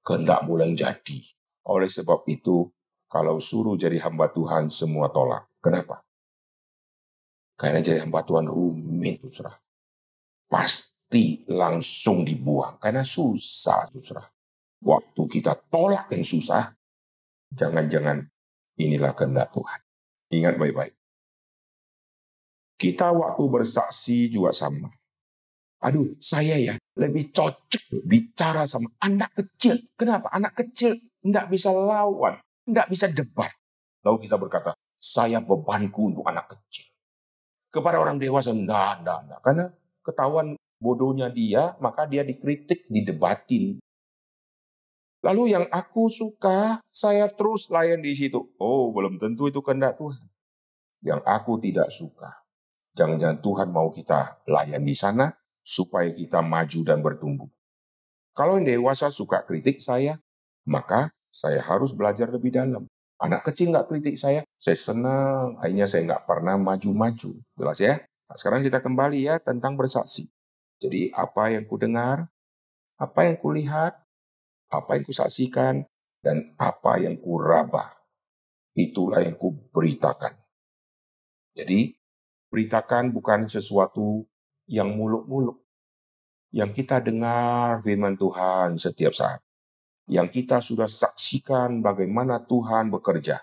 kehendak 0.04 0.46
boleh 0.46 0.76
jadi. 0.76 1.20
Oleh 1.64 1.88
sebab 1.88 2.28
itu, 2.28 2.68
kalau 3.08 3.40
suruh 3.40 3.80
jadi 3.80 3.98
hamba 4.04 4.30
Tuhan, 4.30 4.68
semua 4.68 5.08
tolak. 5.10 5.48
Kenapa? 5.64 6.04
Karena 7.56 7.80
jadi 7.80 8.04
hamba 8.04 8.28
Tuhan 8.28 8.52
rumit, 8.52 9.24
susah. 9.24 9.56
Pasti 10.52 11.48
langsung 11.48 12.28
dibuang. 12.28 12.78
Karena 12.84 13.02
susah, 13.02 13.88
susah. 13.96 14.28
Waktu 14.84 15.22
kita 15.32 15.56
tolak 15.72 16.12
yang 16.12 16.28
susah, 16.28 16.76
jangan-jangan 17.56 18.28
inilah 18.76 19.16
kehendak 19.16 19.56
Tuhan. 19.56 19.80
Ingat 20.34 20.60
baik-baik. 20.60 20.94
Kita 22.76 23.16
waktu 23.16 23.44
bersaksi 23.48 24.28
juga 24.28 24.52
sama. 24.52 24.92
Aduh, 25.84 26.16
saya 26.24 26.56
ya 26.56 26.74
lebih 26.96 27.36
cocok 27.36 28.08
bicara 28.08 28.64
sama 28.64 28.88
anak 29.04 29.36
kecil. 29.36 29.84
Kenapa? 30.00 30.32
Anak 30.32 30.56
kecil 30.56 30.96
tidak 31.20 31.52
bisa 31.52 31.76
lawan, 31.76 32.40
tidak 32.64 32.88
bisa 32.88 33.12
debat. 33.12 33.52
Lalu 34.08 34.28
kita 34.28 34.40
berkata, 34.40 34.72
saya 34.96 35.44
bebanku 35.44 36.16
untuk 36.16 36.24
anak 36.24 36.56
kecil. 36.56 36.88
Kepada 37.68 38.00
orang 38.00 38.16
dewasa, 38.16 38.56
enggak, 38.56 39.04
enggak, 39.04 39.20
enggak. 39.28 39.40
Karena 39.44 39.66
ketahuan 40.08 40.48
bodohnya 40.80 41.28
dia, 41.28 41.76
maka 41.84 42.08
dia 42.08 42.24
dikritik, 42.24 42.88
didebatin. 42.88 43.84
Lalu 45.24 45.56
yang 45.56 45.66
aku 45.68 46.08
suka, 46.08 46.80
saya 46.92 47.28
terus 47.32 47.68
layan 47.68 48.00
di 48.00 48.16
situ. 48.16 48.56
Oh, 48.60 48.92
belum 48.96 49.20
tentu 49.20 49.52
itu 49.52 49.60
kehendak 49.60 50.00
Tuhan. 50.00 50.24
Yang 51.04 51.22
aku 51.28 51.60
tidak 51.60 51.92
suka, 51.92 52.44
Jangan-jangan 52.94 53.42
Tuhan 53.42 53.70
mau 53.74 53.90
kita 53.90 54.46
layan 54.46 54.86
di 54.86 54.94
sana 54.94 55.26
supaya 55.64 56.12
kita 56.12 56.44
maju 56.44 56.80
dan 56.84 57.00
bertumbuh. 57.00 57.50
Kalau 58.36 58.60
yang 58.60 58.68
dewasa 58.68 59.08
suka 59.10 59.42
kritik 59.48 59.80
saya, 59.80 60.20
maka 60.68 61.10
saya 61.34 61.64
harus 61.64 61.96
belajar 61.96 62.30
lebih 62.30 62.54
dalam. 62.54 62.86
Anak 63.18 63.48
kecil 63.48 63.72
nggak 63.72 63.88
kritik 63.88 64.20
saya, 64.20 64.44
saya 64.60 64.76
senang. 64.76 65.56
Akhirnya 65.58 65.88
saya 65.88 66.04
nggak 66.06 66.26
pernah 66.28 66.60
maju-maju. 66.60 67.32
Jelas 67.56 67.80
ya? 67.80 68.04
Nah, 68.28 68.36
sekarang 68.36 68.62
kita 68.66 68.84
kembali 68.84 69.20
ya 69.24 69.40
tentang 69.40 69.80
bersaksi. 69.80 70.28
Jadi 70.84 71.14
apa 71.16 71.54
yang 71.56 71.64
ku 71.64 71.80
dengar, 71.80 72.28
apa 73.00 73.20
yang 73.24 73.40
ku 73.40 73.56
lihat, 73.56 73.96
apa 74.68 75.00
yang 75.00 75.04
ku 75.08 75.14
saksikan, 75.16 75.88
dan 76.20 76.52
apa 76.60 77.00
yang 77.00 77.16
ku 77.16 77.40
rabah. 77.40 77.96
Itulah 78.76 79.24
yang 79.24 79.38
ku 79.40 79.56
beritakan. 79.72 80.36
Jadi 81.54 81.94
Beritakan 82.54 83.10
bukan 83.10 83.50
sesuatu 83.50 84.30
yang 84.68 84.96
muluk-muluk. 84.96 85.60
Yang 86.54 86.84
kita 86.84 87.02
dengar 87.02 87.82
firman 87.82 88.14
Tuhan 88.14 88.78
setiap 88.78 89.14
saat. 89.18 89.42
Yang 90.06 90.44
kita 90.44 90.62
sudah 90.62 90.86
saksikan 90.86 91.82
bagaimana 91.82 92.44
Tuhan 92.46 92.94
bekerja. 92.94 93.42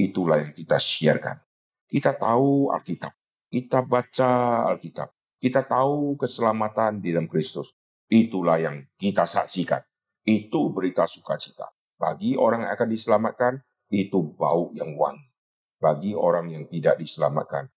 Itulah 0.00 0.40
yang 0.40 0.52
kita 0.56 0.80
siarkan. 0.80 1.36
Kita 1.84 2.16
tahu 2.16 2.72
Alkitab. 2.72 3.12
Kita 3.50 3.84
baca 3.84 4.30
Alkitab. 4.72 5.10
Kita 5.42 5.66
tahu 5.66 6.16
keselamatan 6.16 7.02
di 7.02 7.12
dalam 7.12 7.28
Kristus. 7.28 7.74
Itulah 8.08 8.56
yang 8.62 8.86
kita 8.96 9.26
saksikan. 9.28 9.82
Itu 10.24 10.72
berita 10.72 11.04
sukacita. 11.04 11.68
Bagi 12.00 12.38
orang 12.38 12.64
yang 12.64 12.72
akan 12.72 12.88
diselamatkan, 12.88 13.52
itu 13.92 14.22
bau 14.38 14.72
yang 14.72 14.96
wangi. 14.96 15.28
Bagi 15.76 16.16
orang 16.16 16.48
yang 16.52 16.64
tidak 16.70 16.96
diselamatkan, 16.96 17.68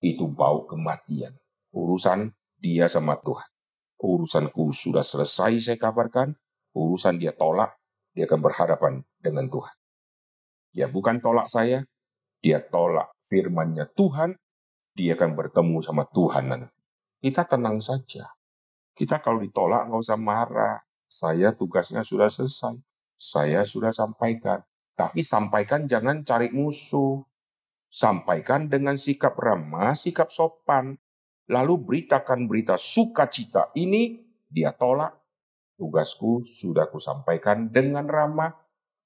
itu 0.00 0.24
bau 0.28 0.64
kematian. 0.64 1.34
Urusan 1.76 2.32
dia 2.56 2.88
sama 2.88 3.20
Tuhan. 3.20 3.44
Urusanku 4.00 4.72
sudah 4.72 5.04
selesai 5.04 5.60
saya 5.60 5.76
kabarkan, 5.76 6.32
urusan 6.72 7.20
dia 7.20 7.36
tolak, 7.36 7.76
dia 8.16 8.24
akan 8.24 8.40
berhadapan 8.40 9.04
dengan 9.20 9.52
Tuhan. 9.52 9.76
Ya 10.72 10.88
bukan 10.88 11.20
tolak 11.20 11.52
saya, 11.52 11.84
dia 12.40 12.64
tolak 12.64 13.12
firmannya 13.28 13.92
Tuhan, 13.92 14.36
dia 14.96 15.12
akan 15.12 15.36
bertemu 15.36 15.84
sama 15.84 16.08
Tuhan. 16.08 16.64
Kita 17.20 17.44
tenang 17.44 17.84
saja. 17.84 18.32
Kita 18.96 19.20
kalau 19.20 19.44
ditolak 19.44 19.92
nggak 19.92 20.00
usah 20.00 20.16
marah. 20.16 20.80
Saya 21.06 21.52
tugasnya 21.52 22.00
sudah 22.00 22.32
selesai. 22.32 22.80
Saya 23.20 23.60
sudah 23.68 23.92
sampaikan. 23.92 24.64
Tapi 24.96 25.20
sampaikan 25.20 25.84
jangan 25.84 26.24
cari 26.24 26.48
musuh. 26.48 27.20
Sampaikan 27.92 28.72
dengan 28.72 28.96
sikap 28.96 29.36
ramah, 29.36 29.92
sikap 29.92 30.32
sopan. 30.32 30.96
Lalu 31.46 31.74
beritakan 31.78 32.50
berita 32.50 32.74
sukacita 32.74 33.70
ini, 33.78 34.18
dia 34.50 34.74
tolak. 34.74 35.14
Tugasku 35.76 36.42
sudah 36.48 36.88
kusampaikan 36.88 37.68
dengan 37.68 38.08
ramah, 38.08 38.50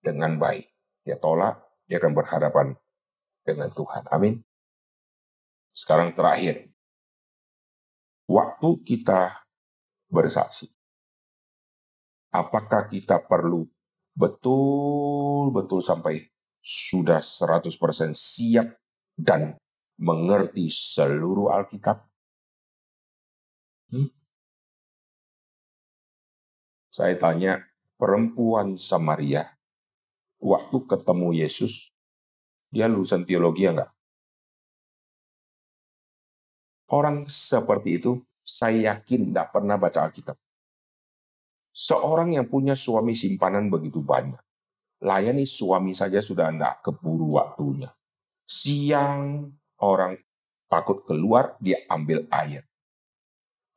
dengan 0.00 0.38
baik. 0.40 0.70
Dia 1.04 1.18
tolak, 1.18 1.60
dia 1.84 1.98
akan 2.00 2.14
berhadapan 2.14 2.66
dengan 3.44 3.68
Tuhan. 3.74 4.06
Amin. 4.08 4.40
Sekarang 5.74 6.14
terakhir. 6.16 6.70
Waktu 8.30 8.68
kita 8.86 9.34
bersaksi. 10.06 10.70
Apakah 12.30 12.86
kita 12.86 13.18
perlu 13.26 13.66
betul-betul 14.14 15.82
sampai 15.82 16.22
sudah 16.62 17.18
100% 17.18 18.14
siap 18.14 18.70
dan 19.18 19.58
mengerti 19.98 20.70
seluruh 20.70 21.50
Alkitab? 21.50 22.09
Hmm? 23.90 24.08
Saya 26.90 27.14
tanya, 27.18 27.62
perempuan 27.98 28.78
Samaria, 28.78 29.46
waktu 30.38 30.76
ketemu 30.86 31.28
Yesus, 31.42 31.90
dia 32.70 32.86
lulusan 32.86 33.26
teologi 33.26 33.66
enggak? 33.66 33.90
Orang 36.90 37.30
seperti 37.30 38.02
itu, 38.02 38.18
saya 38.42 38.94
yakin 38.94 39.30
tidak 39.30 39.54
pernah 39.54 39.78
baca 39.78 40.10
Alkitab. 40.10 40.34
Seorang 41.70 42.34
yang 42.34 42.50
punya 42.50 42.74
suami 42.74 43.14
simpanan 43.14 43.70
begitu 43.70 44.02
banyak, 44.02 44.42
layani 45.02 45.46
suami 45.46 45.94
saja 45.94 46.18
sudah 46.18 46.50
tidak 46.50 46.82
keburu 46.82 47.38
waktunya. 47.38 47.94
Siang 48.50 49.54
orang 49.78 50.18
takut 50.66 51.06
keluar, 51.06 51.54
dia 51.62 51.78
ambil 51.86 52.26
air. 52.34 52.69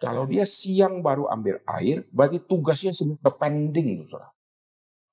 Kalau 0.04 0.28
dia 0.28 0.44
siang 0.44 1.00
baru 1.00 1.32
ambil 1.32 1.64
air, 1.80 2.04
berarti 2.12 2.44
tugasnya 2.44 2.92
sudah 2.92 3.32
pending. 3.40 4.04
Saudara. 4.04 4.28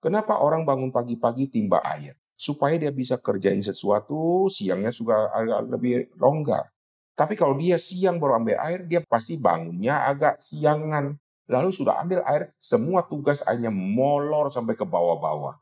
Kenapa 0.03 0.43
orang 0.43 0.66
bangun 0.66 0.91
pagi-pagi 0.91 1.47
timba 1.47 1.78
air? 1.86 2.18
Supaya 2.34 2.74
dia 2.74 2.91
bisa 2.91 3.14
kerjain 3.20 3.62
sesuatu, 3.62 4.51
siangnya 4.51 4.91
sudah 4.91 5.30
agak 5.30 5.61
lebih 5.70 5.95
longgar. 6.18 6.74
Tapi 7.14 7.38
kalau 7.38 7.55
dia 7.55 7.78
siang 7.78 8.18
baru 8.18 8.43
ambil 8.43 8.59
air, 8.59 8.82
dia 8.88 9.05
pasti 9.07 9.38
bangunnya 9.38 10.11
agak 10.11 10.43
siangan. 10.43 11.14
Lalu 11.47 11.70
sudah 11.70 12.03
ambil 12.03 12.26
air, 12.26 12.51
semua 12.59 13.07
tugas 13.07 13.47
hanya 13.47 13.70
molor 13.70 14.51
sampai 14.51 14.74
ke 14.74 14.82
bawah-bawah. 14.82 15.55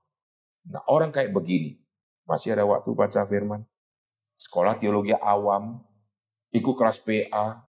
Nah 0.72 0.82
orang 0.88 1.12
kayak 1.12 1.36
begini, 1.36 1.76
masih 2.24 2.56
ada 2.56 2.64
waktu 2.64 2.94
baca 2.96 3.26
firman? 3.28 3.66
sekolah 4.38 4.78
teologi 4.78 5.12
awam, 5.18 5.82
ikut 6.54 6.74
kelas 6.78 7.02
PA, 7.02 7.67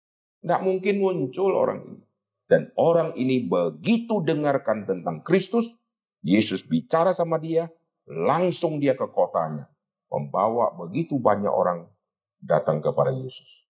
nggak 0.48 0.64
mungkin 0.64 1.04
muncul 1.04 1.52
orang 1.52 1.84
ini. 1.84 2.02
Dan 2.48 2.72
orang 2.80 3.12
ini 3.20 3.44
begitu 3.44 4.24
dengarkan 4.24 4.88
tentang 4.88 5.20
Kristus, 5.20 5.76
Yesus 6.24 6.64
bicara 6.64 7.12
sama 7.12 7.36
dia, 7.36 7.68
langsung 8.08 8.80
dia 8.80 8.96
ke 8.96 9.04
kotanya. 9.12 9.68
Membawa 10.08 10.72
begitu 10.72 11.20
banyak 11.20 11.52
orang 11.52 11.92
datang 12.40 12.80
kepada 12.80 13.12
Yesus. 13.12 13.68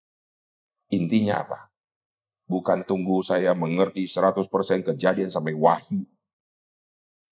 Intinya 0.93 1.41
apa? 1.41 1.73
Bukan 2.45 2.85
tunggu 2.85 3.25
saya 3.25 3.57
mengerti 3.57 4.05
100% 4.05 4.45
kejadian 4.93 5.33
sampai 5.33 5.57
wahyu. 5.57 6.05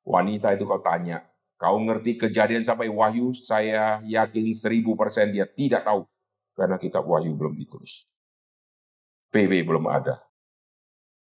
Wanita 0.01 0.57
itu 0.57 0.65
kalau 0.65 0.81
tanya, 0.81 1.21
Kau 1.55 1.79
ngerti 1.79 2.19
kejadian 2.19 2.67
sampai 2.67 2.91
wahyu, 2.91 3.31
saya 3.31 4.03
yakin 4.03 4.51
seribu 4.51 4.99
persen 4.99 5.31
dia 5.31 5.47
tidak 5.47 5.87
tahu. 5.87 6.03
Karena 6.51 6.75
kitab 6.75 7.07
wahyu 7.07 7.31
belum 7.31 7.55
ditulis. 7.55 8.03
PW 9.35 9.67
belum 9.67 9.91
ada. 9.91 10.23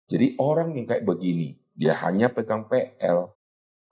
Jadi 0.10 0.34
orang 0.42 0.74
yang 0.74 0.90
kayak 0.90 1.06
begini, 1.06 1.54
dia 1.78 1.94
hanya 2.02 2.34
pegang 2.34 2.66
PL. 2.66 3.30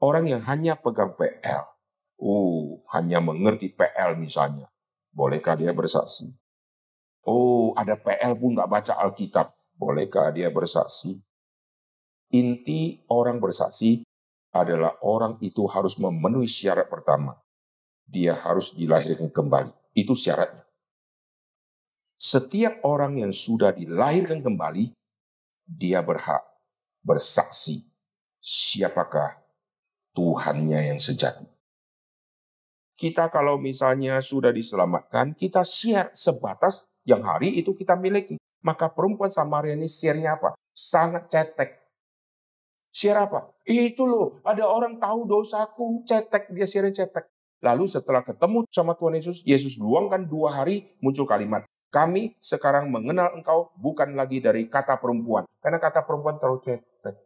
Orang 0.01 0.25
yang 0.25 0.41
hanya 0.49 0.73
pegang 0.73 1.13
PL, 1.13 1.69
oh, 2.17 2.81
hanya 2.89 3.21
mengerti 3.21 3.69
PL 3.69 4.17
misalnya, 4.17 4.65
bolehkah 5.13 5.53
dia 5.53 5.69
bersaksi? 5.77 6.33
Oh, 7.21 7.77
ada 7.77 7.93
PL 7.93 8.33
pun 8.33 8.57
nggak 8.57 8.71
baca 8.71 8.97
Alkitab, 8.97 9.53
bolehkah 9.77 10.33
dia 10.33 10.49
bersaksi? 10.49 11.21
Inti 12.33 13.05
orang 13.13 13.37
bersaksi 13.37 14.01
adalah 14.49 14.97
orang 15.05 15.37
itu 15.45 15.69
harus 15.69 15.93
memenuhi 16.01 16.49
syarat 16.49 16.89
pertama. 16.89 17.37
Dia 18.09 18.33
harus 18.33 18.73
dilahirkan 18.73 19.29
kembali. 19.29 19.69
Itu 19.93 20.17
syaratnya. 20.17 20.68
Setiap 22.19 22.83
orang 22.83 23.23
yang 23.23 23.31
sudah 23.31 23.71
dilahirkan 23.71 24.43
kembali, 24.43 24.91
dia 25.63 26.03
berhak 26.03 26.43
bersaksi 26.99 27.87
siapakah 28.43 29.39
Tuhannya 30.11 30.91
yang 30.91 30.99
sejati. 30.99 31.47
Kita 32.99 33.31
kalau 33.31 33.55
misalnya 33.55 34.19
sudah 34.19 34.51
diselamatkan, 34.51 35.31
kita 35.31 35.63
share 35.63 36.11
sebatas 36.11 36.83
yang 37.07 37.23
hari 37.23 37.55
itu 37.55 37.71
kita 37.71 37.95
miliki. 37.95 38.35
Maka 38.67 38.91
perempuan 38.91 39.31
Samaria 39.31 39.79
ini 39.79 39.87
share-nya 39.87 40.35
apa? 40.35 40.59
Sangat 40.75 41.31
cetek. 41.31 41.79
Share 42.91 43.31
apa? 43.31 43.55
Itu 43.63 44.03
loh, 44.03 44.43
ada 44.43 44.67
orang 44.67 44.99
tahu 44.99 45.23
dosaku, 45.23 46.03
cetek, 46.03 46.51
dia 46.51 46.67
share 46.67 46.91
cetek. 46.91 47.31
Lalu 47.63 47.87
setelah 47.87 48.27
ketemu 48.27 48.67
sama 48.75 48.99
Tuhan 48.99 49.15
Yesus, 49.15 49.39
Yesus 49.47 49.79
luangkan 49.79 50.27
dua 50.27 50.59
hari, 50.59 50.91
muncul 50.99 51.23
kalimat, 51.23 51.63
kami 51.89 52.37
sekarang 52.37 52.93
mengenal 52.93 53.33
engkau 53.33 53.73
bukan 53.77 54.13
lagi 54.13 54.37
dari 54.37 54.69
kata 54.69 55.01
perempuan. 55.01 55.49
Karena 55.57 55.81
kata 55.81 56.05
perempuan 56.05 56.37
terlalu 56.37 56.61
cetek. 56.61 57.17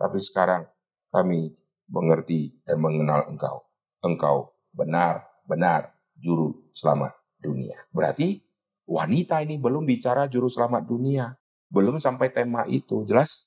Tapi 0.00 0.18
sekarang 0.18 0.64
kami 1.12 1.52
mengerti 1.92 2.56
dan 2.64 2.80
mengenal 2.80 3.28
engkau. 3.28 3.60
Engkau 4.00 4.56
benar-benar 4.72 5.92
juru 6.16 6.72
selamat 6.72 7.12
dunia. 7.44 7.76
Berarti 7.92 8.40
wanita 8.88 9.44
ini 9.44 9.60
belum 9.60 9.84
bicara 9.84 10.24
juru 10.32 10.48
selamat 10.48 10.88
dunia. 10.88 11.36
Belum 11.68 12.00
sampai 12.00 12.32
tema 12.32 12.64
itu. 12.66 13.04
Jelas? 13.04 13.46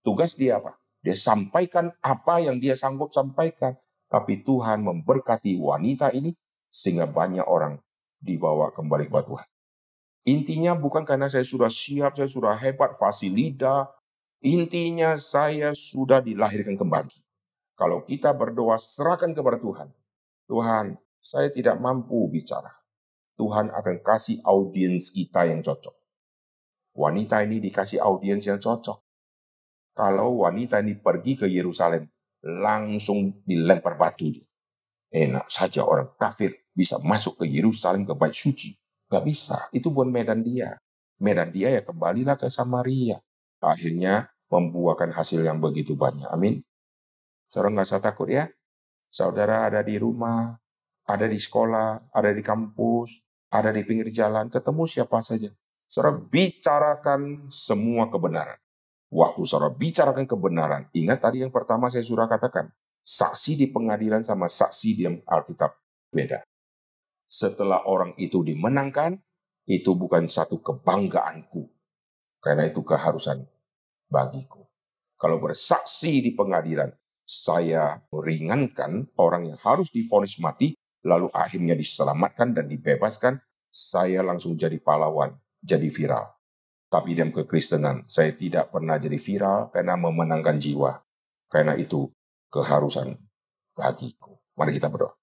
Tugas 0.00 0.34
dia 0.34 0.58
apa? 0.58 0.74
Dia 1.04 1.14
sampaikan 1.14 1.92
apa 2.00 2.40
yang 2.40 2.58
dia 2.58 2.72
sanggup 2.74 3.12
sampaikan. 3.12 3.76
Tapi 4.08 4.40
Tuhan 4.40 4.82
memberkati 4.84 5.60
wanita 5.60 6.10
ini 6.16 6.32
sehingga 6.72 7.04
banyak 7.04 7.44
orang 7.44 7.76
dibawa 8.20 8.72
kembali 8.72 9.12
kepada 9.12 9.24
Tuhan. 9.28 9.51
Intinya 10.22 10.78
bukan 10.78 11.02
karena 11.02 11.26
saya 11.26 11.42
sudah 11.42 11.66
siap, 11.66 12.14
saya 12.14 12.30
sudah 12.30 12.54
hebat, 12.54 12.94
fasilida. 12.94 13.90
Intinya 14.42 15.18
saya 15.18 15.74
sudah 15.74 16.22
dilahirkan 16.22 16.78
kembali. 16.78 17.14
Kalau 17.74 18.06
kita 18.06 18.30
berdoa, 18.30 18.78
serahkan 18.78 19.34
kepada 19.34 19.58
Tuhan. 19.58 19.88
Tuhan, 20.46 20.86
saya 21.18 21.50
tidak 21.50 21.78
mampu 21.82 22.30
bicara. 22.30 22.70
Tuhan 23.38 23.74
akan 23.74 23.96
kasih 24.02 24.38
audiens 24.46 25.10
kita 25.10 25.46
yang 25.46 25.62
cocok. 25.62 25.94
Wanita 26.94 27.42
ini 27.42 27.58
dikasih 27.58 27.98
audiens 28.04 28.44
yang 28.46 28.60
cocok. 28.60 29.00
Kalau 29.96 30.44
wanita 30.44 30.78
ini 30.84 30.94
pergi 30.98 31.34
ke 31.40 31.46
Yerusalem, 31.48 32.06
langsung 32.44 33.42
dilempar 33.46 33.96
batu 33.96 34.28
dia. 34.30 34.46
Enak 35.12 35.48
saja 35.48 35.84
orang 35.84 36.12
kafir 36.16 36.56
bisa 36.72 36.96
masuk 37.00 37.42
ke 37.42 37.46
Yerusalem 37.48 38.08
ke 38.08 38.14
bait 38.16 38.32
suci. 38.32 38.72
Gak 39.12 39.28
bisa, 39.28 39.68
itu 39.76 39.92
bukan 39.92 40.08
medan 40.08 40.40
dia. 40.40 40.80
Medan 41.20 41.52
dia 41.52 41.68
ya 41.68 41.84
kembalilah 41.84 42.40
ke 42.40 42.48
Samaria. 42.48 43.20
Akhirnya 43.60 44.32
membuahkan 44.48 45.12
hasil 45.12 45.44
yang 45.44 45.60
begitu 45.60 45.92
banyak. 45.92 46.26
Amin. 46.32 46.64
Saudara 47.52 47.76
nggak 47.76 47.88
usah 47.92 48.00
takut 48.00 48.32
ya. 48.32 48.48
Saudara 49.12 49.68
ada 49.68 49.84
di 49.84 50.00
rumah, 50.00 50.56
ada 51.04 51.28
di 51.28 51.36
sekolah, 51.36 52.08
ada 52.08 52.32
di 52.32 52.40
kampus, 52.40 53.20
ada 53.52 53.68
di 53.68 53.84
pinggir 53.84 54.08
jalan, 54.08 54.48
ketemu 54.48 54.88
siapa 54.88 55.20
saja. 55.20 55.52
Saudara 55.84 56.16
bicarakan 56.16 57.52
semua 57.52 58.08
kebenaran. 58.08 58.56
Waktu 59.12 59.44
saudara 59.44 59.68
bicarakan 59.76 60.24
kebenaran, 60.24 60.88
ingat 60.96 61.20
tadi 61.20 61.44
yang 61.44 61.52
pertama 61.52 61.92
saya 61.92 62.00
sudah 62.00 62.24
katakan, 62.24 62.72
saksi 63.04 63.60
di 63.60 63.68
pengadilan 63.68 64.24
sama 64.24 64.48
saksi 64.48 64.88
di 64.96 65.04
Alkitab 65.04 65.76
beda. 66.08 66.40
Setelah 67.32 67.88
orang 67.88 68.12
itu 68.20 68.44
dimenangkan, 68.44 69.16
itu 69.64 69.96
bukan 69.96 70.28
satu 70.28 70.60
kebanggaanku, 70.60 71.64
karena 72.44 72.68
itu 72.68 72.84
keharusan 72.84 73.48
bagiku. 74.12 74.68
Kalau 75.16 75.40
bersaksi 75.40 76.20
di 76.20 76.36
pengadilan, 76.36 76.92
saya 77.24 78.04
meringankan 78.12 79.08
orang 79.16 79.48
yang 79.48 79.56
harus 79.64 79.88
difonis 79.88 80.36
mati, 80.44 80.76
lalu 81.08 81.32
akhirnya 81.32 81.72
diselamatkan 81.72 82.52
dan 82.52 82.68
dibebaskan, 82.68 83.40
saya 83.72 84.20
langsung 84.20 84.60
jadi 84.60 84.76
pahlawan, 84.76 85.32
jadi 85.64 85.88
viral. 85.88 86.28
Tapi 86.92 87.16
dalam 87.16 87.32
kekristenan, 87.32 88.04
saya 88.12 88.36
tidak 88.36 88.68
pernah 88.68 89.00
jadi 89.00 89.16
viral 89.16 89.72
karena 89.72 89.96
memenangkan 89.96 90.60
jiwa. 90.60 91.00
Karena 91.48 91.80
itu 91.80 92.12
keharusan 92.52 93.16
bagiku. 93.72 94.36
Mari 94.52 94.76
kita 94.76 94.92
berdoa. 94.92 95.21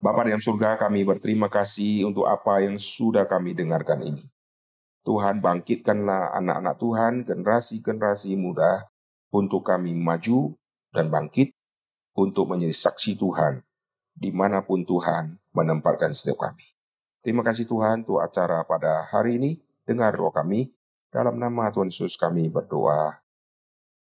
Bapak 0.00 0.32
dalam 0.32 0.40
surga, 0.40 0.80
kami 0.80 1.04
berterima 1.04 1.52
kasih 1.52 2.08
untuk 2.08 2.24
apa 2.24 2.64
yang 2.64 2.80
sudah 2.80 3.28
kami 3.28 3.52
dengarkan 3.52 4.00
ini. 4.00 4.24
Tuhan 5.04 5.44
bangkitkanlah 5.44 6.32
anak-anak 6.40 6.74
Tuhan, 6.80 7.12
generasi-generasi 7.28 8.32
muda, 8.40 8.88
untuk 9.28 9.60
kami 9.68 9.92
maju 9.92 10.56
dan 10.90 11.12
bangkit 11.12 11.52
untuk 12.16 12.48
menjadi 12.48 12.72
saksi 12.72 13.20
Tuhan 13.20 13.60
di 14.16 14.32
mana 14.34 14.60
pun 14.60 14.82
Tuhan 14.84 15.38
menempatkan 15.52 16.12
setiap 16.12 16.48
kami. 16.50 16.64
Terima 17.20 17.44
kasih 17.44 17.68
Tuhan 17.68 18.04
untuk 18.04 18.20
acara 18.20 18.64
pada 18.64 19.04
hari 19.08 19.36
ini. 19.36 19.60
Dengar 19.84 20.16
doa 20.16 20.32
kami. 20.32 20.72
Dalam 21.10 21.36
nama 21.36 21.68
Tuhan 21.68 21.90
Yesus 21.90 22.14
kami 22.14 22.48
berdoa. 22.48 23.18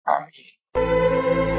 Amin. 0.03 1.55